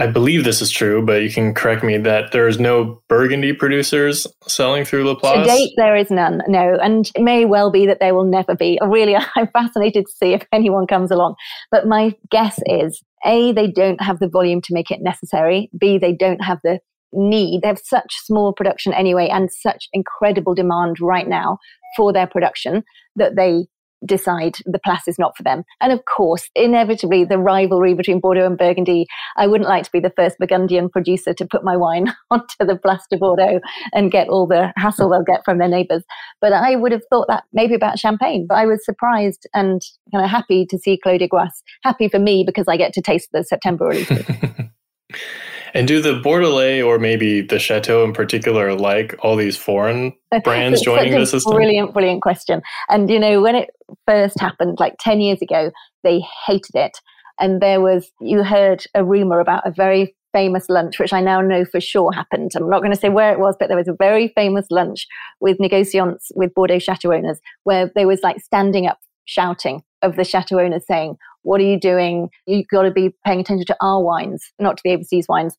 I 0.00 0.08
believe 0.08 0.42
this 0.42 0.60
is 0.60 0.72
true, 0.72 1.00
but 1.06 1.22
you 1.22 1.30
can 1.30 1.54
correct 1.54 1.84
me 1.84 1.96
that 1.98 2.32
there 2.32 2.48
is 2.48 2.58
no 2.58 3.00
Burgundy 3.08 3.52
producers 3.52 4.26
selling 4.48 4.84
through 4.84 5.04
La 5.04 5.14
Place. 5.14 5.46
To 5.46 5.52
date, 5.56 5.74
there 5.76 5.94
is 5.94 6.10
none, 6.10 6.42
no. 6.48 6.76
And 6.82 7.08
it 7.14 7.22
may 7.22 7.44
well 7.44 7.70
be 7.70 7.86
that 7.86 8.00
there 8.00 8.16
will 8.16 8.24
never 8.24 8.56
be. 8.56 8.78
Really, 8.88 9.14
I'm 9.36 9.46
fascinated 9.52 10.06
to 10.06 10.12
see 10.12 10.32
if 10.32 10.44
anyone 10.50 10.88
comes 10.88 11.12
along. 11.12 11.36
But 11.70 11.86
my 11.86 12.14
guess 12.30 12.58
is 12.66 13.00
A, 13.24 13.52
they 13.52 13.70
don't 13.70 14.02
have 14.02 14.18
the 14.18 14.28
volume 14.28 14.60
to 14.62 14.74
make 14.74 14.90
it 14.90 15.02
necessary. 15.02 15.70
B, 15.78 15.98
they 15.98 16.14
don't 16.14 16.42
have 16.42 16.58
the 16.64 16.80
need. 17.12 17.62
They 17.62 17.68
have 17.68 17.80
such 17.82 18.14
small 18.24 18.52
production 18.52 18.92
anyway 18.92 19.28
and 19.28 19.50
such 19.50 19.88
incredible 19.92 20.54
demand 20.54 21.00
right 21.00 21.28
now 21.28 21.58
for 21.96 22.12
their 22.12 22.26
production 22.26 22.84
that 23.16 23.36
they 23.36 23.66
decide 24.06 24.56
the 24.64 24.78
Place 24.78 25.08
is 25.08 25.18
not 25.18 25.36
for 25.36 25.42
them. 25.42 25.64
And 25.80 25.92
of 25.92 26.04
course, 26.04 26.48
inevitably, 26.54 27.24
the 27.24 27.38
rivalry 27.38 27.94
between 27.94 28.20
Bordeaux 28.20 28.46
and 28.46 28.56
Burgundy. 28.56 29.06
I 29.36 29.46
wouldn't 29.46 29.68
like 29.68 29.84
to 29.84 29.90
be 29.92 30.00
the 30.00 30.12
first 30.14 30.38
Burgundian 30.38 30.88
producer 30.88 31.34
to 31.34 31.46
put 31.46 31.64
my 31.64 31.76
wine 31.76 32.12
onto 32.30 32.46
the 32.60 32.76
Place 32.76 33.02
de 33.10 33.16
Bordeaux 33.16 33.60
and 33.92 34.10
get 34.10 34.28
all 34.28 34.46
the 34.46 34.72
hassle 34.76 35.08
they'll 35.08 35.22
get 35.22 35.44
from 35.44 35.58
their 35.58 35.68
neighbours. 35.68 36.04
But 36.40 36.52
I 36.52 36.76
would 36.76 36.92
have 36.92 37.02
thought 37.10 37.26
that 37.28 37.44
maybe 37.52 37.74
about 37.74 37.98
Champagne. 37.98 38.46
But 38.48 38.56
I 38.56 38.66
was 38.66 38.84
surprised 38.84 39.48
and 39.54 39.82
kind 40.12 40.24
of 40.24 40.30
happy 40.30 40.66
to 40.66 40.78
see 40.78 40.98
Clos 40.98 41.18
des 41.18 41.28
Goisses. 41.28 41.62
Happy 41.82 42.08
for 42.08 42.18
me 42.18 42.44
because 42.46 42.68
I 42.68 42.76
get 42.76 42.92
to 42.94 43.02
taste 43.02 43.30
the 43.32 43.44
September 43.44 43.86
releases. 43.86 44.24
And 45.78 45.86
do 45.86 46.02
the 46.02 46.20
Bordelais 46.20 46.84
or 46.84 46.98
maybe 46.98 47.40
the 47.40 47.60
Chateau 47.60 48.02
in 48.02 48.12
particular 48.12 48.74
like 48.74 49.14
all 49.20 49.36
these 49.36 49.56
foreign 49.56 50.12
brands 50.42 50.82
joining 50.82 51.12
the 51.12 51.24
system? 51.24 51.54
Brilliant, 51.54 51.92
brilliant 51.92 52.20
question. 52.20 52.62
And 52.88 53.08
you 53.08 53.20
know, 53.20 53.40
when 53.40 53.54
it 53.54 53.70
first 54.04 54.40
happened, 54.40 54.78
like 54.80 54.96
10 54.98 55.20
years 55.20 55.40
ago, 55.40 55.70
they 56.02 56.20
hated 56.48 56.74
it. 56.74 56.98
And 57.38 57.62
there 57.62 57.80
was, 57.80 58.10
you 58.20 58.42
heard 58.42 58.82
a 58.96 59.04
rumor 59.04 59.38
about 59.38 59.64
a 59.64 59.70
very 59.70 60.16
famous 60.32 60.68
lunch, 60.68 60.98
which 60.98 61.12
I 61.12 61.20
now 61.20 61.40
know 61.40 61.64
for 61.64 61.80
sure 61.80 62.10
happened. 62.10 62.50
I'm 62.56 62.68
not 62.68 62.80
going 62.80 62.90
to 62.90 62.98
say 62.98 63.08
where 63.08 63.32
it 63.32 63.38
was, 63.38 63.54
but 63.60 63.68
there 63.68 63.78
was 63.78 63.86
a 63.86 63.96
very 63.96 64.32
famous 64.34 64.66
lunch 64.72 65.06
with 65.38 65.58
negociants 65.58 66.32
with 66.34 66.54
Bordeaux 66.54 66.80
chateau 66.80 67.12
owners 67.12 67.38
where 67.62 67.88
they 67.94 68.04
was 68.04 68.18
like 68.24 68.40
standing 68.40 68.88
up 68.88 68.98
shouting 69.26 69.84
of 70.02 70.16
the 70.16 70.24
chateau 70.24 70.58
owners 70.58 70.86
saying, 70.88 71.16
What 71.42 71.60
are 71.60 71.64
you 71.64 71.78
doing? 71.78 72.28
You've 72.46 72.68
got 72.70 72.82
to 72.82 72.90
be 72.90 73.14
paying 73.26 73.40
attention 73.40 73.66
to 73.66 73.76
our 73.80 74.02
wines, 74.02 74.52
not 74.58 74.76
to 74.76 74.82
the 74.84 74.92
overseas 74.92 75.26
wines. 75.28 75.56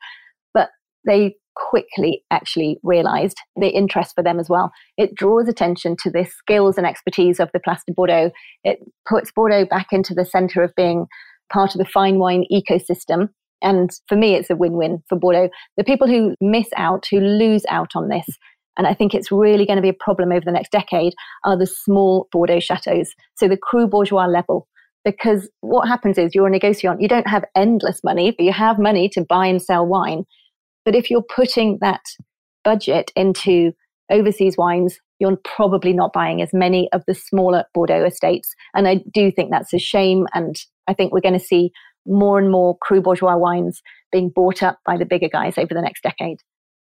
But 0.53 0.69
they 1.05 1.35
quickly 1.55 2.23
actually 2.31 2.79
realized 2.83 3.37
the 3.55 3.69
interest 3.69 4.15
for 4.15 4.23
them 4.23 4.39
as 4.39 4.49
well. 4.49 4.71
It 4.97 5.15
draws 5.15 5.47
attention 5.47 5.97
to 6.03 6.09
the 6.09 6.25
skills 6.25 6.77
and 6.77 6.87
expertise 6.87 7.39
of 7.39 7.49
the 7.53 7.59
Place 7.59 7.81
de 7.85 7.93
Bordeaux. 7.93 8.31
It 8.63 8.79
puts 9.07 9.31
Bordeaux 9.31 9.65
back 9.65 9.87
into 9.91 10.13
the 10.13 10.25
center 10.25 10.63
of 10.63 10.73
being 10.75 11.07
part 11.51 11.75
of 11.75 11.79
the 11.79 11.85
fine 11.85 12.19
wine 12.19 12.45
ecosystem. 12.51 13.29
And 13.61 13.89
for 14.07 14.15
me, 14.15 14.35
it's 14.35 14.49
a 14.49 14.55
win 14.55 14.73
win 14.73 15.03
for 15.09 15.17
Bordeaux. 15.17 15.49
The 15.75 15.83
people 15.83 16.07
who 16.07 16.35
miss 16.39 16.67
out, 16.77 17.07
who 17.11 17.19
lose 17.19 17.65
out 17.69 17.91
on 17.93 18.07
this, 18.07 18.25
and 18.77 18.87
I 18.87 18.93
think 18.93 19.13
it's 19.13 19.29
really 19.29 19.65
going 19.65 19.75
to 19.75 19.81
be 19.81 19.89
a 19.89 19.93
problem 19.93 20.31
over 20.31 20.45
the 20.45 20.53
next 20.53 20.71
decade, 20.71 21.13
are 21.43 21.57
the 21.57 21.67
small 21.67 22.29
Bordeaux 22.31 22.61
chateaux. 22.61 23.03
So 23.35 23.49
the 23.49 23.57
cru 23.57 23.87
bourgeois 23.87 24.27
level. 24.27 24.68
Because 25.05 25.49
what 25.61 25.87
happens 25.87 26.17
is 26.17 26.35
you're 26.35 26.47
a 26.47 26.51
negociant, 26.51 27.01
you 27.01 27.07
don't 27.07 27.27
have 27.27 27.45
endless 27.55 28.01
money, 28.03 28.31
but 28.31 28.43
you 28.43 28.51
have 28.51 28.77
money 28.77 29.09
to 29.09 29.21
buy 29.21 29.47
and 29.47 29.61
sell 29.61 29.85
wine. 29.85 30.25
But 30.85 30.95
if 30.95 31.09
you're 31.09 31.23
putting 31.23 31.77
that 31.81 32.01
budget 32.63 33.11
into 33.15 33.71
overseas 34.11 34.57
wines, 34.57 34.99
you're 35.19 35.37
probably 35.43 35.93
not 35.93 36.13
buying 36.13 36.41
as 36.41 36.53
many 36.53 36.89
of 36.91 37.03
the 37.07 37.13
smaller 37.13 37.65
Bordeaux 37.73 38.05
estates. 38.05 38.53
And 38.73 38.87
I 38.87 39.01
do 39.13 39.31
think 39.31 39.51
that's 39.51 39.73
a 39.73 39.79
shame. 39.79 40.25
And 40.33 40.55
I 40.87 40.93
think 40.93 41.11
we're 41.11 41.21
going 41.21 41.37
to 41.37 41.45
see 41.45 41.71
more 42.05 42.39
and 42.39 42.51
more 42.51 42.77
cru 42.81 43.01
bourgeois 43.01 43.35
wines 43.35 43.81
being 44.11 44.29
bought 44.29 44.63
up 44.63 44.79
by 44.85 44.97
the 44.97 45.05
bigger 45.05 45.29
guys 45.29 45.57
over 45.57 45.73
the 45.73 45.81
next 45.81 46.01
decade. 46.01 46.39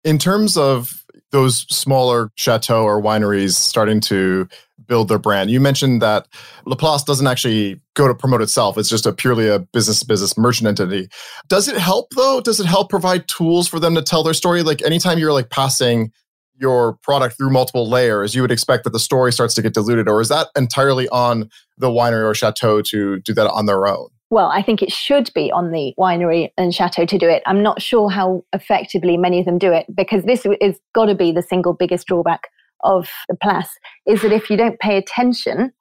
In 0.04 0.18
terms 0.18 0.58
of 0.58 1.06
those 1.32 1.66
smaller 1.74 2.30
chateau 2.36 2.84
or 2.84 3.02
wineries 3.02 3.54
starting 3.54 4.00
to 4.02 4.48
build 4.86 5.08
their 5.08 5.18
brand, 5.18 5.50
you 5.50 5.60
mentioned 5.60 6.02
that 6.02 6.28
La 6.66 6.76
Place 6.76 7.04
doesn't 7.04 7.26
actually 7.26 7.82
go 7.96 8.08
to 8.08 8.14
promote 8.14 8.42
itself. 8.42 8.78
It's 8.78 8.90
just 8.90 9.06
a 9.06 9.14
purely 9.14 9.48
a 9.48 9.60
business 9.60 10.04
business 10.04 10.38
merchant 10.38 10.68
entity. 10.68 11.08
Does 11.48 11.68
it 11.68 11.78
help 11.78 12.10
though? 12.16 12.42
Does 12.42 12.60
it 12.60 12.66
help 12.66 12.90
provide 12.90 13.28
tools 13.28 13.68
for 13.68 13.80
them 13.80 13.96
to 13.96 14.02
tell 14.02 14.24
their 14.24 14.34
story? 14.34 14.62
Like 14.62 14.82
anytime 14.84 15.18
you're 15.18 15.34
like 15.34 15.50
passing 15.50 16.12
your 16.60 16.94
product 17.02 17.38
through 17.38 17.50
multiple 17.50 17.90
layers, 17.90 18.36
you 18.36 18.42
would 18.42 18.52
expect 18.52 18.84
that 18.84 18.92
the 18.92 19.00
story 19.00 19.32
starts 19.32 19.56
to 19.56 19.62
get 19.62 19.74
diluted, 19.74 20.08
or 20.08 20.22
is 20.22 20.30
that 20.30 20.50
entirely 20.56 21.08
on 21.10 21.50
the 21.78 21.90
winery 21.90 22.30
or 22.30 22.36
chateau 22.36 22.82
to 22.82 23.20
do 23.22 23.34
that 23.34 23.50
on 23.50 23.66
their 23.66 23.88
own? 23.88 24.10
Well, 24.34 24.50
I 24.50 24.64
think 24.64 24.82
it 24.82 24.92
should 24.92 25.30
be 25.36 25.52
on 25.52 25.70
the 25.70 25.94
winery 25.96 26.50
and 26.58 26.74
chateau 26.74 27.06
to 27.06 27.20
do 27.20 27.30
it. 27.30 27.44
I'm 27.46 27.62
not 27.62 27.84
sure 27.84 28.10
how 28.10 28.44
effectively 28.52 29.16
many 29.16 29.40
of 29.40 29.46
them 29.46 29.60
do 29.60 29.72
it 29.72 29.86
because 29.96 30.24
this 30.24 30.44
is 30.60 30.80
got 30.96 31.06
to 31.06 31.14
be 31.14 31.32
the 31.32 31.44
single 31.44 31.74
biggest 31.74 32.08
drawback 32.08 32.48
of 32.84 33.08
the 33.30 33.36
Place 33.36 33.70
is 34.08 34.24
that 34.24 34.32
if 34.32 34.50
you 34.50 34.58
don't 34.58 34.80
pay 34.80 34.98
attention, 34.98 35.72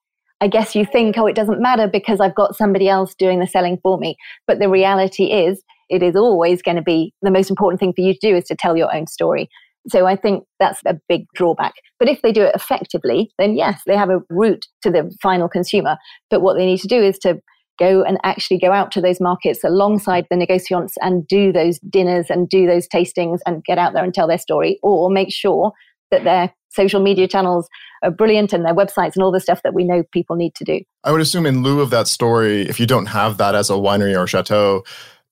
I 0.43 0.49
guess 0.49 0.75
you 0.75 0.85
think, 0.85 1.17
oh, 1.17 1.27
it 1.27 1.35
doesn't 1.35 1.63
matter 1.63 1.89
because 1.89 2.21
I've 2.21 2.35
got 2.35 2.55
somebody 2.55 2.91
else 2.91 3.15
doing 3.15 3.41
the 3.41 3.47
selling 3.47 3.79
for 3.83 3.97
me. 3.97 4.17
But 4.47 4.59
the 4.59 4.69
reality 4.69 5.33
is, 5.33 5.63
it 5.89 6.03
is 6.03 6.15
always 6.15 6.61
going 6.61 6.77
to 6.77 6.83
be 6.83 7.15
the 7.23 7.31
most 7.31 7.49
important 7.49 7.81
thing 7.81 7.95
for 7.95 8.03
you 8.03 8.13
to 8.13 8.19
do 8.21 8.37
is 8.37 8.45
to 8.45 8.55
tell 8.55 8.77
your 8.77 8.95
own 8.95 9.07
story. 9.07 9.49
So 9.89 10.05
I 10.05 10.15
think 10.15 10.45
that's 10.61 10.83
a 10.87 11.01
big 11.09 11.25
drawback. 11.35 11.73
But 11.99 12.11
if 12.11 12.21
they 12.21 12.33
do 12.33 12.43
it 12.43 12.55
effectively, 12.55 13.31
then 13.39 13.57
yes, 13.57 13.81
they 13.87 13.97
have 13.97 14.11
a 14.11 14.21
route 14.29 14.67
to 14.83 14.91
the 14.91 15.11
final 15.23 15.49
consumer. 15.49 15.97
But 16.29 16.43
what 16.43 16.59
they 16.59 16.67
need 16.67 16.81
to 16.81 16.87
do 16.87 17.03
is 17.03 17.19
to 17.21 17.41
go 17.83 18.03
and 18.03 18.19
actually 18.23 18.59
go 18.59 18.73
out 18.73 18.93
to 18.93 19.01
those 19.01 19.21
markets 19.21 19.65
alongside 19.65 20.27
the 20.31 20.37
negociants 20.37 20.93
and 21.01 21.27
do 21.27 21.53
those 21.53 21.79
dinners 21.81 22.27
and 22.31 22.49
do 22.49 22.67
those 22.67 22.87
tastings 22.87 23.41
and 23.45 23.65
get 23.65 23.79
out 23.79 23.93
there 23.93 24.05
and 24.05 24.15
tell 24.15 24.29
their 24.29 24.39
story 24.39 24.79
or 24.83 25.11
make 25.11 25.33
sure 25.33 25.73
that 26.13 26.23
their 26.25 26.53
social 26.71 27.01
media 27.01 27.27
channels 27.27 27.69
are 28.03 28.11
brilliant 28.11 28.53
and 28.53 28.65
their 28.65 28.75
websites 28.75 29.15
and 29.15 29.23
all 29.23 29.33
the 29.33 29.41
stuff 29.41 29.63
that 29.63 29.75
we 29.75 29.85
know 29.85 30.03
people 30.13 30.37
need 30.37 30.55
to 30.55 30.65
do. 30.65 30.81
I 31.05 31.11
would 31.13 31.21
assume 31.21 31.45
in 31.45 31.63
lieu 31.63 31.81
of 31.81 31.91
that 31.91 32.07
story, 32.07 32.63
if 32.69 32.79
you 32.79 32.87
don't 32.87 33.07
have 33.07 33.37
that 33.39 33.55
as 33.55 33.69
a 33.69 33.75
winery 33.75 34.19
or 34.19 34.27
chateau, 34.27 34.85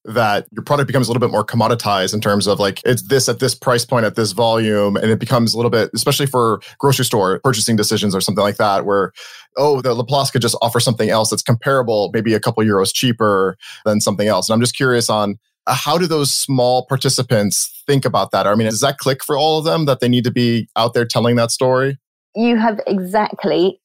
that 0.05 0.47
your 0.53 0.63
product 0.63 0.87
becomes 0.87 1.09
a 1.09 1.11
little 1.11 1.21
bit 1.21 1.33
more 1.33 1.45
commoditized 1.45 2.15
in 2.15 2.21
terms 2.21 2.47
of 2.47 2.59
like 2.59 2.81
it's 2.85 3.03
this 3.03 3.29
at 3.29 3.39
this 3.39 3.55
price 3.55 3.85
point 3.85 4.07
at 4.07 4.17
this 4.17 4.33
volume 4.33 4.97
and 4.97 5.11
it 5.11 5.19
becomes 5.19 5.53
a 5.53 5.59
little 5.59 5.71
bit 5.71 5.91
especially 5.95 6.27
for 6.27 6.61
grocery 6.79 7.05
store 7.05 7.39
purchasing 7.41 7.77
decisions 7.77 8.15
or 8.15 8.21
something 8.21 8.43
like 8.43 8.57
that 8.57 8.87
where 8.87 9.13
oh 9.59 9.81
the 9.83 9.93
La 9.93 10.03
Place 10.03 10.31
could 10.31 10.41
just 10.41 10.57
offer 10.63 10.81
something 10.81 11.11
else 11.11 11.31
that's 11.31 11.43
comparable 11.43 12.11
maybe 12.15 12.33
a 12.33 12.41
couple 12.41 12.65
euros 12.65 12.95
cheaper 12.95 13.57
than 13.85 14.01
something 14.01 14.27
else. 14.27 14.49
And 14.49 14.55
i'm 14.55 14.61
just 14.61 14.77
curious 14.77 15.11
on 15.11 15.39
uh, 15.67 15.75
how 15.75 15.99
do 15.99 16.07
those 16.07 16.33
small 16.33 16.87
participants 16.87 17.83
think 17.87 18.07
about 18.07 18.31
that? 18.31 18.47
I 18.47 18.55
mean 18.55 18.69
does 18.69 18.81
that 18.81 18.97
click 18.97 19.23
for 19.23 19.37
all 19.37 19.59
of 19.59 19.65
them 19.65 19.85
that 19.85 20.01
they 20.01 20.09
need 20.09 20.25
to 20.25 20.31
be 20.31 20.69
out 20.77 20.95
there 20.95 21.05
telling 21.05 21.37
that 21.37 21.51
story? 21.51 21.99
You 22.35 22.57
have 22.57 22.81
exactly 22.87 23.81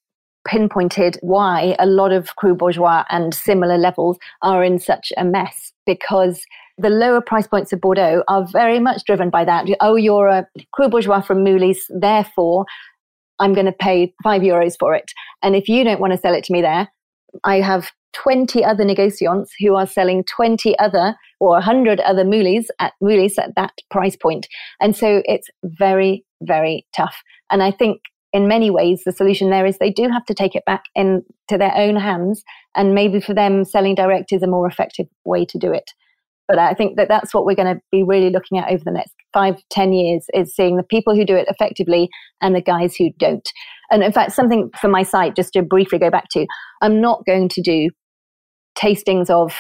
pinpointed 0.45 1.17
why 1.21 1.75
a 1.79 1.85
lot 1.85 2.11
of 2.11 2.35
Cru 2.35 2.55
Bourgeois 2.55 3.03
and 3.09 3.33
similar 3.33 3.77
levels 3.77 4.17
are 4.41 4.63
in 4.63 4.79
such 4.79 5.11
a 5.17 5.25
mess 5.25 5.73
because 5.85 6.45
the 6.77 6.89
lower 6.89 7.21
price 7.21 7.47
points 7.47 7.71
of 7.73 7.81
Bordeaux 7.81 8.23
are 8.27 8.45
very 8.51 8.79
much 8.79 9.03
driven 9.05 9.29
by 9.29 9.45
that. 9.45 9.65
Oh, 9.81 9.95
you're 9.95 10.27
a 10.27 10.47
Cru 10.71 10.89
Bourgeois 10.89 11.21
from 11.21 11.43
Moulis, 11.43 11.79
therefore 11.89 12.65
I'm 13.39 13.53
going 13.53 13.65
to 13.65 13.71
pay 13.71 14.13
five 14.23 14.41
euros 14.41 14.75
for 14.79 14.95
it. 14.95 15.11
And 15.43 15.55
if 15.55 15.67
you 15.67 15.83
don't 15.83 15.99
want 15.99 16.13
to 16.13 16.19
sell 16.19 16.33
it 16.33 16.43
to 16.45 16.53
me 16.53 16.61
there, 16.61 16.87
I 17.43 17.59
have 17.59 17.91
20 18.13 18.63
other 18.63 18.85
negociants 18.85 19.49
who 19.59 19.75
are 19.75 19.85
selling 19.85 20.23
20 20.23 20.77
other 20.79 21.15
or 21.39 21.49
100 21.49 21.99
other 21.99 22.23
Moulis 22.23 22.67
at 22.79 22.93
Moulis 23.03 23.37
at 23.37 23.55
that 23.55 23.73
price 23.91 24.15
point. 24.15 24.47
And 24.79 24.95
so 24.95 25.21
it's 25.25 25.49
very, 25.63 26.23
very 26.41 26.85
tough. 26.95 27.15
And 27.51 27.61
I 27.61 27.71
think 27.71 28.01
in 28.33 28.47
many 28.47 28.69
ways, 28.69 29.03
the 29.05 29.11
solution 29.11 29.49
there 29.49 29.65
is 29.65 29.77
they 29.77 29.91
do 29.91 30.09
have 30.09 30.25
to 30.25 30.33
take 30.33 30.55
it 30.55 30.65
back 30.65 30.83
into 30.95 31.23
their 31.51 31.75
own 31.75 31.95
hands. 31.95 32.43
And 32.75 32.93
maybe 32.93 33.19
for 33.19 33.33
them, 33.33 33.63
selling 33.63 33.95
direct 33.95 34.33
is 34.33 34.43
a 34.43 34.47
more 34.47 34.67
effective 34.67 35.07
way 35.23 35.45
to 35.45 35.57
do 35.57 35.71
it. 35.71 35.91
But 36.47 36.59
I 36.59 36.73
think 36.73 36.97
that 36.97 37.07
that's 37.07 37.33
what 37.33 37.45
we're 37.45 37.55
going 37.55 37.75
to 37.75 37.81
be 37.91 38.03
really 38.03 38.29
looking 38.29 38.57
at 38.57 38.69
over 38.69 38.83
the 38.83 38.91
next 38.91 39.13
five, 39.33 39.55
ten 39.71 39.93
years 39.93 40.27
is 40.33 40.55
seeing 40.55 40.77
the 40.77 40.83
people 40.83 41.15
who 41.15 41.25
do 41.25 41.35
it 41.35 41.47
effectively 41.49 42.09
and 42.41 42.55
the 42.55 42.61
guys 42.61 42.95
who 42.95 43.09
don't. 43.17 43.49
And 43.89 44.03
in 44.03 44.11
fact, 44.11 44.33
something 44.33 44.69
for 44.79 44.87
my 44.87 45.03
site, 45.03 45.35
just 45.35 45.53
to 45.53 45.63
briefly 45.63 45.97
go 45.97 46.11
back 46.11 46.25
to, 46.31 46.45
I'm 46.81 47.01
not 47.01 47.25
going 47.25 47.49
to 47.49 47.61
do 47.61 47.89
tastings 48.77 49.29
of 49.29 49.55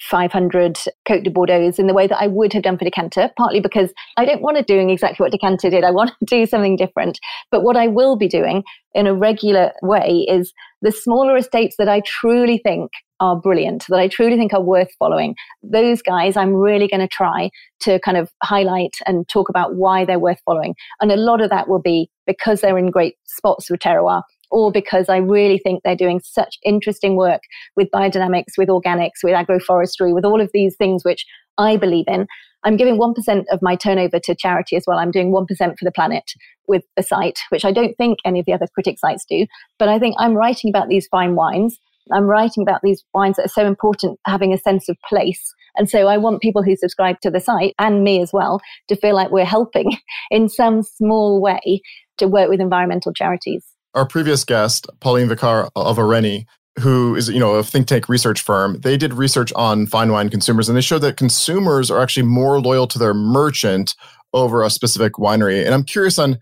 500 0.00 0.78
Cote 1.06 1.22
de 1.22 1.30
Bordeaux 1.30 1.72
in 1.78 1.86
the 1.86 1.94
way 1.94 2.06
that 2.06 2.20
I 2.20 2.26
would 2.26 2.52
have 2.52 2.62
done 2.62 2.76
for 2.76 2.84
Decanter, 2.84 3.30
partly 3.36 3.60
because 3.60 3.92
I 4.16 4.24
don't 4.24 4.42
want 4.42 4.56
to 4.56 4.62
doing 4.62 4.90
exactly 4.90 5.24
what 5.24 5.32
Decanter 5.32 5.70
did. 5.70 5.84
I 5.84 5.90
want 5.90 6.10
to 6.10 6.26
do 6.26 6.46
something 6.46 6.76
different. 6.76 7.18
But 7.50 7.62
what 7.62 7.76
I 7.76 7.88
will 7.88 8.16
be 8.16 8.28
doing 8.28 8.64
in 8.94 9.06
a 9.06 9.14
regular 9.14 9.72
way 9.82 10.26
is 10.28 10.52
the 10.82 10.92
smaller 10.92 11.36
estates 11.36 11.76
that 11.78 11.88
I 11.88 12.02
truly 12.04 12.58
think 12.58 12.90
are 13.20 13.40
brilliant, 13.40 13.86
that 13.88 13.98
I 13.98 14.08
truly 14.08 14.36
think 14.36 14.52
are 14.52 14.62
worth 14.62 14.90
following. 14.98 15.34
Those 15.62 16.02
guys, 16.02 16.36
I'm 16.36 16.54
really 16.54 16.88
going 16.88 17.00
to 17.00 17.08
try 17.08 17.50
to 17.80 17.98
kind 18.00 18.16
of 18.16 18.30
highlight 18.42 18.94
and 19.06 19.28
talk 19.28 19.48
about 19.48 19.76
why 19.76 20.04
they're 20.04 20.18
worth 20.18 20.40
following. 20.44 20.74
And 21.00 21.10
a 21.10 21.16
lot 21.16 21.40
of 21.40 21.50
that 21.50 21.68
will 21.68 21.80
be 21.80 22.10
because 22.26 22.60
they're 22.60 22.78
in 22.78 22.90
great 22.90 23.14
spots 23.24 23.66
for 23.66 23.76
terroir 23.76 24.22
or 24.54 24.70
because 24.70 25.08
I 25.08 25.16
really 25.16 25.58
think 25.58 25.82
they're 25.82 25.96
doing 25.96 26.20
such 26.20 26.58
interesting 26.64 27.16
work 27.16 27.40
with 27.74 27.90
biodynamics, 27.90 28.56
with 28.56 28.68
organics, 28.68 29.24
with 29.24 29.34
agroforestry, 29.34 30.14
with 30.14 30.24
all 30.24 30.40
of 30.40 30.48
these 30.54 30.76
things 30.76 31.04
which 31.04 31.26
I 31.58 31.76
believe 31.76 32.04
in. 32.06 32.28
I'm 32.62 32.76
giving 32.76 32.96
1% 32.96 33.44
of 33.50 33.58
my 33.62 33.74
turnover 33.74 34.20
to 34.20 34.34
charity 34.36 34.76
as 34.76 34.84
well. 34.86 34.98
I'm 34.98 35.10
doing 35.10 35.32
1% 35.32 35.48
for 35.58 35.84
the 35.84 35.90
planet 35.90 36.22
with 36.68 36.84
the 36.96 37.02
site, 37.02 37.40
which 37.48 37.64
I 37.64 37.72
don't 37.72 37.96
think 37.96 38.20
any 38.24 38.38
of 38.38 38.46
the 38.46 38.52
other 38.52 38.68
critic 38.72 38.96
sites 39.00 39.26
do. 39.28 39.44
But 39.76 39.88
I 39.88 39.98
think 39.98 40.14
I'm 40.18 40.34
writing 40.34 40.70
about 40.70 40.88
these 40.88 41.08
fine 41.08 41.34
wines. 41.34 41.76
I'm 42.12 42.24
writing 42.24 42.62
about 42.62 42.80
these 42.84 43.02
wines 43.12 43.36
that 43.36 43.46
are 43.46 43.48
so 43.48 43.66
important, 43.66 44.20
having 44.24 44.52
a 44.52 44.58
sense 44.58 44.88
of 44.88 44.96
place. 45.08 45.52
And 45.76 45.90
so 45.90 46.06
I 46.06 46.16
want 46.16 46.42
people 46.42 46.62
who 46.62 46.76
subscribe 46.76 47.20
to 47.22 47.30
the 47.30 47.40
site 47.40 47.74
and 47.80 48.04
me 48.04 48.22
as 48.22 48.32
well 48.32 48.60
to 48.88 48.94
feel 48.94 49.16
like 49.16 49.32
we're 49.32 49.44
helping 49.44 49.98
in 50.30 50.48
some 50.48 50.84
small 50.84 51.42
way 51.42 51.82
to 52.18 52.28
work 52.28 52.48
with 52.48 52.60
environmental 52.60 53.12
charities 53.12 53.73
our 53.94 54.06
previous 54.06 54.44
guest, 54.44 54.86
Pauline 55.00 55.28
Vicard 55.28 55.70
of 55.76 55.96
Areni, 55.96 56.46
who 56.80 57.14
is 57.14 57.28
you 57.28 57.38
know 57.38 57.54
a 57.54 57.62
think 57.62 57.86
tank 57.86 58.08
research 58.08 58.40
firm, 58.40 58.80
they 58.80 58.96
did 58.96 59.14
research 59.14 59.52
on 59.54 59.86
fine 59.86 60.12
wine 60.12 60.28
consumers, 60.28 60.68
and 60.68 60.76
they 60.76 60.82
showed 60.82 61.00
that 61.00 61.16
consumers 61.16 61.90
are 61.90 62.00
actually 62.00 62.26
more 62.26 62.60
loyal 62.60 62.86
to 62.88 62.98
their 62.98 63.14
merchant 63.14 63.94
over 64.32 64.62
a 64.62 64.70
specific 64.70 65.14
winery. 65.14 65.64
And 65.64 65.72
I'm 65.72 65.84
curious 65.84 66.18
on, 66.18 66.38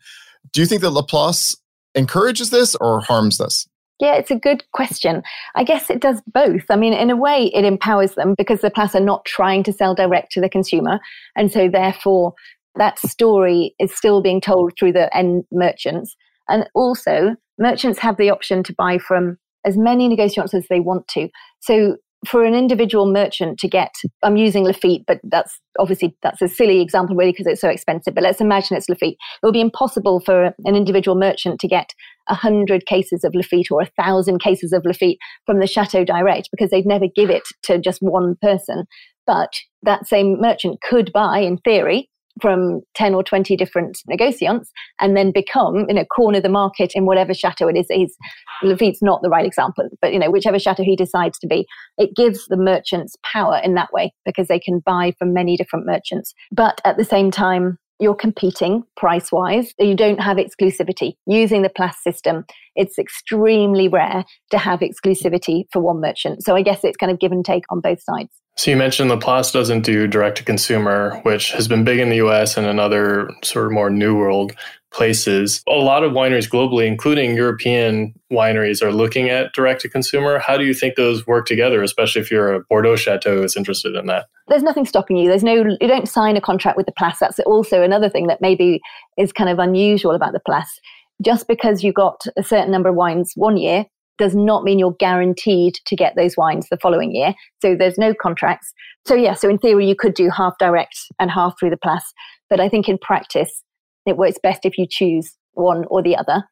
do 0.52 0.60
you 0.60 0.66
think 0.66 0.80
that 0.80 0.90
La 0.90 1.02
Place 1.02 1.56
encourages 1.94 2.50
this 2.50 2.74
or 2.76 3.00
harms 3.00 3.38
this? 3.38 3.68
Yeah, 4.00 4.14
it's 4.14 4.30
a 4.30 4.36
good 4.36 4.64
question. 4.72 5.22
I 5.54 5.62
guess 5.62 5.88
it 5.88 6.00
does 6.00 6.20
both. 6.26 6.62
I 6.70 6.76
mean, 6.76 6.92
in 6.92 7.10
a 7.10 7.16
way, 7.16 7.52
it 7.54 7.64
empowers 7.64 8.14
them 8.14 8.34
because 8.36 8.60
the 8.60 8.70
Place 8.70 8.94
are 8.94 9.00
not 9.00 9.24
trying 9.24 9.62
to 9.64 9.72
sell 9.72 9.94
direct 9.94 10.32
to 10.32 10.40
the 10.40 10.48
consumer. 10.48 10.98
And 11.36 11.52
so, 11.52 11.68
therefore, 11.68 12.32
that 12.76 12.98
story 12.98 13.74
is 13.78 13.94
still 13.94 14.22
being 14.22 14.40
told 14.40 14.72
through 14.76 14.92
the 14.92 15.14
end 15.16 15.44
merchants. 15.52 16.16
And 16.48 16.66
also, 16.74 17.36
merchants 17.58 17.98
have 17.98 18.16
the 18.16 18.30
option 18.30 18.62
to 18.64 18.74
buy 18.76 18.98
from 18.98 19.38
as 19.64 19.76
many 19.76 20.08
negociants 20.08 20.54
as 20.54 20.66
they 20.68 20.80
want 20.80 21.06
to. 21.08 21.28
So 21.60 21.96
for 22.26 22.44
an 22.44 22.54
individual 22.54 23.10
merchant 23.10 23.58
to 23.58 23.68
get, 23.68 23.90
I'm 24.22 24.36
using 24.36 24.64
Lafite, 24.64 25.04
but 25.06 25.20
that's 25.24 25.58
obviously 25.78 26.16
that's 26.22 26.40
a 26.40 26.46
silly 26.46 26.80
example 26.80 27.16
really 27.16 27.32
because 27.32 27.46
it's 27.46 27.60
so 27.60 27.68
expensive. 27.68 28.14
But 28.14 28.22
let's 28.22 28.40
imagine 28.40 28.76
it's 28.76 28.88
Lafite. 28.88 29.16
It 29.16 29.18
will 29.42 29.52
be 29.52 29.60
impossible 29.60 30.20
for 30.20 30.54
an 30.64 30.76
individual 30.76 31.16
merchant 31.16 31.58
to 31.60 31.68
get 31.68 31.90
hundred 32.28 32.86
cases 32.86 33.24
of 33.24 33.32
Lafite 33.34 33.70
or 33.70 33.82
a 33.82 34.02
thousand 34.02 34.40
cases 34.40 34.72
of 34.72 34.84
Lafite 34.84 35.18
from 35.46 35.58
the 35.58 35.66
Chateau 35.66 36.04
direct 36.04 36.48
because 36.52 36.70
they'd 36.70 36.86
never 36.86 37.06
give 37.14 37.30
it 37.30 37.42
to 37.64 37.78
just 37.78 37.98
one 38.00 38.36
person. 38.40 38.84
But 39.26 39.50
that 39.82 40.06
same 40.06 40.40
merchant 40.40 40.80
could 40.88 41.12
buy, 41.12 41.40
in 41.40 41.58
theory, 41.58 42.08
from 42.40 42.80
10 42.94 43.14
or 43.14 43.22
20 43.22 43.56
different 43.56 43.98
negociants 44.10 44.66
and 45.00 45.16
then 45.16 45.30
become 45.32 45.84
you 45.88 45.94
know, 45.94 46.04
corner 46.04 46.40
the 46.40 46.48
market 46.48 46.92
in 46.94 47.04
whatever 47.04 47.34
chateau 47.34 47.68
it 47.68 47.76
is 47.76 47.86
he's 47.90 48.16
Lafite's 48.62 49.02
not 49.02 49.20
the 49.22 49.28
right 49.28 49.46
example 49.46 49.88
but 50.00 50.12
you 50.12 50.18
know 50.18 50.30
whichever 50.30 50.58
chateau 50.58 50.82
he 50.82 50.96
decides 50.96 51.38
to 51.38 51.46
be 51.46 51.66
it 51.98 52.14
gives 52.16 52.46
the 52.48 52.56
merchants 52.56 53.16
power 53.22 53.60
in 53.62 53.74
that 53.74 53.92
way 53.92 54.12
because 54.24 54.48
they 54.48 54.58
can 54.58 54.80
buy 54.80 55.12
from 55.18 55.32
many 55.32 55.56
different 55.56 55.86
merchants 55.86 56.32
but 56.50 56.80
at 56.84 56.96
the 56.96 57.04
same 57.04 57.30
time 57.30 57.78
you're 58.02 58.14
competing 58.16 58.82
price 58.96 59.30
wise. 59.30 59.72
You 59.78 59.94
don't 59.94 60.20
have 60.20 60.36
exclusivity. 60.36 61.14
Using 61.26 61.62
the 61.62 61.68
Place 61.68 62.02
system, 62.02 62.44
it's 62.74 62.98
extremely 62.98 63.86
rare 63.86 64.24
to 64.50 64.58
have 64.58 64.80
exclusivity 64.80 65.66
for 65.72 65.80
one 65.80 66.00
merchant. 66.00 66.42
So 66.42 66.56
I 66.56 66.62
guess 66.62 66.80
it's 66.82 66.96
kind 66.96 67.12
of 67.12 67.20
give 67.20 67.30
and 67.30 67.44
take 67.44 67.62
on 67.70 67.80
both 67.80 68.02
sides. 68.02 68.41
So 68.56 68.70
you 68.70 68.76
mentioned 68.76 69.08
La 69.10 69.16
Place 69.16 69.50
doesn't 69.50 69.82
do 69.82 70.06
direct 70.06 70.36
to 70.38 70.44
consumer, 70.44 71.18
which 71.22 71.52
has 71.52 71.68
been 71.68 71.84
big 71.84 71.98
in 71.98 72.10
the 72.10 72.16
US 72.16 72.56
and 72.56 72.66
in 72.66 72.78
other 72.78 73.30
sort 73.42 73.66
of 73.66 73.72
more 73.72 73.90
new 73.90 74.16
world 74.16 74.52
places. 74.92 75.62
A 75.66 75.72
lot 75.72 76.04
of 76.04 76.12
wineries 76.12 76.48
globally, 76.48 76.86
including 76.86 77.34
European 77.34 78.14
wineries, 78.30 78.82
are 78.82 78.92
looking 78.92 79.30
at 79.30 79.52
direct 79.54 79.80
to 79.80 79.88
consumer. 79.88 80.38
How 80.38 80.58
do 80.58 80.64
you 80.64 80.74
think 80.74 80.96
those 80.96 81.26
work 81.26 81.46
together, 81.46 81.82
especially 81.82 82.20
if 82.20 82.30
you're 82.30 82.52
a 82.52 82.60
Bordeaux 82.64 82.96
chateau 82.96 83.40
that's 83.40 83.56
interested 83.56 83.94
in 83.94 84.06
that? 84.06 84.26
There's 84.48 84.62
nothing 84.62 84.84
stopping 84.84 85.16
you. 85.16 85.28
There's 85.28 85.44
no 85.44 85.54
you 85.80 85.88
don't 85.88 86.08
sign 86.08 86.36
a 86.36 86.40
contract 86.40 86.76
with 86.76 86.86
the 86.86 86.92
Place. 86.92 87.16
That's 87.20 87.38
also 87.40 87.82
another 87.82 88.10
thing 88.10 88.26
that 88.26 88.42
maybe 88.42 88.80
is 89.16 89.32
kind 89.32 89.48
of 89.48 89.58
unusual 89.58 90.12
about 90.12 90.34
the 90.34 90.40
Place. 90.40 90.78
Just 91.22 91.48
because 91.48 91.82
you 91.82 91.92
got 91.92 92.20
a 92.36 92.42
certain 92.42 92.70
number 92.70 92.90
of 92.90 92.96
wines 92.96 93.32
one 93.34 93.56
year 93.56 93.86
does 94.18 94.34
not 94.34 94.64
mean 94.64 94.78
you're 94.78 94.96
guaranteed 94.98 95.74
to 95.86 95.96
get 95.96 96.14
those 96.16 96.36
wines 96.36 96.68
the 96.70 96.78
following 96.78 97.14
year. 97.14 97.34
So 97.60 97.74
there's 97.76 97.98
no 97.98 98.14
contracts. 98.14 98.72
So 99.06 99.14
yeah, 99.14 99.34
so 99.34 99.48
in 99.48 99.58
theory 99.58 99.88
you 99.88 99.96
could 99.96 100.14
do 100.14 100.30
half 100.30 100.54
direct 100.58 100.96
and 101.18 101.30
half 101.30 101.54
through 101.58 101.70
the 101.70 101.76
Place, 101.76 102.12
but 102.48 102.60
I 102.60 102.68
think 102.68 102.88
in 102.88 102.98
practice 102.98 103.62
it 104.06 104.16
works 104.16 104.38
best 104.42 104.64
if 104.64 104.78
you 104.78 104.86
choose 104.88 105.36
one 105.52 105.84
or 105.88 106.02
the 106.02 106.16
other. 106.16 106.44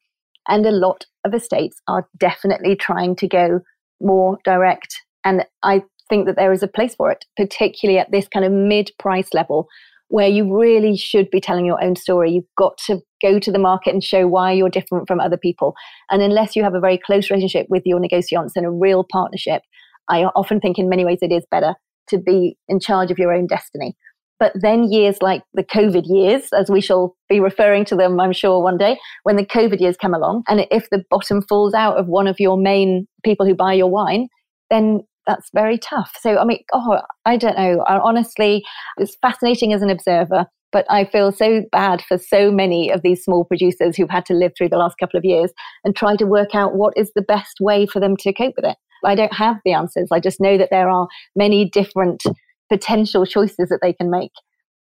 And 0.47 0.65
a 0.65 0.71
lot 0.71 1.05
of 1.23 1.33
estates 1.33 1.79
are 1.87 2.07
definitely 2.17 2.75
trying 2.75 3.15
to 3.17 3.27
go 3.27 3.59
more 4.01 4.39
direct. 4.43 5.01
And 5.23 5.45
I 5.63 5.83
think 6.09 6.25
that 6.25 6.35
there 6.35 6.51
is 6.51 6.63
a 6.63 6.67
place 6.67 6.95
for 6.95 7.11
it, 7.11 7.25
particularly 7.37 7.99
at 7.99 8.11
this 8.11 8.27
kind 8.27 8.43
of 8.43 8.51
mid 8.51 8.91
price 8.99 9.29
level 9.33 9.67
where 10.11 10.27
you 10.27 10.57
really 10.57 10.97
should 10.97 11.29
be 11.29 11.39
telling 11.39 11.65
your 11.65 11.81
own 11.81 11.95
story. 11.95 12.31
You've 12.31 12.43
got 12.57 12.77
to 12.87 12.99
go 13.21 13.39
to 13.39 13.51
the 13.51 13.59
market 13.59 13.93
and 13.93 14.03
show 14.03 14.27
why 14.27 14.51
you're 14.51 14.69
different 14.69 15.07
from 15.07 15.21
other 15.21 15.37
people. 15.37 15.73
And 16.09 16.21
unless 16.21 16.55
you 16.55 16.63
have 16.63 16.75
a 16.75 16.81
very 16.81 16.97
close 16.97 17.29
relationship 17.29 17.67
with 17.69 17.83
your 17.85 17.99
negociants 17.99 18.51
and 18.55 18.65
a 18.65 18.69
real 18.69 19.05
partnership, 19.09 19.61
I 20.09 20.25
often 20.35 20.59
think 20.59 20.77
in 20.77 20.89
many 20.89 21.05
ways 21.05 21.19
it 21.21 21.31
is 21.31 21.45
better 21.49 21.75
to 22.09 22.17
be 22.17 22.57
in 22.67 22.79
charge 22.79 23.09
of 23.09 23.17
your 23.17 23.31
own 23.31 23.47
destiny. 23.47 23.95
But 24.37 24.51
then 24.55 24.91
years 24.91 25.17
like 25.21 25.43
the 25.53 25.63
COVID 25.63 26.03
years, 26.05 26.49
as 26.51 26.69
we 26.69 26.81
shall 26.81 27.15
be 27.29 27.39
referring 27.39 27.85
to 27.85 27.95
them, 27.95 28.19
I'm 28.19 28.33
sure 28.33 28.61
one 28.61 28.77
day, 28.77 28.97
when 29.23 29.37
the 29.37 29.45
COVID 29.45 29.79
years 29.79 29.95
come 29.95 30.13
along, 30.13 30.43
and 30.49 30.67
if 30.71 30.89
the 30.89 31.03
bottom 31.09 31.41
falls 31.43 31.73
out 31.73 31.97
of 31.97 32.07
one 32.07 32.27
of 32.27 32.39
your 32.39 32.57
main 32.57 33.07
people 33.23 33.45
who 33.45 33.55
buy 33.55 33.73
your 33.73 33.89
wine, 33.89 34.27
then 34.69 35.01
that's 35.27 35.49
very 35.53 35.77
tough. 35.77 36.15
So, 36.19 36.37
I 36.37 36.45
mean, 36.45 36.63
oh, 36.73 36.99
I 37.25 37.37
don't 37.37 37.57
know. 37.57 37.83
Honestly, 37.87 38.63
it's 38.97 39.15
fascinating 39.21 39.73
as 39.73 39.81
an 39.81 39.89
observer, 39.89 40.45
but 40.71 40.85
I 40.89 41.05
feel 41.05 41.31
so 41.31 41.63
bad 41.71 42.01
for 42.01 42.17
so 42.17 42.51
many 42.51 42.89
of 42.89 43.01
these 43.03 43.23
small 43.23 43.45
producers 43.45 43.95
who've 43.95 44.09
had 44.09 44.25
to 44.27 44.33
live 44.33 44.53
through 44.57 44.69
the 44.69 44.77
last 44.77 44.95
couple 44.99 45.17
of 45.17 45.25
years 45.25 45.51
and 45.83 45.95
try 45.95 46.15
to 46.15 46.25
work 46.25 46.55
out 46.55 46.75
what 46.75 46.93
is 46.97 47.11
the 47.15 47.21
best 47.21 47.57
way 47.59 47.85
for 47.85 47.99
them 47.99 48.17
to 48.17 48.33
cope 48.33 48.55
with 48.55 48.65
it. 48.65 48.77
I 49.03 49.15
don't 49.15 49.33
have 49.33 49.57
the 49.65 49.73
answers. 49.73 50.09
I 50.11 50.19
just 50.19 50.39
know 50.39 50.57
that 50.57 50.69
there 50.71 50.89
are 50.89 51.07
many 51.35 51.69
different 51.69 52.23
potential 52.69 53.25
choices 53.25 53.69
that 53.69 53.79
they 53.81 53.93
can 53.93 54.09
make. 54.09 54.31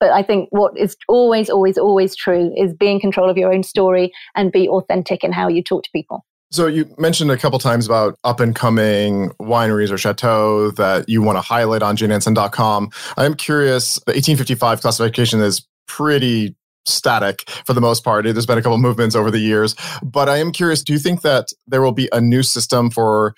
But 0.01 0.11
I 0.11 0.23
think 0.23 0.49
what 0.51 0.77
is 0.77 0.97
always, 1.09 1.49
always, 1.49 1.79
always 1.79 2.17
true 2.17 2.53
is 2.57 2.75
be 2.75 2.91
in 2.91 3.01
control 3.01 3.31
of 3.31 3.37
your 3.37 3.53
own 3.53 3.63
story 3.63 4.13
and 4.35 4.53
be 4.53 4.69
authentic 4.69 5.25
in 5.25 5.33
how 5.33 5.49
you 5.49 5.63
talk 5.63 5.85
to 5.85 5.91
people. 5.93 6.25
So 6.55 6.69
you 6.69 6.89
mentioned 6.99 7.33
a 7.33 7.37
couple 7.37 7.59
times 7.59 7.85
about 7.85 8.17
up 8.23 8.39
and 8.39 8.55
coming 8.55 9.31
wineries 9.41 9.91
or 9.91 9.99
chateaux 9.99 10.71
that 10.77 11.09
you 11.09 11.21
want 11.21 11.37
to 11.37 11.41
highlight 11.41 11.83
on 11.83 11.97
janeanson.com. 11.97 12.91
I'm 13.17 13.35
curious, 13.35 13.95
the 14.07 14.13
1855 14.13 14.81
classification 14.81 15.41
is 15.41 15.67
pretty 15.89 16.55
static 16.87 17.51
for 17.67 17.73
the 17.73 17.81
most 17.81 18.05
part. 18.05 18.23
There's 18.25 18.47
been 18.47 18.57
a 18.57 18.63
couple 18.63 18.79
movements 18.79 19.17
over 19.17 19.33
the 19.33 19.41
years, 19.41 19.75
but 20.01 20.29
I 20.29 20.37
am 20.37 20.53
curious, 20.53 20.85
do 20.85 20.93
you 20.93 21.01
think 21.01 21.23
that 21.23 21.49
there 21.67 21.83
will 21.83 21.91
be 21.91 22.09
a 22.13 22.21
new 22.21 22.45
system 22.45 22.89
for 22.89 23.35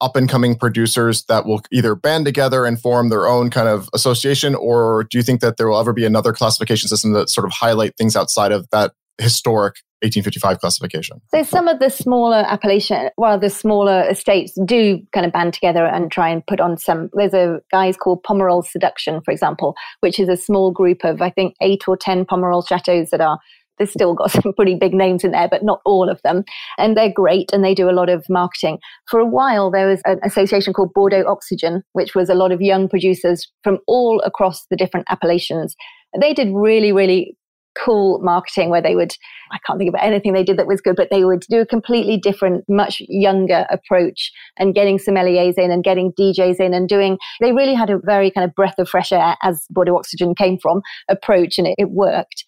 up 0.00 0.16
and 0.16 0.26
coming 0.26 0.56
producers 0.56 1.24
that 1.24 1.44
will 1.44 1.60
either 1.70 1.94
band 1.94 2.24
together 2.24 2.64
and 2.64 2.80
form 2.80 3.10
their 3.10 3.26
own 3.26 3.50
kind 3.50 3.68
of 3.68 3.90
association 3.92 4.54
or 4.54 5.04
do 5.10 5.18
you 5.18 5.22
think 5.22 5.42
that 5.42 5.58
there 5.58 5.68
will 5.68 5.78
ever 5.78 5.92
be 5.92 6.06
another 6.06 6.32
classification 6.32 6.88
system 6.88 7.12
that 7.12 7.28
sort 7.28 7.44
of 7.44 7.52
highlight 7.52 7.94
things 7.98 8.16
outside 8.16 8.50
of 8.50 8.66
that 8.72 8.92
historic 9.18 9.74
1855 10.02 10.58
classification. 10.58 11.20
So 11.28 11.42
some 11.42 11.68
of 11.68 11.78
the 11.78 11.88
smaller 11.88 12.44
appellation, 12.46 13.08
well, 13.16 13.38
the 13.38 13.48
smaller 13.48 14.06
estates 14.08 14.52
do 14.66 15.00
kind 15.12 15.24
of 15.24 15.32
band 15.32 15.54
together 15.54 15.86
and 15.86 16.12
try 16.12 16.28
and 16.28 16.46
put 16.46 16.60
on 16.60 16.76
some. 16.76 17.08
There's 17.14 17.32
a 17.32 17.60
guys 17.70 17.96
called 17.96 18.22
Pomerol 18.22 18.66
Seduction, 18.66 19.22
for 19.22 19.30
example, 19.30 19.74
which 20.00 20.20
is 20.20 20.28
a 20.28 20.36
small 20.36 20.70
group 20.70 21.02
of 21.02 21.22
I 21.22 21.30
think 21.30 21.54
eight 21.62 21.88
or 21.88 21.96
ten 21.96 22.24
Pomerol 22.24 22.66
chateaux 22.66 23.06
that 23.10 23.20
are. 23.20 23.38
They've 23.78 23.90
still 23.90 24.14
got 24.14 24.30
some 24.42 24.54
pretty 24.54 24.74
big 24.74 24.94
names 24.94 25.22
in 25.22 25.32
there, 25.32 25.48
but 25.48 25.62
not 25.62 25.82
all 25.84 26.08
of 26.08 26.20
them. 26.22 26.44
And 26.78 26.96
they're 26.96 27.12
great 27.12 27.50
and 27.52 27.62
they 27.62 27.74
do 27.74 27.90
a 27.90 27.92
lot 27.92 28.08
of 28.08 28.24
marketing. 28.30 28.78
For 29.06 29.20
a 29.20 29.26
while, 29.26 29.70
there 29.70 29.86
was 29.86 30.00
an 30.06 30.18
association 30.24 30.72
called 30.72 30.94
Bordeaux 30.94 31.26
Oxygen, 31.26 31.82
which 31.92 32.14
was 32.14 32.30
a 32.30 32.34
lot 32.34 32.52
of 32.52 32.62
young 32.62 32.88
producers 32.88 33.46
from 33.62 33.78
all 33.86 34.22
across 34.24 34.64
the 34.70 34.76
different 34.76 35.06
appellations. 35.10 35.76
They 36.18 36.32
did 36.32 36.48
really, 36.54 36.90
really 36.90 37.36
cool 37.84 38.18
marketing 38.20 38.70
where 38.70 38.82
they 38.82 38.94
would 38.94 39.12
i 39.52 39.58
can't 39.66 39.78
think 39.78 39.88
of 39.88 40.00
anything 40.00 40.32
they 40.32 40.44
did 40.44 40.58
that 40.58 40.66
was 40.66 40.80
good 40.80 40.96
but 40.96 41.08
they 41.10 41.24
would 41.24 41.44
do 41.50 41.60
a 41.60 41.66
completely 41.66 42.16
different 42.16 42.64
much 42.68 43.00
younger 43.08 43.66
approach 43.70 44.32
and 44.58 44.74
getting 44.74 44.98
sommeliers 44.98 45.58
in 45.58 45.70
and 45.70 45.84
getting 45.84 46.12
djs 46.12 46.60
in 46.60 46.72
and 46.74 46.88
doing 46.88 47.18
they 47.40 47.52
really 47.52 47.74
had 47.74 47.90
a 47.90 47.98
very 48.04 48.30
kind 48.30 48.44
of 48.44 48.54
breath 48.54 48.78
of 48.78 48.88
fresh 48.88 49.12
air 49.12 49.36
as 49.42 49.66
bordeaux 49.70 49.96
oxygen 49.96 50.34
came 50.34 50.58
from 50.58 50.82
approach 51.08 51.58
and 51.58 51.66
it, 51.66 51.74
it 51.78 51.90
worked. 51.90 52.44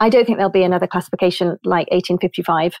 I 0.00 0.08
don't 0.08 0.24
think 0.24 0.38
there'll 0.38 0.50
be 0.50 0.64
another 0.64 0.86
classification 0.86 1.58
like 1.64 1.90
1855 1.90 2.74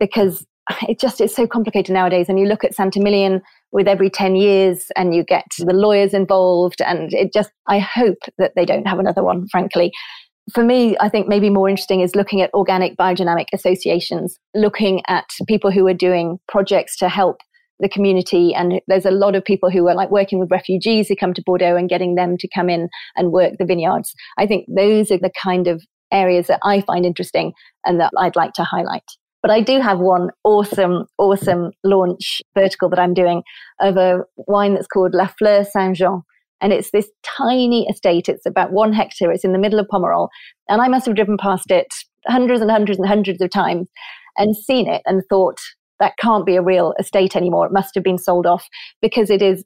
because 0.00 0.46
it 0.88 1.00
just 1.00 1.20
is 1.20 1.34
so 1.34 1.46
complicated 1.46 1.92
nowadays 1.92 2.28
and 2.28 2.38
you 2.38 2.46
look 2.46 2.64
at 2.64 2.74
Saint-Emilion 2.74 3.40
with 3.72 3.88
every 3.88 4.10
10 4.10 4.36
years 4.36 4.86
and 4.96 5.14
you 5.14 5.24
get 5.24 5.46
the 5.58 5.72
lawyers 5.72 6.14
involved 6.14 6.80
and 6.82 7.12
it 7.12 7.32
just 7.32 7.50
i 7.66 7.78
hope 7.78 8.18
that 8.38 8.52
they 8.56 8.64
don't 8.64 8.86
have 8.86 8.98
another 8.98 9.22
one 9.22 9.46
frankly 9.48 9.92
for 10.52 10.64
me, 10.64 10.96
I 11.00 11.08
think 11.08 11.28
maybe 11.28 11.50
more 11.50 11.68
interesting 11.68 12.00
is 12.00 12.14
looking 12.14 12.40
at 12.40 12.52
organic 12.54 12.96
biodynamic 12.96 13.46
associations, 13.52 14.38
looking 14.54 15.02
at 15.08 15.26
people 15.46 15.70
who 15.70 15.86
are 15.86 15.94
doing 15.94 16.38
projects 16.48 16.96
to 16.98 17.08
help 17.08 17.38
the 17.80 17.88
community. 17.88 18.54
And 18.54 18.80
there's 18.88 19.06
a 19.06 19.10
lot 19.10 19.36
of 19.36 19.44
people 19.44 19.70
who 19.70 19.86
are 19.88 19.94
like 19.94 20.10
working 20.10 20.38
with 20.38 20.50
refugees 20.50 21.08
who 21.08 21.16
come 21.16 21.34
to 21.34 21.42
Bordeaux 21.44 21.76
and 21.76 21.88
getting 21.88 22.14
them 22.14 22.36
to 22.38 22.48
come 22.54 22.68
in 22.68 22.88
and 23.16 23.32
work 23.32 23.54
the 23.58 23.66
vineyards. 23.66 24.14
I 24.36 24.46
think 24.46 24.66
those 24.68 25.10
are 25.10 25.18
the 25.18 25.32
kind 25.42 25.68
of 25.68 25.82
areas 26.12 26.46
that 26.46 26.60
I 26.64 26.80
find 26.80 27.04
interesting 27.04 27.52
and 27.84 28.00
that 28.00 28.12
I'd 28.18 28.36
like 28.36 28.52
to 28.54 28.64
highlight. 28.64 29.04
But 29.42 29.52
I 29.52 29.60
do 29.60 29.80
have 29.80 30.00
one 30.00 30.30
awesome, 30.42 31.04
awesome 31.16 31.70
launch 31.84 32.42
vertical 32.56 32.88
that 32.88 32.98
I'm 32.98 33.14
doing 33.14 33.42
of 33.80 33.96
a 33.96 34.24
wine 34.36 34.74
that's 34.74 34.88
called 34.88 35.14
La 35.14 35.28
Fleur 35.38 35.64
Saint 35.64 35.96
Jean 35.96 36.22
and 36.60 36.72
it's 36.72 36.90
this 36.90 37.10
tiny 37.36 37.86
estate. 37.88 38.28
It's 38.28 38.46
about 38.46 38.72
one 38.72 38.92
hectare. 38.92 39.30
It's 39.30 39.44
in 39.44 39.52
the 39.52 39.58
middle 39.58 39.78
of 39.78 39.86
Pomerol. 39.86 40.28
And 40.68 40.80
I 40.82 40.88
must 40.88 41.06
have 41.06 41.16
driven 41.16 41.36
past 41.36 41.70
it 41.70 41.86
hundreds 42.26 42.60
and 42.60 42.70
hundreds 42.70 42.98
and 42.98 43.08
hundreds 43.08 43.40
of 43.40 43.50
times 43.50 43.88
and 44.36 44.56
seen 44.56 44.88
it 44.88 45.02
and 45.06 45.22
thought, 45.28 45.58
that 46.00 46.16
can't 46.18 46.46
be 46.46 46.56
a 46.56 46.62
real 46.62 46.94
estate 47.00 47.34
anymore. 47.34 47.66
It 47.66 47.72
must 47.72 47.94
have 47.94 48.04
been 48.04 48.18
sold 48.18 48.46
off 48.46 48.66
because 49.02 49.30
it 49.30 49.42
is 49.42 49.64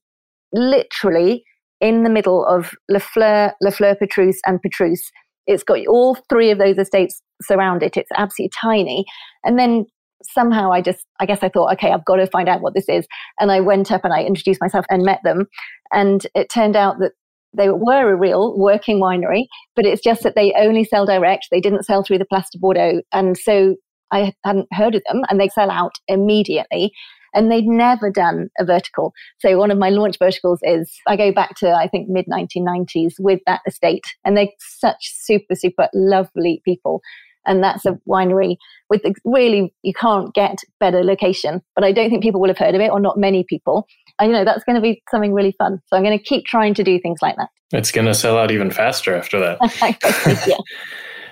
literally 0.52 1.44
in 1.80 2.04
the 2.04 2.10
middle 2.10 2.46
of 2.46 2.72
Le 2.88 3.00
Fleur, 3.00 3.52
La 3.60 3.70
Fleur 3.70 3.94
Petrus, 3.96 4.40
and 4.46 4.60
Petrus. 4.62 5.10
It's 5.46 5.64
got 5.64 5.86
all 5.86 6.16
three 6.30 6.50
of 6.50 6.58
those 6.58 6.78
estates 6.78 7.20
surround 7.42 7.82
it. 7.82 7.96
It's 7.96 8.10
absolutely 8.16 8.52
tiny. 8.58 9.04
And 9.44 9.58
then 9.58 9.84
somehow 10.24 10.72
I 10.72 10.80
just, 10.80 11.06
I 11.20 11.26
guess 11.26 11.42
I 11.42 11.48
thought, 11.48 11.72
okay, 11.74 11.90
I've 11.92 12.04
got 12.04 12.16
to 12.16 12.26
find 12.26 12.48
out 12.48 12.62
what 12.62 12.74
this 12.74 12.88
is. 12.88 13.06
And 13.40 13.50
I 13.50 13.60
went 13.60 13.90
up 13.90 14.04
and 14.04 14.12
I 14.12 14.22
introduced 14.22 14.60
myself 14.60 14.84
and 14.90 15.02
met 15.02 15.20
them. 15.24 15.46
And 15.92 16.26
it 16.34 16.48
turned 16.50 16.76
out 16.76 16.98
that 17.00 17.12
they 17.56 17.68
were 17.68 18.12
a 18.12 18.16
real 18.16 18.58
working 18.58 18.98
winery, 19.00 19.46
but 19.76 19.84
it's 19.84 20.02
just 20.02 20.22
that 20.22 20.34
they 20.34 20.54
only 20.56 20.84
sell 20.84 21.04
direct. 21.04 21.48
They 21.50 21.60
didn't 21.60 21.84
sell 21.84 22.02
through 22.02 22.18
the 22.18 22.24
Place 22.24 22.46
de 22.50 22.58
Bordeaux. 22.58 23.02
And 23.12 23.36
so 23.36 23.76
I 24.10 24.32
hadn't 24.44 24.68
heard 24.72 24.94
of 24.94 25.02
them 25.08 25.22
and 25.28 25.40
they 25.40 25.48
sell 25.48 25.70
out 25.70 25.92
immediately. 26.08 26.92
And 27.34 27.50
they'd 27.50 27.66
never 27.66 28.10
done 28.10 28.50
a 28.58 28.64
vertical. 28.64 29.14
So 29.38 29.56
one 29.56 29.70
of 29.70 29.78
my 29.78 29.88
launch 29.88 30.18
verticals 30.18 30.60
is 30.62 30.92
I 31.06 31.16
go 31.16 31.32
back 31.32 31.54
to, 31.56 31.70
I 31.70 31.88
think, 31.88 32.08
mid 32.10 32.26
1990s 32.26 33.14
with 33.18 33.40
that 33.46 33.62
estate. 33.66 34.04
And 34.24 34.36
they're 34.36 34.48
such 34.58 34.98
super, 35.00 35.54
super 35.54 35.88
lovely 35.94 36.60
people 36.64 37.00
and 37.46 37.62
that's 37.62 37.84
a 37.84 37.98
winery 38.08 38.56
with 38.90 39.02
really 39.24 39.74
you 39.82 39.92
can't 39.92 40.34
get 40.34 40.58
better 40.80 41.02
location 41.02 41.60
but 41.74 41.84
i 41.84 41.92
don't 41.92 42.10
think 42.10 42.22
people 42.22 42.40
will 42.40 42.48
have 42.48 42.58
heard 42.58 42.74
of 42.74 42.80
it 42.80 42.90
or 42.90 43.00
not 43.00 43.18
many 43.18 43.44
people. 43.44 43.86
And 44.18 44.30
you 44.30 44.36
know 44.36 44.44
that's 44.44 44.62
going 44.64 44.76
to 44.76 44.82
be 44.82 45.02
something 45.10 45.32
really 45.32 45.54
fun 45.58 45.80
so 45.86 45.96
i'm 45.96 46.02
going 46.02 46.16
to 46.16 46.22
keep 46.22 46.44
trying 46.44 46.74
to 46.74 46.84
do 46.84 47.00
things 47.00 47.20
like 47.22 47.36
that. 47.36 47.48
It's 47.72 47.90
going 47.90 48.06
to 48.06 48.14
sell 48.14 48.36
out 48.38 48.50
even 48.50 48.70
faster 48.70 49.16
after 49.16 49.38
that. 49.40 50.46
Yeah. 50.46 50.56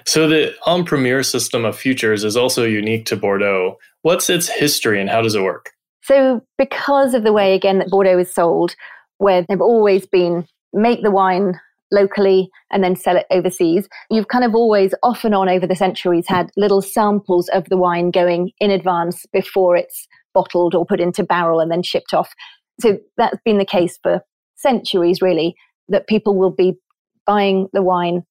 So 0.07 0.27
the 0.27 0.55
en 0.67 0.85
primeur 0.85 1.23
system 1.23 1.65
of 1.65 1.77
futures 1.77 2.25
is 2.25 2.37
also 2.37 2.65
unique 2.65 3.05
to 3.07 3.17
bordeaux. 3.17 3.79
What's 4.03 4.31
its 4.31 4.49
history 4.49 5.01
and 5.01 5.11
how 5.11 5.21
does 5.21 5.35
it 5.35 5.43
work? 5.43 5.71
So 6.03 6.41
because 6.57 7.15
of 7.15 7.23
the 7.23 7.33
way 7.33 7.55
again 7.55 7.79
that 7.79 7.91
bordeaux 7.91 8.19
is 8.19 8.33
sold 8.33 8.75
where 9.19 9.45
they've 9.47 9.61
always 9.61 10.07
been 10.07 10.47
make 10.73 11.03
the 11.03 11.11
wine 11.11 11.61
locally 11.91 12.49
and 12.71 12.85
then 12.85 12.97
sell 12.97 13.17
it 13.17 13.27
overseas. 13.31 13.89
You've 14.11 14.29
kind 14.29 14.45
of 14.45 14.55
always, 14.55 14.95
off 15.03 15.25
and 15.25 15.35
on 15.35 15.49
over 15.49 15.67
the 15.67 15.77
centuries, 15.77 16.27
had 16.29 16.51
little 16.57 16.83
samples 16.83 17.49
of 17.49 17.69
the 17.69 17.77
wine 17.77 18.11
going 18.11 18.53
in 18.59 18.71
advance 18.71 19.27
before 19.33 19.77
it's 19.77 20.07
bottled 20.35 20.75
or 20.75 20.87
put 20.87 21.01
into 21.01 21.25
barrel 21.25 21.61
and 21.61 21.71
then 21.71 21.83
shipped 21.83 22.15
off. 22.15 22.33
So 22.81 22.99
that's 23.17 23.39
been 23.45 23.59
the 23.59 23.65
case 23.65 23.99
for 24.03 24.23
centuries, 24.57 25.21
really, 25.21 25.55
that 25.89 26.07
people 26.07 26.39
will 26.39 26.53
be 26.53 26.75
buying 27.27 27.69
the 27.73 27.83
wine 27.83 28.23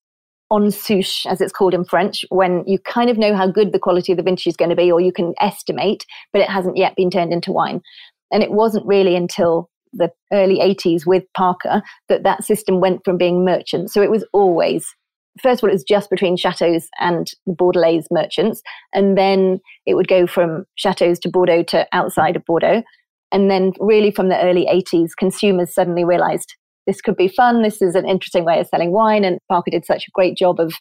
on 0.51 0.71
souche, 0.71 1.25
as 1.27 1.41
it's 1.41 1.53
called 1.53 1.75
in 1.75 1.85
French, 1.85 2.25
when 2.29 2.63
you 2.65 2.79
kind 2.79 3.09
of 3.09 3.17
know 3.17 3.35
how 3.35 3.45
good 3.45 3.71
the 3.71 3.79
quality 3.79 4.11
of 4.11 4.17
the 4.17 4.23
vintage 4.23 4.47
is 4.47 4.57
going 4.57 4.69
to 4.69 4.75
be, 4.75 4.91
or 4.91 4.99
you 4.99 5.11
can 5.11 5.35
estimate, 5.39 6.05
but 6.33 6.41
it 6.41 6.49
hasn't 6.49 6.77
yet 6.77 6.95
been 6.95 7.11
turned 7.11 7.31
into 7.31 7.51
wine. 7.51 7.81
And 8.31 8.41
it 8.41 8.51
wasn't 8.51 8.87
really 8.87 9.15
until 9.15 9.69
the 9.93 10.11
early 10.31 10.59
80s 10.59 11.05
with 11.05 11.23
Parker 11.35 11.81
that 12.07 12.23
that 12.23 12.43
system 12.43 12.79
went 12.79 13.03
from 13.03 13.17
being 13.17 13.43
merchant. 13.43 13.91
So 13.91 14.01
it 14.01 14.11
was 14.11 14.25
always, 14.33 14.87
first 15.41 15.59
of 15.59 15.63
all, 15.65 15.69
it 15.69 15.73
was 15.73 15.83
just 15.83 16.09
between 16.09 16.37
chateaus 16.37 16.87
and 16.99 17.27
the 17.45 17.53
Bordelais 17.53 18.03
merchants. 18.11 18.61
And 18.93 19.17
then 19.17 19.59
it 19.85 19.95
would 19.95 20.07
go 20.07 20.27
from 20.27 20.65
chateaus 20.75 21.19
to 21.19 21.29
Bordeaux 21.29 21.63
to 21.63 21.87
outside 21.91 22.35
of 22.35 22.45
Bordeaux. 22.45 22.83
And 23.31 23.49
then, 23.51 23.73
really, 23.79 24.11
from 24.11 24.29
the 24.29 24.41
early 24.41 24.65
80s, 24.65 25.11
consumers 25.17 25.73
suddenly 25.73 26.03
realized 26.03 26.55
this 26.87 27.01
could 27.01 27.15
be 27.15 27.27
fun. 27.27 27.61
This 27.61 27.81
is 27.81 27.93
an 27.93 28.09
interesting 28.09 28.43
way 28.43 28.59
of 28.59 28.67
selling 28.67 28.91
wine. 28.91 29.23
And 29.23 29.37
Parker 29.47 29.69
did 29.69 29.85
such 29.85 30.07
a 30.07 30.11
great 30.13 30.35
job 30.35 30.59
of 30.59 30.73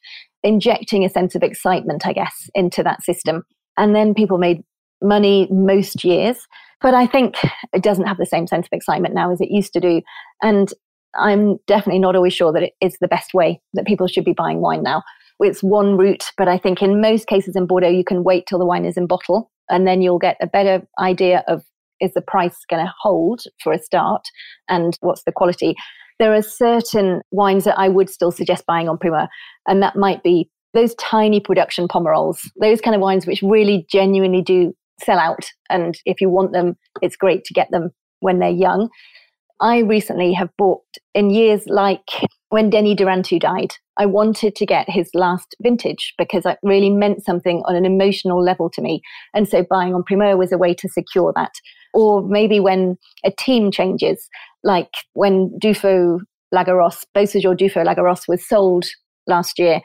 injecting 0.43 1.05
a 1.05 1.11
sense 1.11 1.35
of 1.35 1.43
excitement, 1.43 2.07
I 2.07 2.15
guess, 2.15 2.49
into 2.55 2.83
that 2.83 3.03
system. 3.03 3.43
And 3.77 3.95
then 3.95 4.15
people 4.15 4.39
made 4.39 4.63
money 5.03 5.47
most 5.51 6.05
years. 6.05 6.39
But 6.81 6.95
I 6.95 7.07
think 7.07 7.37
it 7.73 7.83
doesn't 7.83 8.07
have 8.07 8.19
the 8.19 8.27
same 8.27 8.47
sense 8.47 8.67
of 8.67 8.73
excitement 8.73 9.15
now 9.15 9.33
as 9.33 9.41
it 9.41 9.51
used 9.51 9.73
to 9.73 9.81
do. 9.81 10.03
And 10.43 10.73
I'm 11.17 11.57
definitely 11.67 11.99
not 11.99 12.17
always 12.17 12.35
sure 12.35 12.53
that 12.53 12.63
it 12.63 12.73
is 12.81 12.97
the 13.01 13.09
best 13.09 13.35
way 13.35 13.61
that 13.75 13.87
people 13.87 14.07
should 14.07 14.25
be 14.25 14.33
buying 14.33 14.61
wine 14.61 14.83
now. 14.83 15.03
It's 15.41 15.63
one 15.63 15.97
route, 15.97 16.33
but 16.37 16.49
I 16.49 16.59
think 16.59 16.83
in 16.83 17.01
most 17.01 17.27
cases 17.27 17.55
in 17.55 17.67
Bordeaux, 17.67 17.89
you 17.89 18.05
can 18.05 18.25
wait 18.25 18.47
till 18.47 18.59
the 18.59 18.67
wine 18.67 18.85
is 18.85 18.97
in 18.97 19.07
bottle 19.07 19.51
and 19.69 19.87
then 19.87 20.03
you'll 20.03 20.19
get 20.19 20.37
a 20.41 20.47
better 20.47 20.87
idea 20.99 21.45
of 21.47 21.63
is 22.01 22.15
the 22.15 22.23
price 22.23 22.57
going 22.71 22.85
to 22.85 22.93
hold 23.01 23.43
for 23.63 23.73
a 23.73 23.79
start 23.79 24.23
and 24.69 24.97
what's 25.01 25.25
the 25.25 25.33
quality. 25.33 25.75
There 26.19 26.35
are 26.35 26.43
certain 26.43 27.23
wines 27.31 27.65
that 27.65 27.79
I 27.79 27.89
would 27.89 28.11
still 28.11 28.33
suggest 28.33 28.67
buying 28.67 28.89
en 28.89 28.99
primeur, 28.99 29.29
and 29.67 29.83
that 29.83 29.97
might 29.97 30.23
be 30.23 30.51
those 30.75 30.95
tiny 30.97 31.41
production 31.41 31.89
pomerols, 31.89 32.49
those 32.61 32.81
kind 32.81 32.95
of 32.95 33.01
wines 33.01 33.27
which 33.27 33.43
really 33.43 33.87
genuinely 33.91 34.43
do 34.43 34.75
sell 35.05 35.19
out. 35.19 35.45
And 35.71 35.99
if 36.05 36.21
you 36.21 36.29
want 36.31 36.53
them, 36.53 36.77
it's 37.03 37.17
great 37.17 37.45
to 37.45 37.55
get 37.55 37.71
them 37.71 37.91
when 38.21 38.39
they're 38.39 38.51
young. 38.51 38.89
I 39.61 39.79
recently 39.79 40.33
have 40.35 40.51
bought 40.57 40.85
in 41.15 41.31
years 41.31 41.65
like 41.67 42.09
when 42.51 42.71
Denis 42.71 42.95
Durantou 42.95 43.41
died. 43.41 43.73
I 43.99 44.07
wanted 44.07 44.55
to 44.55 44.67
get 44.67 44.89
his 44.89 45.11
last 45.15 45.57
vintage 45.61 46.15
because 46.17 46.47
it 46.47 46.59
really 46.63 46.91
meant 46.91 47.25
something 47.25 47.63
on 47.67 47.75
an 47.75 47.85
emotional 47.85 48.43
level 48.43 48.71
to 48.71 48.81
me. 48.81 49.03
And 49.35 49.49
so 49.49 49.65
buying 49.69 49.95
on 49.95 50.05
primeur 50.05 50.37
was 50.37 50.53
a 50.53 50.59
way 50.59 50.75
to 50.75 50.89
secure 50.89 51.33
that. 51.35 51.51
Or 51.93 52.23
maybe 52.23 52.61
when 52.61 52.97
a 53.25 53.33
team 53.33 53.73
changes, 53.73 54.29
like 54.63 54.91
when 55.15 55.51
Dufaux 55.61 56.21
Lagarosse, 56.55 57.05
Beausejour 57.17 57.59
Duffau-Lagarrosse 57.59 58.29
was 58.29 58.47
sold 58.47 58.87
last 59.27 59.59
year 59.59 59.81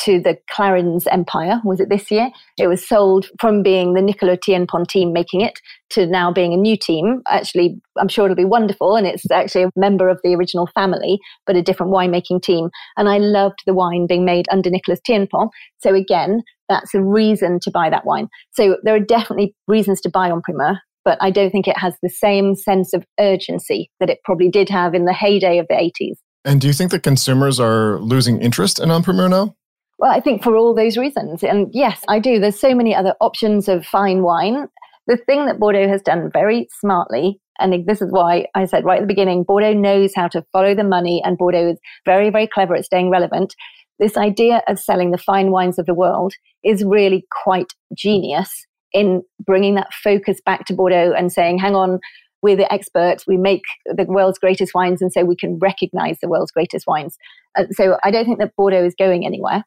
to 0.00 0.20
the 0.20 0.36
Clarins 0.50 1.06
empire. 1.10 1.60
Was 1.64 1.80
it 1.80 1.88
this 1.88 2.10
year? 2.10 2.30
It 2.58 2.66
was 2.66 2.86
sold 2.86 3.26
from 3.40 3.62
being 3.62 3.94
the 3.94 4.02
Nicolas 4.02 4.38
Thienpont 4.46 4.88
team 4.88 5.12
making 5.12 5.42
it 5.42 5.60
to 5.90 6.06
now 6.06 6.32
being 6.32 6.52
a 6.52 6.56
new 6.56 6.76
team. 6.76 7.22
Actually, 7.28 7.80
I'm 7.98 8.08
sure 8.08 8.24
it'll 8.24 8.34
be 8.34 8.44
wonderful. 8.44 8.96
And 8.96 9.06
it's 9.06 9.30
actually 9.30 9.64
a 9.64 9.70
member 9.76 10.08
of 10.08 10.18
the 10.24 10.34
original 10.34 10.68
family, 10.74 11.20
but 11.46 11.56
a 11.56 11.62
different 11.62 11.92
winemaking 11.92 12.42
team. 12.42 12.70
And 12.96 13.08
I 13.08 13.18
loved 13.18 13.60
the 13.66 13.74
wine 13.74 14.06
being 14.06 14.24
made 14.24 14.46
under 14.50 14.70
Nicolas 14.70 15.00
Thienpont. 15.06 15.50
So 15.78 15.94
again, 15.94 16.42
that's 16.68 16.94
a 16.94 17.02
reason 17.02 17.60
to 17.60 17.70
buy 17.70 17.90
that 17.90 18.06
wine. 18.06 18.28
So 18.52 18.78
there 18.82 18.94
are 18.94 19.00
definitely 19.00 19.54
reasons 19.68 20.00
to 20.02 20.10
buy 20.10 20.30
en 20.30 20.40
primeur, 20.40 20.78
but 21.04 21.18
I 21.20 21.30
don't 21.30 21.50
think 21.50 21.68
it 21.68 21.76
has 21.76 21.94
the 22.02 22.08
same 22.08 22.54
sense 22.54 22.94
of 22.94 23.04
urgency 23.20 23.90
that 24.00 24.08
it 24.08 24.20
probably 24.24 24.48
did 24.48 24.68
have 24.70 24.94
in 24.94 25.04
the 25.04 25.12
heyday 25.12 25.58
of 25.58 25.66
the 25.68 25.74
80s. 25.74 26.16
And 26.44 26.60
do 26.60 26.66
you 26.66 26.72
think 26.72 26.90
that 26.90 27.02
consumers 27.02 27.60
are 27.60 28.00
losing 28.00 28.40
interest 28.40 28.80
in 28.80 28.90
en 28.90 29.02
primeur 29.02 29.28
now? 29.28 29.54
Well, 30.02 30.10
I 30.10 30.18
think 30.18 30.42
for 30.42 30.56
all 30.56 30.74
those 30.74 30.96
reasons. 30.96 31.44
And 31.44 31.68
yes, 31.72 32.02
I 32.08 32.18
do. 32.18 32.40
There's 32.40 32.58
so 32.58 32.74
many 32.74 32.92
other 32.92 33.14
options 33.20 33.68
of 33.68 33.86
fine 33.86 34.22
wine. 34.22 34.66
The 35.06 35.16
thing 35.16 35.46
that 35.46 35.60
Bordeaux 35.60 35.86
has 35.86 36.02
done 36.02 36.28
very 36.32 36.66
smartly, 36.80 37.38
and 37.60 37.86
this 37.86 38.02
is 38.02 38.10
why 38.10 38.46
I 38.56 38.64
said 38.64 38.84
right 38.84 38.98
at 38.98 39.02
the 39.02 39.06
beginning, 39.06 39.44
Bordeaux 39.44 39.74
knows 39.74 40.12
how 40.12 40.26
to 40.28 40.44
follow 40.52 40.74
the 40.74 40.82
money, 40.82 41.22
and 41.24 41.38
Bordeaux 41.38 41.70
is 41.70 41.78
very, 42.04 42.30
very 42.30 42.48
clever 42.48 42.74
at 42.74 42.84
staying 42.84 43.10
relevant. 43.10 43.54
This 44.00 44.16
idea 44.16 44.64
of 44.66 44.80
selling 44.80 45.12
the 45.12 45.18
fine 45.18 45.52
wines 45.52 45.78
of 45.78 45.86
the 45.86 45.94
world 45.94 46.34
is 46.64 46.82
really 46.82 47.24
quite 47.44 47.72
genius 47.96 48.66
in 48.92 49.22
bringing 49.46 49.76
that 49.76 49.94
focus 49.94 50.40
back 50.44 50.66
to 50.66 50.74
Bordeaux 50.74 51.12
and 51.16 51.32
saying, 51.32 51.58
hang 51.58 51.76
on, 51.76 52.00
we're 52.42 52.56
the 52.56 52.72
experts. 52.72 53.24
We 53.24 53.36
make 53.36 53.62
the 53.86 54.06
world's 54.08 54.40
greatest 54.40 54.74
wines, 54.74 55.00
and 55.00 55.12
so 55.12 55.24
we 55.24 55.36
can 55.36 55.60
recognize 55.60 56.18
the 56.20 56.28
world's 56.28 56.50
greatest 56.50 56.88
wines. 56.88 57.16
Uh, 57.56 57.66
so 57.70 57.98
I 58.02 58.10
don't 58.10 58.24
think 58.24 58.40
that 58.40 58.56
Bordeaux 58.56 58.84
is 58.84 58.96
going 58.98 59.24
anywhere. 59.24 59.62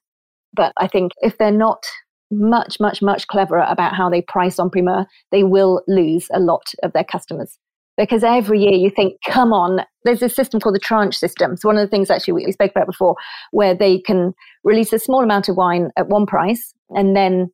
But 0.55 0.73
I 0.79 0.87
think 0.87 1.11
if 1.21 1.37
they're 1.37 1.51
not 1.51 1.83
much, 2.31 2.79
much, 2.79 3.01
much 3.01 3.27
cleverer 3.27 3.65
about 3.67 3.95
how 3.95 4.09
they 4.09 4.21
price 4.21 4.59
en 4.59 4.69
primeur, 4.69 5.05
they 5.31 5.43
will 5.43 5.81
lose 5.87 6.27
a 6.33 6.39
lot 6.39 6.63
of 6.83 6.93
their 6.93 7.03
customers. 7.03 7.57
Because 7.97 8.23
every 8.23 8.59
year 8.59 8.73
you 8.73 8.89
think, 8.89 9.13
come 9.25 9.53
on, 9.53 9.81
there's 10.03 10.19
this 10.19 10.35
system 10.35 10.59
called 10.59 10.75
the 10.75 10.79
tranche 10.79 11.15
system. 11.15 11.53
It's 11.53 11.63
one 11.63 11.77
of 11.77 11.81
the 11.81 11.89
things 11.89 12.09
actually 12.09 12.33
we 12.33 12.51
spoke 12.51 12.71
about 12.71 12.87
before, 12.87 13.15
where 13.51 13.73
they 13.73 13.99
can 13.99 14.33
release 14.63 14.91
a 14.91 14.99
small 14.99 15.23
amount 15.23 15.47
of 15.47 15.55
wine 15.55 15.91
at 15.97 16.09
one 16.09 16.25
price 16.25 16.73
and 16.89 17.15
then 17.15 17.49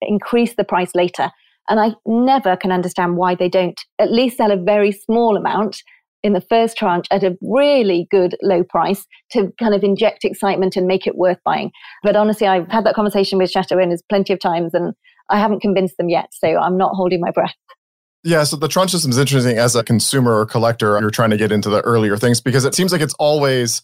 increase 0.00 0.54
the 0.54 0.64
price 0.64 0.94
later. 0.94 1.30
And 1.68 1.80
I 1.80 1.94
never 2.06 2.56
can 2.56 2.72
understand 2.72 3.16
why 3.16 3.34
they 3.34 3.48
don't 3.48 3.78
at 3.98 4.12
least 4.12 4.38
sell 4.38 4.50
a 4.50 4.56
very 4.56 4.92
small 4.92 5.36
amount 5.36 5.82
in 6.24 6.32
the 6.32 6.40
first 6.40 6.76
tranche 6.76 7.06
at 7.10 7.22
a 7.22 7.36
really 7.42 8.08
good 8.10 8.34
low 8.42 8.64
price 8.64 9.06
to 9.30 9.52
kind 9.60 9.74
of 9.74 9.84
inject 9.84 10.24
excitement 10.24 10.74
and 10.74 10.86
make 10.86 11.06
it 11.06 11.16
worth 11.16 11.38
buying. 11.44 11.70
But 12.02 12.16
honestly, 12.16 12.46
I've 12.46 12.66
had 12.68 12.84
that 12.86 12.94
conversation 12.94 13.38
with 13.38 13.50
Chateau 13.50 13.78
Owners 13.78 14.02
plenty 14.08 14.32
of 14.32 14.40
times 14.40 14.72
and 14.72 14.94
I 15.28 15.38
haven't 15.38 15.60
convinced 15.60 15.98
them 15.98 16.08
yet. 16.08 16.30
So 16.32 16.56
I'm 16.56 16.78
not 16.78 16.94
holding 16.94 17.20
my 17.20 17.30
breath. 17.30 17.54
Yeah, 18.24 18.44
so 18.44 18.56
the 18.56 18.68
tranche 18.68 18.90
system 18.90 19.10
is 19.10 19.18
interesting 19.18 19.58
as 19.58 19.76
a 19.76 19.84
consumer 19.84 20.34
or 20.34 20.46
collector. 20.46 20.98
You're 20.98 21.10
trying 21.10 21.30
to 21.30 21.36
get 21.36 21.52
into 21.52 21.68
the 21.68 21.82
earlier 21.82 22.16
things 22.16 22.40
because 22.40 22.64
it 22.64 22.74
seems 22.74 22.90
like 22.90 23.02
it's 23.02 23.14
always 23.18 23.82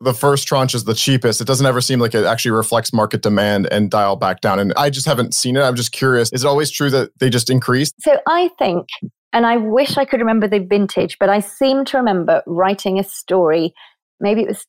the 0.00 0.12
first 0.12 0.46
tranche 0.46 0.74
is 0.74 0.84
the 0.84 0.94
cheapest. 0.94 1.40
It 1.40 1.46
doesn't 1.46 1.64
ever 1.64 1.80
seem 1.80 1.98
like 1.98 2.14
it 2.14 2.26
actually 2.26 2.50
reflects 2.50 2.92
market 2.92 3.22
demand 3.22 3.66
and 3.72 3.90
dial 3.90 4.14
back 4.14 4.42
down. 4.42 4.58
And 4.58 4.74
I 4.76 4.90
just 4.90 5.06
haven't 5.06 5.32
seen 5.32 5.56
it. 5.56 5.62
I'm 5.62 5.74
just 5.74 5.92
curious. 5.92 6.30
Is 6.34 6.44
it 6.44 6.46
always 6.46 6.70
true 6.70 6.90
that 6.90 7.18
they 7.18 7.30
just 7.30 7.48
increase? 7.48 7.90
So 8.00 8.18
I 8.28 8.50
think 8.58 8.86
and 9.32 9.46
I 9.46 9.56
wish 9.56 9.96
I 9.96 10.04
could 10.04 10.20
remember 10.20 10.48
the 10.48 10.60
vintage, 10.60 11.18
but 11.18 11.28
I 11.28 11.40
seem 11.40 11.84
to 11.86 11.96
remember 11.96 12.42
writing 12.46 12.98
a 12.98 13.04
story. 13.04 13.74
Maybe 14.20 14.42
it 14.42 14.48
was 14.48 14.66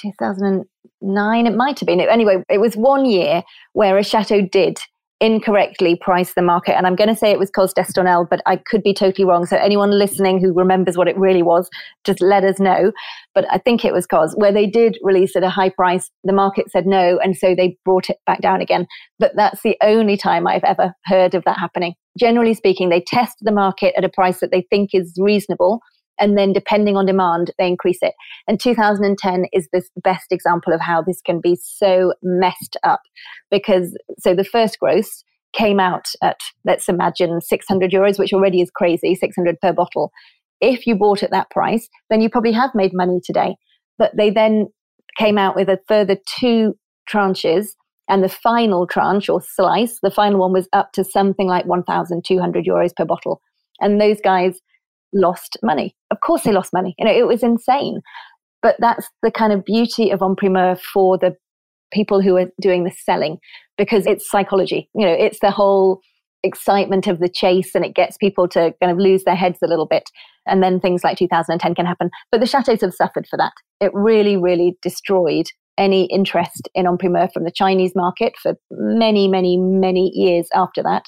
2009. 0.00 1.46
It 1.46 1.56
might 1.56 1.80
have 1.80 1.86
been. 1.86 2.00
Anyway, 2.00 2.42
it 2.48 2.58
was 2.58 2.76
one 2.76 3.04
year 3.04 3.42
where 3.72 3.98
a 3.98 4.04
chateau 4.04 4.40
did 4.42 4.78
incorrectly 5.20 5.96
price 5.96 6.34
the 6.34 6.42
market. 6.42 6.76
And 6.76 6.86
I'm 6.86 6.96
going 6.96 7.08
to 7.08 7.16
say 7.16 7.30
it 7.30 7.38
was 7.38 7.50
Cos 7.50 7.72
d'Estournel, 7.72 8.28
but 8.28 8.42
I 8.44 8.56
could 8.56 8.82
be 8.82 8.92
totally 8.92 9.24
wrong. 9.24 9.46
So 9.46 9.56
anyone 9.56 9.90
listening 9.90 10.40
who 10.40 10.52
remembers 10.52 10.96
what 10.96 11.08
it 11.08 11.16
really 11.16 11.42
was, 11.42 11.70
just 12.04 12.20
let 12.20 12.44
us 12.44 12.60
know. 12.60 12.92
But 13.34 13.46
I 13.50 13.58
think 13.58 13.84
it 13.84 13.94
was 13.94 14.06
Cos, 14.06 14.34
where 14.36 14.52
they 14.52 14.66
did 14.66 14.98
release 15.02 15.34
at 15.34 15.42
a 15.42 15.48
high 15.48 15.70
price. 15.70 16.10
The 16.24 16.34
market 16.34 16.70
said 16.70 16.86
no. 16.86 17.18
And 17.22 17.36
so 17.36 17.54
they 17.54 17.78
brought 17.84 18.10
it 18.10 18.18
back 18.26 18.42
down 18.42 18.60
again. 18.60 18.86
But 19.18 19.32
that's 19.36 19.62
the 19.62 19.76
only 19.82 20.16
time 20.16 20.46
I've 20.46 20.64
ever 20.64 20.92
heard 21.06 21.34
of 21.34 21.44
that 21.44 21.58
happening. 21.58 21.94
Generally 22.18 22.54
speaking, 22.54 22.90
they 22.90 23.02
test 23.06 23.36
the 23.40 23.52
market 23.52 23.94
at 23.96 24.04
a 24.04 24.10
price 24.10 24.40
that 24.40 24.50
they 24.50 24.66
think 24.70 24.90
is 24.92 25.14
reasonable 25.18 25.80
and 26.18 26.36
then 26.36 26.52
depending 26.52 26.96
on 26.96 27.06
demand 27.06 27.52
they 27.58 27.66
increase 27.66 27.98
it. 28.02 28.14
And 28.46 28.60
2010 28.60 29.46
is 29.52 29.68
this 29.72 29.90
best 30.02 30.32
example 30.32 30.72
of 30.72 30.80
how 30.80 31.02
this 31.02 31.20
can 31.20 31.40
be 31.40 31.56
so 31.60 32.14
messed 32.22 32.76
up 32.82 33.00
because 33.50 33.96
so 34.18 34.34
the 34.34 34.44
first 34.44 34.78
growths 34.78 35.24
came 35.52 35.80
out 35.80 36.06
at 36.22 36.38
let's 36.64 36.88
imagine 36.88 37.40
600 37.40 37.90
euros 37.90 38.18
which 38.18 38.32
already 38.32 38.60
is 38.60 38.70
crazy 38.70 39.14
600 39.14 39.60
per 39.60 39.72
bottle. 39.72 40.12
If 40.60 40.86
you 40.86 40.94
bought 40.94 41.22
at 41.22 41.30
that 41.30 41.50
price 41.50 41.88
then 42.10 42.20
you 42.20 42.28
probably 42.30 42.52
have 42.52 42.70
made 42.74 42.92
money 42.94 43.20
today. 43.24 43.56
But 43.98 44.16
they 44.16 44.30
then 44.30 44.68
came 45.18 45.38
out 45.38 45.56
with 45.56 45.68
a 45.68 45.80
further 45.88 46.16
two 46.38 46.76
tranches 47.10 47.68
and 48.08 48.22
the 48.22 48.28
final 48.28 48.86
tranche 48.86 49.28
or 49.28 49.40
slice 49.40 49.98
the 50.02 50.10
final 50.10 50.40
one 50.40 50.52
was 50.52 50.68
up 50.72 50.92
to 50.92 51.04
something 51.04 51.48
like 51.48 51.66
1200 51.66 52.64
euros 52.64 52.94
per 52.94 53.04
bottle. 53.04 53.40
And 53.80 54.00
those 54.00 54.20
guys 54.22 54.60
lost 55.16 55.56
money. 55.62 55.96
Of 56.10 56.20
course, 56.20 56.42
they 56.42 56.52
lost 56.52 56.72
money. 56.72 56.94
You 56.98 57.06
know, 57.06 57.12
it 57.12 57.26
was 57.26 57.42
insane. 57.42 58.00
But 58.62 58.76
that's 58.78 59.08
the 59.22 59.30
kind 59.30 59.52
of 59.52 59.64
beauty 59.64 60.10
of 60.10 60.22
en 60.22 60.36
primeur 60.36 60.76
for 60.76 61.18
the 61.18 61.36
people 61.92 62.20
who 62.20 62.36
are 62.36 62.50
doing 62.60 62.84
the 62.84 62.90
selling 62.90 63.38
because 63.78 64.06
it's 64.06 64.28
psychology. 64.28 64.88
You 64.94 65.06
know, 65.06 65.12
it's 65.12 65.40
the 65.40 65.50
whole 65.50 66.00
excitement 66.42 67.06
of 67.06 67.18
the 67.18 67.28
chase 67.28 67.74
and 67.74 67.84
it 67.84 67.94
gets 67.94 68.16
people 68.16 68.48
to 68.48 68.74
kind 68.80 68.92
of 68.92 68.98
lose 68.98 69.24
their 69.24 69.34
heads 69.34 69.58
a 69.62 69.66
little 69.66 69.86
bit. 69.86 70.10
And 70.46 70.62
then 70.62 70.80
things 70.80 71.02
like 71.02 71.18
2010 71.18 71.74
can 71.74 71.86
happen. 71.86 72.10
But 72.30 72.40
the 72.40 72.46
chateaus 72.46 72.80
have 72.80 72.94
suffered 72.94 73.26
for 73.28 73.36
that. 73.36 73.52
It 73.80 73.90
really, 73.94 74.36
really 74.36 74.76
destroyed 74.82 75.46
any 75.78 76.06
interest 76.06 76.68
in 76.74 76.86
en 76.86 76.96
primeur 76.96 77.28
from 77.32 77.44
the 77.44 77.50
Chinese 77.50 77.92
market 77.94 78.34
for 78.40 78.54
many, 78.70 79.28
many, 79.28 79.56
many 79.58 80.10
years 80.14 80.48
after 80.54 80.82
that. 80.82 81.04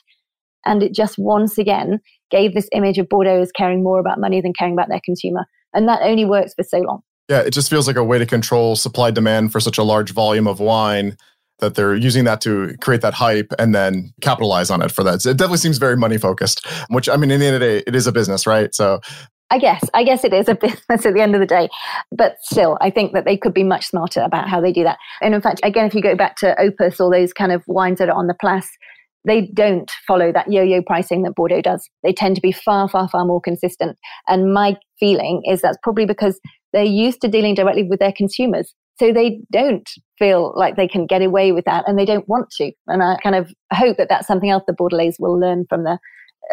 And 0.67 0.83
it 0.83 0.93
just 0.93 1.17
once 1.19 1.57
again 1.57 2.01
gave 2.31 2.55
this 2.55 2.69
image 2.73 2.99
of 2.99 3.09
Bordeaux 3.09 3.41
as 3.41 3.53
caring 3.53 3.83
more 3.83 3.99
about 3.99 4.19
money 4.21 4.41
than 4.41 4.53
caring 4.53 4.75
about 4.75 4.89
their 4.89 5.01
consumer. 5.05 5.47
And 5.75 5.89
that 5.89 6.01
only 6.03 6.25
works 6.25 6.55
for 6.55 6.63
so 6.63 6.79
long. 6.79 7.03
Yeah, 7.29 7.41
it 7.41 7.53
just 7.53 7.69
feels 7.69 7.87
like 7.87 7.97
a 7.97 8.05
way 8.05 8.19
to 8.19 8.27
control 8.27 8.75
supply 8.75 9.11
demand 9.11 9.53
for 9.53 9.61
such 9.61 9.77
a 9.77 9.83
large 9.83 10.13
volume 10.13 10.47
of 10.47 10.61
wine 10.61 11.17
that 11.59 11.75
they're 11.75 11.97
using 11.97 12.25
that 12.25 12.41
to 12.41 12.75
create 12.81 13.01
that 13.03 13.15
hype 13.15 13.53
and 13.59 13.75
then 13.75 14.13
capitalize 14.21 14.71
on 14.71 14.81
it 14.81 14.93
for 14.93 15.03
that. 15.03 15.23
So 15.23 15.31
it 15.31 15.37
definitely 15.37 15.59
seems 15.59 15.79
very 15.79 15.97
money 15.97 16.17
focused, 16.17 16.67
which 16.89 17.09
I 17.09 17.17
mean, 17.17 17.31
in 17.31 17.41
the 17.41 17.47
end 17.47 17.57
of 17.57 17.61
the 17.61 17.67
day, 17.67 17.83
it 17.87 17.95
is 17.95 18.07
a 18.07 18.13
business, 18.13 18.47
right? 18.47 18.75
So 18.75 19.01
I 19.51 19.59
guess, 19.59 19.83
I 19.95 20.05
guess 20.05 20.25
it 20.25 20.33
is 20.33 20.49
a 20.49 20.55
business 20.61 21.07
at 21.07 21.15
the 21.15 21.21
end 21.21 21.35
of 21.35 21.41
the 21.41 21.47
day. 21.47 21.69
But 22.13 22.37
still, 22.43 22.79
I 22.81 22.91
think 22.91 23.13
that 23.13 23.25
they 23.25 23.37
could 23.37 23.55
be 23.55 23.65
much 23.65 23.87
smarter 23.87 24.21
about 24.21 24.49
how 24.49 24.61
they 24.61 24.73
do 24.73 24.85
that. 24.85 24.99
And 25.21 25.35
in 25.35 25.41
fact, 25.41 25.61
again, 25.63 25.87
if 25.87 25.95
you 25.95 26.03
go 26.03 26.15
back 26.15 26.37
to 26.37 26.59
Opus, 26.61 27.01
all 27.01 27.11
those 27.11 27.33
kind 27.33 27.53
of 27.53 27.63
wines 27.67 27.99
that 27.99 28.09
are 28.09 28.17
on 28.17 28.27
the 28.27 28.35
Place, 28.35 28.71
they 29.29 29.51
don't 29.55 29.91
follow 30.07 30.33
that 30.33 30.51
yo-yo 30.51 30.83
pricing 30.83 31.23
that 31.23 31.35
Bordeaux 31.35 31.63
does. 31.63 31.89
They 32.03 32.13
tend 32.13 32.37
to 32.37 32.43
be 32.43 32.53
far, 32.53 32.89
far, 32.89 33.09
far 33.09 33.25
more 33.25 33.41
consistent. 33.41 33.99
And 34.27 34.53
my 34.53 34.77
feeling 34.99 35.43
is 35.47 35.63
that's 35.63 35.79
probably 35.83 36.07
because 36.07 36.41
they're 36.73 36.85
used 36.85 37.21
to 37.23 37.29
dealing 37.29 37.55
directly 37.55 37.85
with 37.85 38.01
their 38.01 38.13
consumers. 38.13 38.75
So 38.99 39.13
they 39.13 39.41
don't 39.53 39.89
feel 40.19 40.53
like 40.57 40.77
they 40.77 40.89
can 40.89 41.07
get 41.07 41.23
away 41.23 41.53
with 41.53 41.65
that 41.67 41.85
and 41.87 41.99
they 41.99 42.05
don't 42.05 42.29
want 42.29 42.51
to. 42.59 42.73
And 42.89 43.03
I 43.03 43.17
kind 43.23 43.37
of 43.37 43.53
hope 43.73 43.97
that 43.97 44.09
that's 44.09 44.27
something 44.27 44.51
else 44.51 44.65
the 44.67 44.73
Bordelais 44.73 45.15
will 45.21 45.39
learn 45.39 45.67
from 45.69 45.85
the 45.85 45.99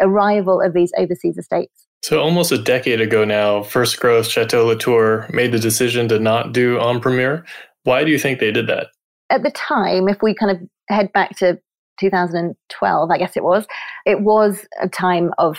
arrival 0.00 0.60
of 0.60 0.72
these 0.72 0.92
overseas 0.96 1.36
estates. 1.36 1.86
So 2.02 2.20
almost 2.20 2.52
a 2.52 2.58
decade 2.58 3.00
ago 3.00 3.24
now, 3.24 3.62
First 3.64 3.98
Growth 3.98 4.28
Chateau 4.28 4.66
Latour 4.66 5.26
made 5.32 5.50
the 5.50 5.58
decision 5.58 6.08
to 6.08 6.20
not 6.20 6.52
do 6.52 6.78
en 6.78 7.00
primeur. 7.00 7.44
Why 7.82 8.04
do 8.04 8.12
you 8.12 8.18
think 8.18 8.38
they 8.38 8.52
did 8.52 8.68
that? 8.68 8.88
At 9.28 9.42
the 9.42 9.50
time, 9.50 10.08
if 10.08 10.18
we 10.22 10.32
kind 10.34 10.52
of 10.52 10.68
head 10.88 11.12
back 11.12 11.36
to 11.38 11.58
2012, 11.98 13.10
I 13.10 13.18
guess 13.18 13.36
it 13.36 13.44
was, 13.44 13.66
it 14.04 14.20
was 14.20 14.66
a 14.80 14.88
time 14.88 15.32
of 15.38 15.58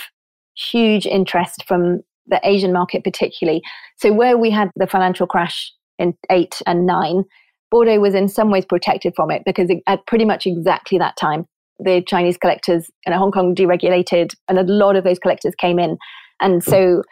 huge 0.56 1.06
interest 1.06 1.64
from 1.68 2.02
the 2.28 2.40
Asian 2.44 2.74
market, 2.74 3.04
particularly. 3.04 3.62
So, 3.98 4.12
where 4.12 4.38
we 4.38 4.50
had 4.50 4.70
the 4.76 4.88
financial 4.88 5.28
crash 5.28 5.72
in 5.98 6.16
eight 6.30 6.62
and 6.66 6.86
nine, 6.86 7.24
Bordeaux 7.72 8.00
was 8.00 8.16
in 8.16 8.30
some 8.30 8.52
ways 8.52 8.66
protected 8.66 9.14
from 9.16 9.32
it 9.32 9.44
because 9.46 9.72
at 9.88 10.06
pretty 10.08 10.26
much 10.26 10.46
exactly 10.46 10.98
that 10.98 11.18
time, 11.18 11.46
the 11.80 12.02
Chinese 12.08 12.38
collectors 12.38 12.90
in 13.06 13.14
Hong 13.14 13.32
Kong 13.32 13.56
deregulated, 13.56 14.34
and 14.48 14.58
a 14.58 14.64
lot 14.64 14.96
of 14.96 15.04
those 15.04 15.20
collectors 15.20 15.54
came 15.60 15.80
in. 15.80 15.98
And 16.40 16.64
so, 16.64 17.04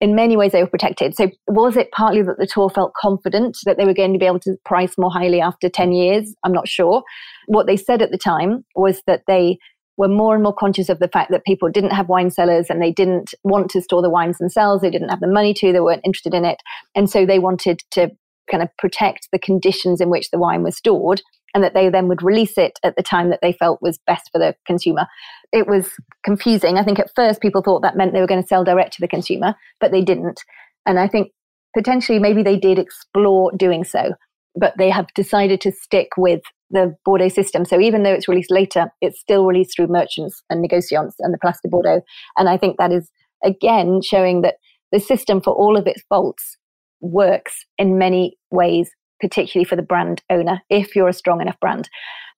in 0.00 0.14
many 0.14 0.36
ways, 0.36 0.52
they 0.52 0.62
were 0.62 0.68
protected. 0.68 1.14
So, 1.16 1.30
was 1.48 1.76
it 1.76 1.90
partly 1.92 2.22
that 2.22 2.38
Latour 2.38 2.70
felt 2.70 2.92
confident 2.94 3.58
that 3.64 3.76
they 3.76 3.84
were 3.84 3.94
going 3.94 4.12
to 4.12 4.18
be 4.18 4.26
able 4.26 4.40
to 4.40 4.56
price 4.64 4.94
more 4.96 5.10
highly 5.10 5.40
after 5.40 5.68
10 5.68 5.92
years? 5.92 6.34
I'm 6.44 6.52
not 6.52 6.68
sure. 6.68 7.02
What 7.46 7.66
they 7.66 7.76
said 7.76 8.02
at 8.02 8.10
the 8.10 8.18
time 8.18 8.64
was 8.74 9.02
that 9.06 9.22
they 9.26 9.58
were 9.96 10.08
more 10.08 10.34
and 10.34 10.42
more 10.42 10.54
conscious 10.54 10.88
of 10.88 11.00
the 11.00 11.08
fact 11.08 11.32
that 11.32 11.44
people 11.44 11.68
didn't 11.68 11.90
have 11.90 12.08
wine 12.08 12.30
cellars 12.30 12.66
and 12.70 12.80
they 12.80 12.92
didn't 12.92 13.34
want 13.42 13.68
to 13.70 13.82
store 13.82 14.00
the 14.00 14.10
wines 14.10 14.38
themselves. 14.38 14.80
They 14.80 14.90
didn't 14.90 15.08
have 15.08 15.20
the 15.20 15.26
money 15.26 15.52
to, 15.54 15.72
they 15.72 15.80
weren't 15.80 16.04
interested 16.04 16.34
in 16.34 16.44
it. 16.44 16.62
And 16.94 17.10
so 17.10 17.26
they 17.26 17.40
wanted 17.40 17.82
to 17.92 18.10
kind 18.48 18.62
of 18.62 18.68
protect 18.78 19.28
the 19.32 19.38
conditions 19.40 20.00
in 20.00 20.08
which 20.08 20.30
the 20.30 20.38
wine 20.38 20.62
was 20.62 20.76
stored 20.76 21.20
and 21.54 21.64
that 21.64 21.74
they 21.74 21.88
then 21.88 22.08
would 22.08 22.22
release 22.22 22.58
it 22.58 22.78
at 22.84 22.96
the 22.96 23.02
time 23.02 23.30
that 23.30 23.40
they 23.42 23.52
felt 23.52 23.82
was 23.82 23.98
best 24.06 24.30
for 24.32 24.38
the 24.38 24.54
consumer. 24.66 25.06
It 25.52 25.66
was 25.66 25.90
confusing. 26.24 26.76
I 26.76 26.84
think 26.84 26.98
at 26.98 27.10
first 27.14 27.40
people 27.40 27.62
thought 27.62 27.82
that 27.82 27.96
meant 27.96 28.12
they 28.12 28.20
were 28.20 28.26
going 28.26 28.42
to 28.42 28.48
sell 28.48 28.64
direct 28.64 28.94
to 28.94 29.00
the 29.00 29.08
consumer, 29.08 29.54
but 29.80 29.90
they 29.90 30.02
didn't. 30.02 30.40
And 30.86 30.98
I 30.98 31.08
think 31.08 31.32
potentially 31.76 32.18
maybe 32.18 32.42
they 32.42 32.58
did 32.58 32.78
explore 32.78 33.52
doing 33.56 33.84
so, 33.84 34.12
but 34.54 34.74
they 34.78 34.90
have 34.90 35.06
decided 35.14 35.60
to 35.62 35.72
stick 35.72 36.08
with 36.16 36.42
the 36.70 36.94
Bordeaux 37.04 37.28
system. 37.28 37.64
So 37.64 37.80
even 37.80 38.02
though 38.02 38.12
it's 38.12 38.28
released 38.28 38.50
later, 38.50 38.90
it's 39.00 39.20
still 39.20 39.46
released 39.46 39.74
through 39.74 39.86
merchants 39.88 40.42
and 40.50 40.62
negociants 40.62 41.14
and 41.20 41.32
the 41.32 41.38
Place 41.38 41.58
de 41.62 41.68
Bordeaux. 41.68 42.02
And 42.36 42.48
I 42.48 42.58
think 42.58 42.76
that 42.78 42.92
is 42.92 43.10
again 43.42 44.00
showing 44.02 44.42
that 44.42 44.56
the 44.92 45.00
system, 45.00 45.40
for 45.40 45.54
all 45.54 45.76
of 45.76 45.86
its 45.86 46.02
faults, 46.08 46.56
works 47.00 47.64
in 47.78 47.98
many 47.98 48.36
ways, 48.50 48.90
particularly 49.20 49.64
for 49.64 49.76
the 49.76 49.82
brand 49.82 50.22
owner, 50.30 50.62
if 50.70 50.94
you're 50.94 51.08
a 51.08 51.12
strong 51.12 51.40
enough 51.40 51.58
brand. 51.60 51.88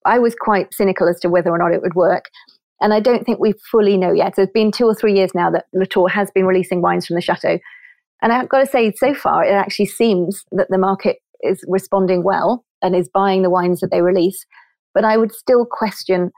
I 0.05 0.19
was 0.19 0.35
quite 0.35 0.73
cynical 0.73 1.09
as 1.09 1.21
to 1.21 1.29
whether 1.29 1.51
or 1.51 1.59
not 1.59 1.73
it 1.73 1.83
would 1.83 1.95
work. 1.95 2.31
And 2.81 2.95
I 2.95 3.01
don't 3.01 3.25
think 3.25 3.39
we 3.39 3.55
fully 3.71 3.97
know 3.97 4.13
yet. 4.13 4.35
There's 4.37 4.49
been 4.55 4.73
two 4.73 4.87
or 4.87 4.95
three 4.95 5.15
years 5.15 5.35
now 5.35 5.51
that 5.51 5.67
Latour 5.75 6.09
has 6.09 6.31
been 6.31 6.47
releasing 6.47 6.81
wines 6.81 7.07
from 7.07 7.17
the 7.17 7.21
chateau. 7.21 7.59
And 8.23 8.33
I've 8.33 8.49
got 8.49 8.61
to 8.61 8.67
say, 8.67 8.93
so 8.93 9.15
far, 9.15 9.45
it 9.45 9.53
actually 9.53 9.87
seems 9.87 10.45
that 10.53 10.69
the 10.71 10.79
market 10.79 11.19
is 11.43 11.63
responding 11.69 12.23
well 12.23 12.65
and 12.83 12.97
is 12.97 13.09
buying 13.09 13.43
the 13.43 13.51
wines 13.51 13.81
that 13.81 13.91
they 13.91 14.03
release. 14.03 14.47
But 14.95 15.05
I 15.05 15.17
would 15.17 15.33
still 15.33 15.67
question 15.71 16.31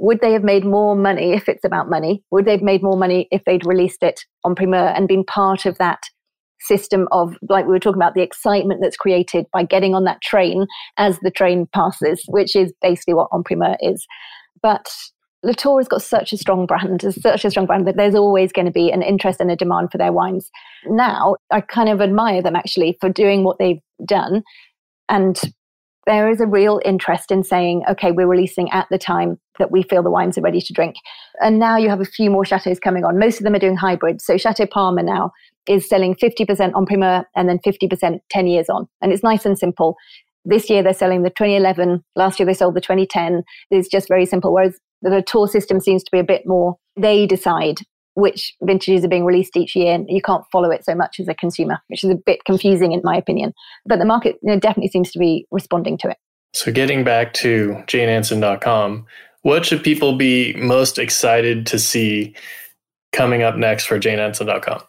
would 0.00 0.20
they 0.20 0.32
have 0.32 0.44
made 0.44 0.64
more 0.64 0.94
money 0.94 1.32
if 1.32 1.48
it's 1.48 1.64
about 1.64 1.90
money? 1.90 2.22
Would 2.30 2.44
they 2.44 2.52
have 2.52 2.62
made 2.62 2.84
more 2.84 2.96
money 2.96 3.26
if 3.32 3.44
they'd 3.44 3.66
released 3.66 4.02
it 4.02 4.20
en 4.46 4.54
primeur 4.54 4.92
and 4.94 5.08
been 5.08 5.24
part 5.24 5.66
of 5.66 5.76
that 5.78 5.98
system 6.60 7.08
of, 7.12 7.36
like 7.48 7.66
we 7.66 7.72
were 7.72 7.78
talking 7.78 8.00
about, 8.00 8.14
the 8.14 8.22
excitement 8.22 8.80
that's 8.82 8.96
created 8.96 9.46
by 9.52 9.62
getting 9.62 9.94
on 9.94 10.04
that 10.04 10.20
train 10.22 10.66
as 10.96 11.18
the 11.20 11.30
train 11.30 11.68
passes, 11.74 12.22
which 12.28 12.56
is 12.56 12.72
basically 12.82 13.14
what 13.14 13.28
en 13.34 13.42
primeur 13.42 13.76
is. 13.80 14.06
But 14.62 14.88
Latour 15.42 15.78
has 15.78 15.88
got 15.88 16.02
such 16.02 16.32
a 16.32 16.36
strong 16.36 16.66
brand, 16.66 17.02
such 17.20 17.44
a 17.44 17.50
strong 17.50 17.66
brand 17.66 17.86
that 17.86 17.96
there's 17.96 18.14
always 18.14 18.50
going 18.52 18.66
to 18.66 18.72
be 18.72 18.90
an 18.90 19.02
interest 19.02 19.40
and 19.40 19.50
a 19.50 19.56
demand 19.56 19.92
for 19.92 19.98
their 19.98 20.12
wines. 20.12 20.50
Now, 20.86 21.36
I 21.52 21.60
kind 21.60 21.88
of 21.88 22.00
admire 22.00 22.42
them 22.42 22.56
actually 22.56 22.98
for 23.00 23.08
doing 23.08 23.44
what 23.44 23.58
they've 23.58 23.80
done. 24.04 24.42
And 25.08 25.40
there 26.06 26.30
is 26.30 26.40
a 26.40 26.46
real 26.46 26.80
interest 26.84 27.30
in 27.30 27.44
saying, 27.44 27.82
okay, 27.88 28.12
we're 28.12 28.26
releasing 28.26 28.70
at 28.70 28.86
the 28.90 28.98
time 28.98 29.38
that 29.58 29.70
we 29.70 29.82
feel 29.82 30.02
the 30.02 30.10
wines 30.10 30.38
are 30.38 30.42
ready 30.42 30.60
to 30.60 30.72
drink. 30.72 30.96
And 31.42 31.58
now 31.58 31.76
you 31.76 31.88
have 31.88 32.00
a 32.00 32.06
few 32.06 32.30
more 32.30 32.44
chateaus 32.44 32.78
coming 32.78 33.04
on. 33.04 33.18
Most 33.18 33.38
of 33.38 33.44
them 33.44 33.54
are 33.54 33.58
doing 33.58 33.76
hybrids. 33.76 34.24
So 34.24 34.38
Chateau 34.38 34.66
Palmer 34.66 35.02
now 35.02 35.32
is 35.66 35.88
selling 35.88 36.14
50% 36.14 36.72
en 36.74 36.86
primeur 36.86 37.24
and 37.36 37.48
then 37.48 37.58
50% 37.58 38.20
10 38.30 38.46
years 38.46 38.68
on. 38.68 38.88
And 39.02 39.12
it's 39.12 39.22
nice 39.22 39.44
and 39.44 39.58
simple. 39.58 39.96
This 40.44 40.70
year 40.70 40.82
they're 40.82 40.94
selling 40.94 41.24
the 41.24 41.30
2011. 41.30 42.02
Last 42.16 42.38
year 42.38 42.46
they 42.46 42.54
sold 42.54 42.74
the 42.74 42.80
2010. 42.80 43.42
It's 43.70 43.88
just 43.88 44.08
very 44.08 44.24
simple. 44.24 44.54
Whereas 44.54 44.78
Latour 45.02 45.46
system 45.46 45.80
seems 45.80 46.02
to 46.04 46.10
be 46.10 46.18
a 46.18 46.24
bit 46.24 46.42
more, 46.46 46.76
they 46.96 47.26
decide 47.26 47.80
which 48.18 48.52
vintages 48.62 49.04
are 49.04 49.08
being 49.08 49.24
released 49.24 49.56
each 49.56 49.76
year. 49.76 49.94
And 49.94 50.06
you 50.08 50.20
can't 50.20 50.44
follow 50.50 50.70
it 50.70 50.84
so 50.84 50.94
much 50.94 51.20
as 51.20 51.28
a 51.28 51.34
consumer, 51.34 51.78
which 51.86 52.02
is 52.02 52.10
a 52.10 52.16
bit 52.16 52.44
confusing 52.44 52.90
in 52.90 53.00
my 53.04 53.16
opinion. 53.16 53.54
But 53.86 54.00
the 54.00 54.04
market 54.04 54.38
you 54.42 54.50
know, 54.50 54.58
definitely 54.58 54.90
seems 54.90 55.12
to 55.12 55.20
be 55.20 55.46
responding 55.52 55.96
to 55.98 56.10
it. 56.10 56.16
So 56.52 56.72
getting 56.72 57.04
back 57.04 57.32
to 57.34 57.76
janeanson.com, 57.86 59.06
what 59.42 59.64
should 59.64 59.84
people 59.84 60.16
be 60.16 60.52
most 60.54 60.98
excited 60.98 61.64
to 61.66 61.78
see 61.78 62.34
coming 63.12 63.44
up 63.44 63.56
next 63.56 63.86
for 63.86 64.00
janeanson.com? 64.00 64.80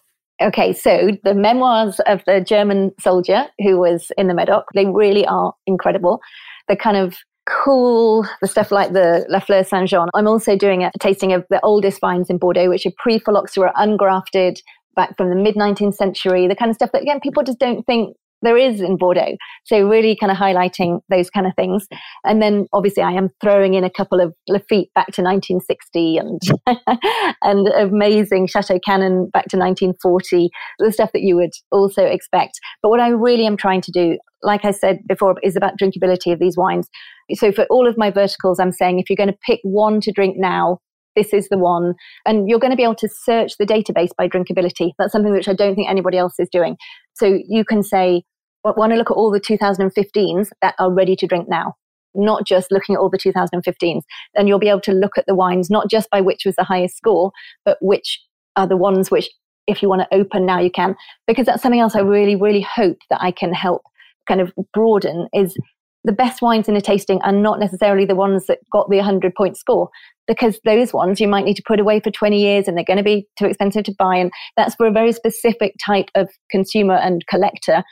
Okay, 0.41 0.73
so 0.73 1.11
the 1.23 1.35
memoirs 1.35 1.99
of 2.07 2.23
the 2.25 2.41
German 2.41 2.93
soldier 2.99 3.45
who 3.59 3.77
was 3.77 4.11
in 4.17 4.27
the 4.27 4.33
Medoc, 4.33 4.63
they 4.73 4.85
really 4.85 5.25
are 5.27 5.53
incredible. 5.67 6.19
The 6.67 6.77
kind 6.77 6.97
of 6.97 7.17
cool, 7.49 8.25
the 8.41 8.47
stuff 8.47 8.71
like 8.71 8.93
the 8.93 9.25
La 9.29 9.39
Fleur 9.39 9.63
Saint 9.63 9.87
Jean. 9.87 10.07
I'm 10.13 10.27
also 10.27 10.55
doing 10.55 10.83
a 10.83 10.91
tasting 10.99 11.33
of 11.33 11.45
the 11.49 11.59
oldest 11.61 11.99
vines 11.99 12.29
in 12.29 12.37
Bordeaux, 12.37 12.69
which 12.69 12.85
are 12.85 12.91
pre 12.97 13.19
phylloxera, 13.19 13.73
ungrafted, 13.75 14.59
back 14.95 15.15
from 15.17 15.29
the 15.29 15.35
mid 15.35 15.55
19th 15.55 15.95
century, 15.95 16.47
the 16.47 16.55
kind 16.55 16.69
of 16.69 16.75
stuff 16.75 16.91
that, 16.91 17.01
again, 17.01 17.19
people 17.19 17.43
just 17.43 17.59
don't 17.59 17.85
think 17.85 18.15
there 18.41 18.57
is 18.57 18.81
in 18.81 18.97
Bordeaux. 18.97 19.35
So 19.65 19.87
really 19.87 20.15
kind 20.15 20.31
of 20.31 20.37
highlighting 20.37 21.01
those 21.09 21.29
kind 21.29 21.45
of 21.45 21.53
things. 21.55 21.87
And 22.23 22.41
then 22.41 22.67
obviously 22.73 23.03
I 23.03 23.11
am 23.11 23.29
throwing 23.41 23.73
in 23.73 23.83
a 23.83 23.89
couple 23.89 24.19
of 24.19 24.33
Lafite 24.49 24.93
back 24.95 25.07
to 25.13 25.21
1960 25.21 26.17
and 26.17 26.41
and 27.43 27.67
amazing 27.69 28.47
Chateau 28.47 28.79
Canon 28.79 29.29
back 29.33 29.47
to 29.47 29.57
1940, 29.57 30.49
the 30.79 30.91
stuff 30.91 31.11
that 31.13 31.21
you 31.21 31.35
would 31.35 31.51
also 31.71 32.03
expect. 32.03 32.59
But 32.81 32.89
what 32.89 32.99
I 32.99 33.09
really 33.09 33.45
am 33.45 33.57
trying 33.57 33.81
to 33.81 33.91
do, 33.91 34.17
like 34.41 34.65
I 34.65 34.71
said 34.71 34.99
before, 35.07 35.35
is 35.43 35.55
about 35.55 35.73
drinkability 35.81 36.31
of 36.31 36.39
these 36.39 36.57
wines. 36.57 36.89
So 37.33 37.51
for 37.51 37.65
all 37.69 37.87
of 37.87 37.97
my 37.97 38.09
verticals, 38.11 38.59
I'm 38.59 38.71
saying 38.71 38.99
if 38.99 39.09
you're 39.09 39.17
going 39.17 39.29
to 39.29 39.37
pick 39.45 39.59
one 39.63 40.01
to 40.01 40.11
drink 40.11 40.35
now, 40.37 40.79
this 41.15 41.33
is 41.33 41.49
the 41.49 41.57
one. 41.57 41.93
And 42.25 42.49
you're 42.49 42.59
going 42.59 42.71
to 42.71 42.77
be 42.77 42.83
able 42.83 42.95
to 42.95 43.09
search 43.09 43.53
the 43.57 43.65
database 43.65 44.11
by 44.17 44.27
drinkability. 44.27 44.91
That's 44.97 45.11
something 45.11 45.31
which 45.31 45.47
I 45.47 45.53
don't 45.53 45.75
think 45.75 45.89
anybody 45.89 46.17
else 46.17 46.35
is 46.39 46.47
doing. 46.51 46.77
So 47.13 47.39
you 47.47 47.65
can 47.65 47.83
say, 47.83 48.23
well, 48.63 48.73
want 48.77 48.91
to 48.91 48.97
look 48.97 49.11
at 49.11 49.15
all 49.15 49.31
the 49.31 49.39
2015s 49.39 50.49
that 50.61 50.75
are 50.79 50.91
ready 50.91 51.15
to 51.17 51.27
drink 51.27 51.47
now, 51.49 51.73
not 52.13 52.45
just 52.45 52.71
looking 52.71 52.95
at 52.95 52.99
all 52.99 53.09
the 53.09 53.17
2015s. 53.17 54.01
And 54.35 54.47
you'll 54.47 54.59
be 54.59 54.69
able 54.69 54.81
to 54.81 54.93
look 54.93 55.17
at 55.17 55.25
the 55.27 55.35
wines, 55.35 55.69
not 55.69 55.89
just 55.89 56.09
by 56.09 56.21
which 56.21 56.43
was 56.45 56.55
the 56.55 56.63
highest 56.63 56.97
score, 56.97 57.31
but 57.65 57.77
which 57.81 58.21
are 58.55 58.67
the 58.67 58.77
ones 58.77 59.11
which, 59.11 59.29
if 59.67 59.81
you 59.81 59.89
want 59.89 60.01
to 60.01 60.17
open 60.17 60.45
now, 60.45 60.59
you 60.59 60.71
can. 60.71 60.95
Because 61.27 61.45
that's 61.45 61.61
something 61.61 61.79
else 61.79 61.95
I 61.95 61.99
really, 61.99 62.35
really 62.35 62.61
hope 62.61 62.97
that 63.09 63.21
I 63.21 63.31
can 63.31 63.53
help 63.53 63.81
kind 64.29 64.39
of 64.39 64.53
broaden 64.73 65.27
is 65.33 65.57
the 66.05 66.13
best 66.13 66.41
wines 66.41 66.69
in 66.69 66.77
a 66.77 66.81
tasting 66.81 67.21
are 67.23 67.33
not 67.33 67.59
necessarily 67.59 68.05
the 68.05 68.15
ones 68.15 68.45
that 68.47 68.59
got 68.71 68.89
the 68.89 68.97
100 68.97 69.35
point 69.35 69.57
score 69.57 69.89
because 70.27 70.57
those 70.63 70.93
ones 70.93 71.19
you 71.19 71.27
might 71.27 71.43
need 71.43 71.57
to 71.57 71.63
put 71.67 71.79
away 71.79 71.99
for 71.99 72.11
20 72.11 72.39
years 72.39 72.67
and 72.67 72.77
they're 72.77 72.85
going 72.85 72.97
to 72.97 73.03
be 73.03 73.27
too 73.37 73.45
expensive 73.45 73.83
to 73.83 73.95
buy 73.99 74.15
and 74.15 74.31
that's 74.55 74.75
for 74.75 74.87
a 74.87 74.91
very 74.91 75.11
specific 75.11 75.73
type 75.85 76.09
of 76.15 76.29
consumer 76.49 76.95
and 76.95 77.25
collector 77.27 77.83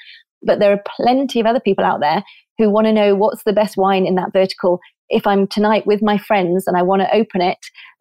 but 0.41 0.59
there 0.59 0.71
are 0.71 0.81
plenty 0.95 1.39
of 1.39 1.45
other 1.45 1.59
people 1.59 1.83
out 1.83 1.99
there 1.99 2.23
who 2.57 2.69
want 2.69 2.87
to 2.87 2.93
know 2.93 3.15
what's 3.15 3.43
the 3.43 3.53
best 3.53 3.75
wine 3.75 4.05
in 4.05 4.15
that 4.15 4.31
vertical 4.31 4.79
if 5.09 5.25
I'm 5.25 5.47
tonight 5.47 5.85
with 5.87 6.01
my 6.01 6.17
friends 6.17 6.67
and 6.67 6.75
I 6.75 6.81
want 6.81 7.01
to 7.01 7.15
open 7.15 7.41
it. 7.41 7.57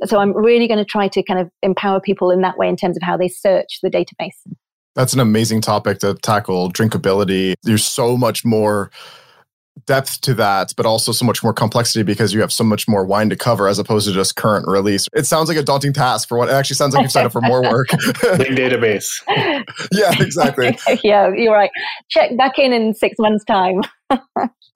So 0.06 0.18
I'm 0.18 0.36
really 0.36 0.66
going 0.66 0.78
to 0.78 0.84
try 0.84 1.08
to 1.08 1.22
kind 1.22 1.38
of 1.38 1.48
empower 1.62 2.00
people 2.00 2.30
in 2.30 2.40
that 2.40 2.58
way 2.58 2.68
in 2.68 2.76
terms 2.76 2.96
of 2.96 3.02
how 3.02 3.16
they 3.16 3.28
search 3.28 3.78
the 3.82 3.90
database. 3.90 4.36
That's 4.96 5.12
an 5.12 5.20
amazing 5.20 5.60
topic 5.60 6.00
to 6.00 6.14
tackle 6.14 6.72
drinkability. 6.72 7.54
There's 7.62 7.84
so 7.84 8.16
much 8.16 8.44
more 8.44 8.90
depth 9.84 10.22
to 10.22 10.34
that, 10.34 10.72
but 10.76 10.86
also 10.86 11.12
so 11.12 11.24
much 11.24 11.42
more 11.42 11.52
complexity 11.52 12.02
because 12.02 12.32
you 12.32 12.40
have 12.40 12.52
so 12.52 12.64
much 12.64 12.88
more 12.88 13.04
wine 13.04 13.28
to 13.28 13.36
cover 13.36 13.68
as 13.68 13.78
opposed 13.78 14.08
to 14.08 14.14
just 14.14 14.36
current 14.36 14.66
release. 14.66 15.06
It 15.12 15.26
sounds 15.26 15.48
like 15.48 15.58
a 15.58 15.62
daunting 15.62 15.92
task 15.92 16.28
for 16.28 16.38
what 16.38 16.48
it 16.48 16.52
actually 16.52 16.76
sounds 16.76 16.94
like 16.94 17.02
you've 17.02 17.12
signed 17.12 17.26
up 17.26 17.32
for 17.32 17.42
more 17.42 17.62
work. 17.62 17.88
Big 18.38 18.56
database. 18.56 19.10
yeah, 19.92 20.14
exactly. 20.18 20.78
yeah, 21.04 21.30
you're 21.34 21.52
right. 21.52 21.70
Check 22.08 22.36
back 22.36 22.58
in 22.58 22.72
in 22.72 22.94
six 22.94 23.16
months' 23.18 23.44
time. 23.44 23.82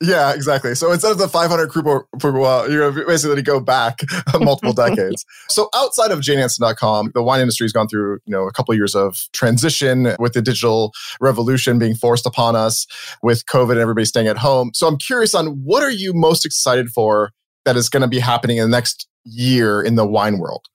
Yeah, 0.00 0.32
exactly. 0.32 0.74
So 0.74 0.92
instead 0.92 1.12
of 1.12 1.18
the 1.18 1.28
500 1.28 1.68
crew 1.68 2.04
per 2.18 2.32
well, 2.32 2.70
you're 2.70 2.90
basically 3.06 3.42
go 3.42 3.60
back 3.60 4.00
multiple 4.40 4.72
decades. 4.86 5.24
So 5.48 5.68
outside 5.74 6.10
of 6.10 6.20
janeanson.com, 6.20 7.12
the 7.14 7.22
wine 7.22 7.40
industry 7.40 7.64
has 7.64 7.72
gone 7.72 7.88
through, 7.88 8.18
you 8.24 8.32
know, 8.32 8.46
a 8.46 8.52
couple 8.52 8.72
of 8.72 8.78
years 8.78 8.94
of 8.94 9.16
transition 9.32 10.14
with 10.18 10.32
the 10.32 10.42
digital 10.42 10.92
revolution 11.20 11.78
being 11.78 11.94
forced 11.94 12.26
upon 12.26 12.56
us 12.56 12.86
with 13.22 13.44
COVID 13.46 13.72
and 13.72 13.80
everybody 13.80 14.04
staying 14.04 14.26
at 14.26 14.38
home. 14.38 14.70
So 14.74 14.86
I'm 14.86 14.96
curious 14.96 15.34
on 15.34 15.48
what 15.64 15.82
are 15.82 15.90
you 15.90 16.12
most 16.14 16.46
excited 16.46 16.88
for 16.88 17.32
that 17.64 17.76
is 17.76 17.88
going 17.88 18.02
to 18.02 18.08
be 18.08 18.18
happening 18.18 18.56
in 18.56 18.70
the 18.70 18.76
next 18.76 19.06
year 19.24 19.82
in 19.82 19.96
the 19.96 20.06
wine 20.06 20.38
world? 20.38 20.66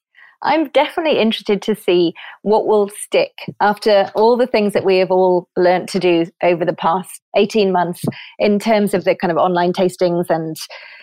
I'm 0.46 0.70
definitely 0.70 1.20
interested 1.20 1.62
to 1.64 1.76
see 1.76 2.14
what 2.43 2.68
will 2.68 2.89
stick 2.89 3.34
after 3.60 4.12
all 4.16 4.38
the 4.38 4.48
things 4.48 4.74
that 4.74 4.86
we 4.86 4.98
have 4.98 5.10
all 5.10 5.50
learnt 5.58 5.89
to 5.89 6.00
do 6.00 6.28
over 6.43 6.64
the 6.64 6.74
past 6.74 7.20
18 7.36 7.72
months 7.72 8.04
in 8.38 8.60
terms 8.60 8.93
of 8.93 9.04
the 9.06 9.16
kind 9.16 9.32
of 9.32 9.38
online 9.38 9.74
tastings. 9.74 10.30
And 10.30 10.56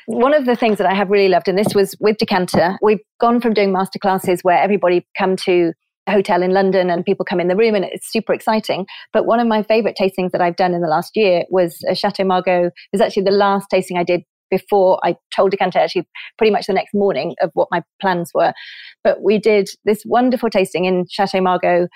one 0.07 0.33
of 0.33 0.47
the 0.47 0.55
things 0.55 0.79
that 0.79 0.87
I 0.87 0.95
have 0.95 1.11
really 1.11 1.29
loved, 1.29 1.49
and 1.49 1.59
this 1.59 1.75
was 1.75 1.97
with 1.99 2.19
Decanter, 2.19 2.79
we've 2.81 3.01
gone 3.21 3.41
from 3.41 3.53
doing 3.53 3.75
masterclasses 3.75 4.41
where 4.43 4.59
everybody 4.59 5.05
come 5.19 5.37
to 5.37 5.73
a 6.07 6.13
hotel 6.13 6.43
in 6.43 6.53
London 6.53 6.89
and 6.91 7.05
people 7.05 7.25
come 7.25 7.41
in 7.41 7.49
the 7.49 7.57
room 7.57 7.75
and 7.75 7.85
it's 7.85 8.11
super 8.11 8.33
exciting. 8.33 8.87
But 9.13 9.27
one 9.27 9.41
of 9.41 9.49
my 9.49 9.63
favorite 9.65 9.97
tastings 10.01 10.31
that 10.31 10.41
I've 10.41 10.57
done 10.57 10.73
in 10.73 10.83
the 10.83 10.89
last 10.89 11.17
year 11.17 11.45
was 11.51 11.79
a 11.89 11.95
Chateau 11.95 12.25
Margaux. 12.25 12.67
It 12.67 12.93
was 12.93 13.01
actually 13.01 13.25
the 13.25 13.33
last 13.33 13.67
tasting 13.71 13.99
I 13.99 14.05
did 14.05 14.23
before 14.53 15.01
I 15.03 15.17
told 15.35 15.51
Decanter 15.51 15.79
actually 15.79 16.07
pretty 16.37 16.53
much 16.53 16.67
the 16.67 16.75
next 16.75 16.93
morning 16.93 17.35
of 17.41 17.51
what 17.55 17.69
my 17.71 17.83
plans 18.01 18.31
were. 18.35 18.53
But 19.05 19.23
we 19.23 19.39
did 19.39 19.69
this 19.85 20.03
wonderful 20.05 20.51
tasting 20.51 20.85
in 20.85 21.07
Chateau 21.11 21.41
Margaux 21.41 21.89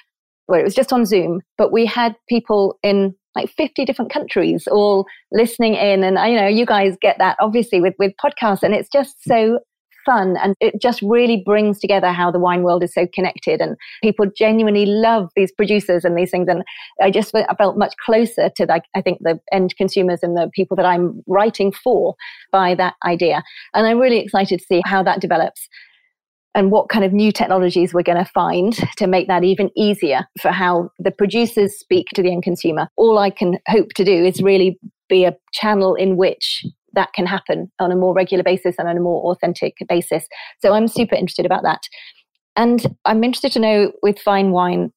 where 0.47 0.61
it 0.61 0.65
was 0.65 0.75
just 0.75 0.93
on 0.93 1.05
Zoom, 1.05 1.41
but 1.59 1.73
we 1.73 1.87
had 1.87 2.15
people 2.29 2.79
in 2.83 3.15
like 3.35 3.51
50 3.51 3.85
different 3.85 4.11
countries 4.11 4.67
all 4.67 5.07
listening 5.33 5.75
in. 5.75 6.03
And, 6.03 6.17
you 6.31 6.41
know, 6.41 6.47
you 6.47 6.65
guys 6.65 6.97
get 7.01 7.19
that 7.19 7.37
obviously 7.41 7.81
with, 7.81 7.95
with 7.99 8.13
podcasts 8.23 8.63
and 8.63 8.75
it's 8.75 8.89
just 8.89 9.23
so 9.25 9.59
fun 10.07 10.37
and 10.41 10.55
it 10.61 10.81
just 10.81 11.03
really 11.03 11.43
brings 11.45 11.81
together 11.81 12.13
how 12.13 12.31
the 12.31 12.39
wine 12.39 12.63
world 12.63 12.83
is 12.83 12.95
so 12.95 13.07
connected 13.13 13.61
and 13.61 13.77
people 14.03 14.25
genuinely 14.37 14.87
love 14.87 15.29
these 15.35 15.51
producers 15.51 16.05
and 16.05 16.17
these 16.17 16.31
things 16.31 16.47
and 16.49 16.63
i 17.03 17.11
just 17.11 17.35
I 17.35 17.55
felt 17.59 17.77
much 17.77 17.93
closer 18.05 18.49
to 18.49 18.67
like 18.67 18.85
i 18.95 19.03
think 19.03 19.19
the 19.21 19.41
end 19.51 19.75
consumers 19.77 20.21
and 20.23 20.37
the 20.37 20.49
people 20.55 20.77
that 20.77 20.87
i'm 20.87 21.23
writing 21.27 21.73
for 21.73 22.15
by 22.53 22.77
that 22.77 22.95
idea 23.05 23.43
and 23.75 23.85
i'm 23.85 23.99
really 23.99 24.19
excited 24.21 24.61
to 24.61 24.65
see 24.65 24.81
how 24.85 25.03
that 25.03 25.21
develops 25.21 25.69
and 26.57 26.71
what 26.71 26.89
kind 26.89 27.05
of 27.05 27.13
new 27.13 27.31
technologies 27.31 27.93
we're 27.93 28.03
going 28.03 28.19
to 28.19 28.31
find 28.33 28.73
to 28.97 29.07
make 29.07 29.29
that 29.29 29.45
even 29.45 29.71
easier 29.77 30.27
for 30.41 30.51
how 30.51 30.91
the 30.99 31.11
producers 31.11 31.79
speak 31.79 32.09
to 32.15 32.23
the 32.23 32.33
end 32.33 32.43
consumer. 32.43 32.89
All 32.97 33.19
I 33.19 33.29
can 33.29 33.59
hope 33.69 33.91
to 33.95 34.05
do 34.05 34.25
is 34.25 34.43
really 34.43 34.79
be 35.09 35.25
a 35.25 35.37
channel 35.53 35.95
in 35.95 36.17
which 36.17 36.65
that 36.95 37.13
can 37.13 37.27
happen 37.27 37.71
on 37.79 37.93
a 37.93 37.97
more 37.97 38.15
regular 38.15 38.43
basis 38.43 38.77
and 38.79 38.89
on 38.89 38.97
a 38.97 39.01
more 39.01 39.31
authentic 39.31 39.75
basis. 39.87 40.27
So 40.63 40.73
I'm 40.73 40.89
super 40.89 41.15
interested 41.15 41.45
about 41.45 41.63
that. 41.63 41.83
And 42.57 42.97
I'm 43.05 43.23
interested 43.23 43.53
to 43.53 43.61
know 43.61 43.93
with 44.03 44.19
fine 44.19 44.51
wine, 44.51 44.91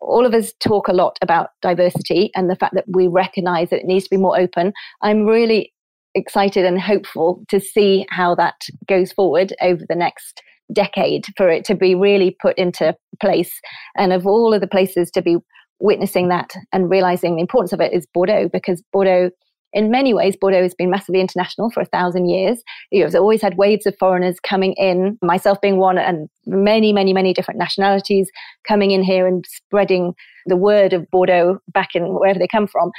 all 0.00 0.24
of 0.24 0.32
us 0.32 0.52
talk 0.60 0.86
a 0.86 0.92
lot 0.92 1.18
about 1.22 1.50
diversity 1.60 2.30
and 2.36 2.48
the 2.48 2.56
fact 2.56 2.74
that 2.74 2.84
we 2.86 3.08
recognize 3.08 3.70
that 3.70 3.80
it 3.80 3.86
needs 3.86 4.04
to 4.04 4.10
be 4.10 4.16
more 4.16 4.38
open. 4.38 4.72
I'm 5.02 5.26
really 5.26 5.72
excited 6.14 6.64
and 6.64 6.80
hopeful 6.80 7.42
to 7.48 7.58
see 7.58 8.06
how 8.10 8.36
that 8.36 8.54
goes 8.88 9.12
forward 9.12 9.52
over 9.60 9.82
the 9.88 9.96
next 9.96 10.40
decade 10.72 11.24
for 11.36 11.48
it 11.48 11.64
to 11.66 11.74
be 11.74 11.94
really 11.94 12.36
put 12.40 12.56
into 12.58 12.94
place. 13.20 13.60
And 13.96 14.12
of 14.12 14.26
all 14.26 14.54
of 14.54 14.60
the 14.60 14.66
places 14.66 15.10
to 15.12 15.22
be 15.22 15.36
witnessing 15.78 16.28
that 16.28 16.50
and 16.72 16.90
realizing 16.90 17.36
the 17.36 17.40
importance 17.40 17.72
of 17.72 17.80
it 17.80 17.92
is 17.92 18.06
Bordeaux, 18.12 18.48
because 18.52 18.82
Bordeaux 18.92 19.30
in 19.72 19.90
many 19.90 20.12
ways, 20.12 20.36
Bordeaux 20.36 20.62
has 20.62 20.74
been 20.74 20.90
massively 20.90 21.20
international 21.20 21.70
for 21.70 21.80
a 21.80 21.86
thousand 21.86 22.28
years. 22.28 22.62
You 22.90 23.06
know, 23.06 23.20
always 23.20 23.42
had 23.42 23.56
waves 23.56 23.86
of 23.86 23.96
foreigners 23.98 24.40
coming 24.40 24.72
in, 24.72 25.18
myself 25.22 25.60
being 25.60 25.76
one, 25.76 25.98
and 25.98 26.28
many, 26.46 26.92
many, 26.92 27.12
many 27.12 27.32
different 27.32 27.58
nationalities 27.58 28.30
coming 28.66 28.90
in 28.90 29.02
here 29.02 29.26
and 29.26 29.44
spreading 29.46 30.14
the 30.46 30.56
word 30.56 30.92
of 30.92 31.08
Bordeaux 31.10 31.58
back 31.72 31.94
in 31.94 32.14
wherever 32.14 32.38
they 32.38 32.48
come 32.48 32.66
from. 32.66 32.90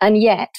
And 0.00 0.22
yet, 0.22 0.54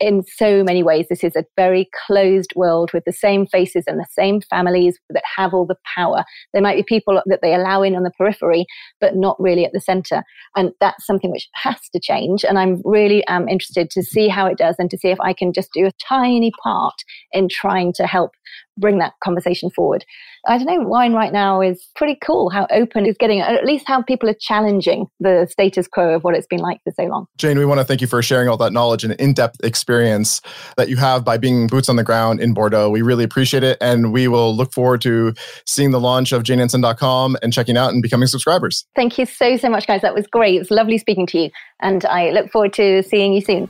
in 0.00 0.24
so 0.24 0.64
many 0.64 0.82
ways, 0.82 1.06
this 1.08 1.22
is 1.22 1.36
a 1.36 1.44
very 1.56 1.88
closed 2.06 2.52
world 2.56 2.92
with 2.92 3.04
the 3.04 3.12
same 3.12 3.46
faces 3.46 3.84
and 3.86 3.98
the 3.98 4.06
same 4.10 4.40
families 4.40 4.98
that 5.10 5.22
have 5.36 5.54
all 5.54 5.66
the 5.66 5.76
power. 5.94 6.24
There 6.52 6.62
might 6.62 6.76
be 6.76 6.82
people 6.82 7.22
that 7.26 7.40
they 7.42 7.54
allow 7.54 7.82
in 7.82 7.94
on 7.94 8.02
the 8.02 8.10
periphery, 8.10 8.66
but 9.00 9.16
not 9.16 9.36
really 9.38 9.64
at 9.64 9.72
the 9.72 9.80
center. 9.80 10.22
And 10.56 10.72
that's 10.80 11.06
something 11.06 11.30
which 11.30 11.48
has 11.54 11.88
to 11.92 12.00
change. 12.00 12.44
And 12.44 12.58
I'm 12.58 12.82
really 12.84 13.26
um, 13.28 13.48
interested 13.48 13.90
to 13.90 14.02
see 14.02 14.28
how 14.28 14.46
it 14.46 14.58
does 14.58 14.76
and 14.78 14.90
to 14.90 14.98
see 14.98 15.08
if 15.08 15.20
I 15.20 15.32
can 15.32 15.52
just 15.52 15.72
do 15.72 15.86
a 15.86 15.92
tiny 16.06 16.50
part 16.62 16.94
in 17.32 17.48
trying 17.48 17.92
to 17.94 18.06
help 18.06 18.32
bring 18.76 18.98
that 18.98 19.14
conversation 19.22 19.70
forward. 19.70 20.04
I 20.46 20.58
don't 20.58 20.66
know, 20.66 20.86
wine 20.86 21.14
right 21.14 21.32
now 21.32 21.60
is 21.60 21.88
pretty 21.96 22.18
cool 22.22 22.50
how 22.50 22.66
open 22.70 23.06
it's 23.06 23.16
getting, 23.16 23.40
at 23.40 23.64
least 23.64 23.86
how 23.86 24.02
people 24.02 24.28
are 24.28 24.36
challenging 24.38 25.06
the 25.20 25.46
status 25.50 25.88
quo 25.88 26.14
of 26.14 26.24
what 26.24 26.34
it's 26.34 26.46
been 26.46 26.60
like 26.60 26.82
for 26.84 26.92
so 26.92 27.04
long. 27.04 27.26
Jane, 27.38 27.58
we 27.58 27.64
want 27.64 27.80
to 27.80 27.84
thank 27.84 28.00
you 28.00 28.06
for 28.06 28.22
sharing 28.22 28.48
all 28.48 28.56
that 28.58 28.72
knowledge 28.72 29.04
and 29.04 29.14
in 29.14 29.32
depth 29.32 29.64
experience 29.64 30.42
that 30.76 30.88
you 30.88 30.96
have 30.96 31.24
by 31.24 31.38
being 31.38 31.66
boots 31.66 31.88
on 31.88 31.96
the 31.96 32.04
ground 32.04 32.40
in 32.40 32.52
Bordeaux. 32.52 32.90
We 32.90 33.00
really 33.02 33.24
appreciate 33.24 33.62
it. 33.62 33.78
And 33.80 34.12
we 34.12 34.28
will 34.28 34.54
look 34.54 34.72
forward 34.72 35.00
to 35.02 35.34
seeing 35.66 35.90
the 35.92 36.00
launch 36.00 36.32
of 36.32 36.42
janeanson.com 36.42 37.36
and 37.42 37.52
checking 37.52 37.76
out 37.76 37.92
and 37.92 38.02
becoming 38.02 38.26
subscribers. 38.26 38.86
Thank 38.94 39.18
you 39.18 39.26
so, 39.26 39.56
so 39.56 39.70
much, 39.70 39.86
guys. 39.86 40.02
That 40.02 40.14
was 40.14 40.26
great. 40.26 40.60
It's 40.60 40.70
lovely 40.70 40.98
speaking 40.98 41.26
to 41.28 41.38
you. 41.38 41.50
And 41.80 42.04
I 42.04 42.30
look 42.30 42.50
forward 42.50 42.72
to 42.74 43.02
seeing 43.02 43.32
you 43.32 43.40
soon. 43.40 43.68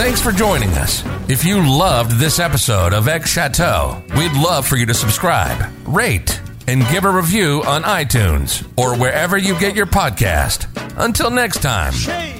Thanks 0.00 0.22
for 0.22 0.32
joining 0.32 0.70
us. 0.70 1.04
If 1.28 1.44
you 1.44 1.60
loved 1.60 2.12
this 2.12 2.38
episode 2.38 2.94
of 2.94 3.06
Ex 3.06 3.28
Chateau, 3.28 4.02
we'd 4.16 4.32
love 4.32 4.66
for 4.66 4.78
you 4.78 4.86
to 4.86 4.94
subscribe, 4.94 5.70
rate, 5.86 6.40
and 6.66 6.88
give 6.88 7.04
a 7.04 7.10
review 7.10 7.62
on 7.66 7.82
iTunes 7.82 8.66
or 8.78 8.96
wherever 8.96 9.36
you 9.36 9.60
get 9.60 9.76
your 9.76 9.84
podcast. 9.84 10.66
Until 10.96 11.30
next 11.30 11.60
time, 11.60 11.92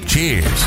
cheers. 0.07 0.65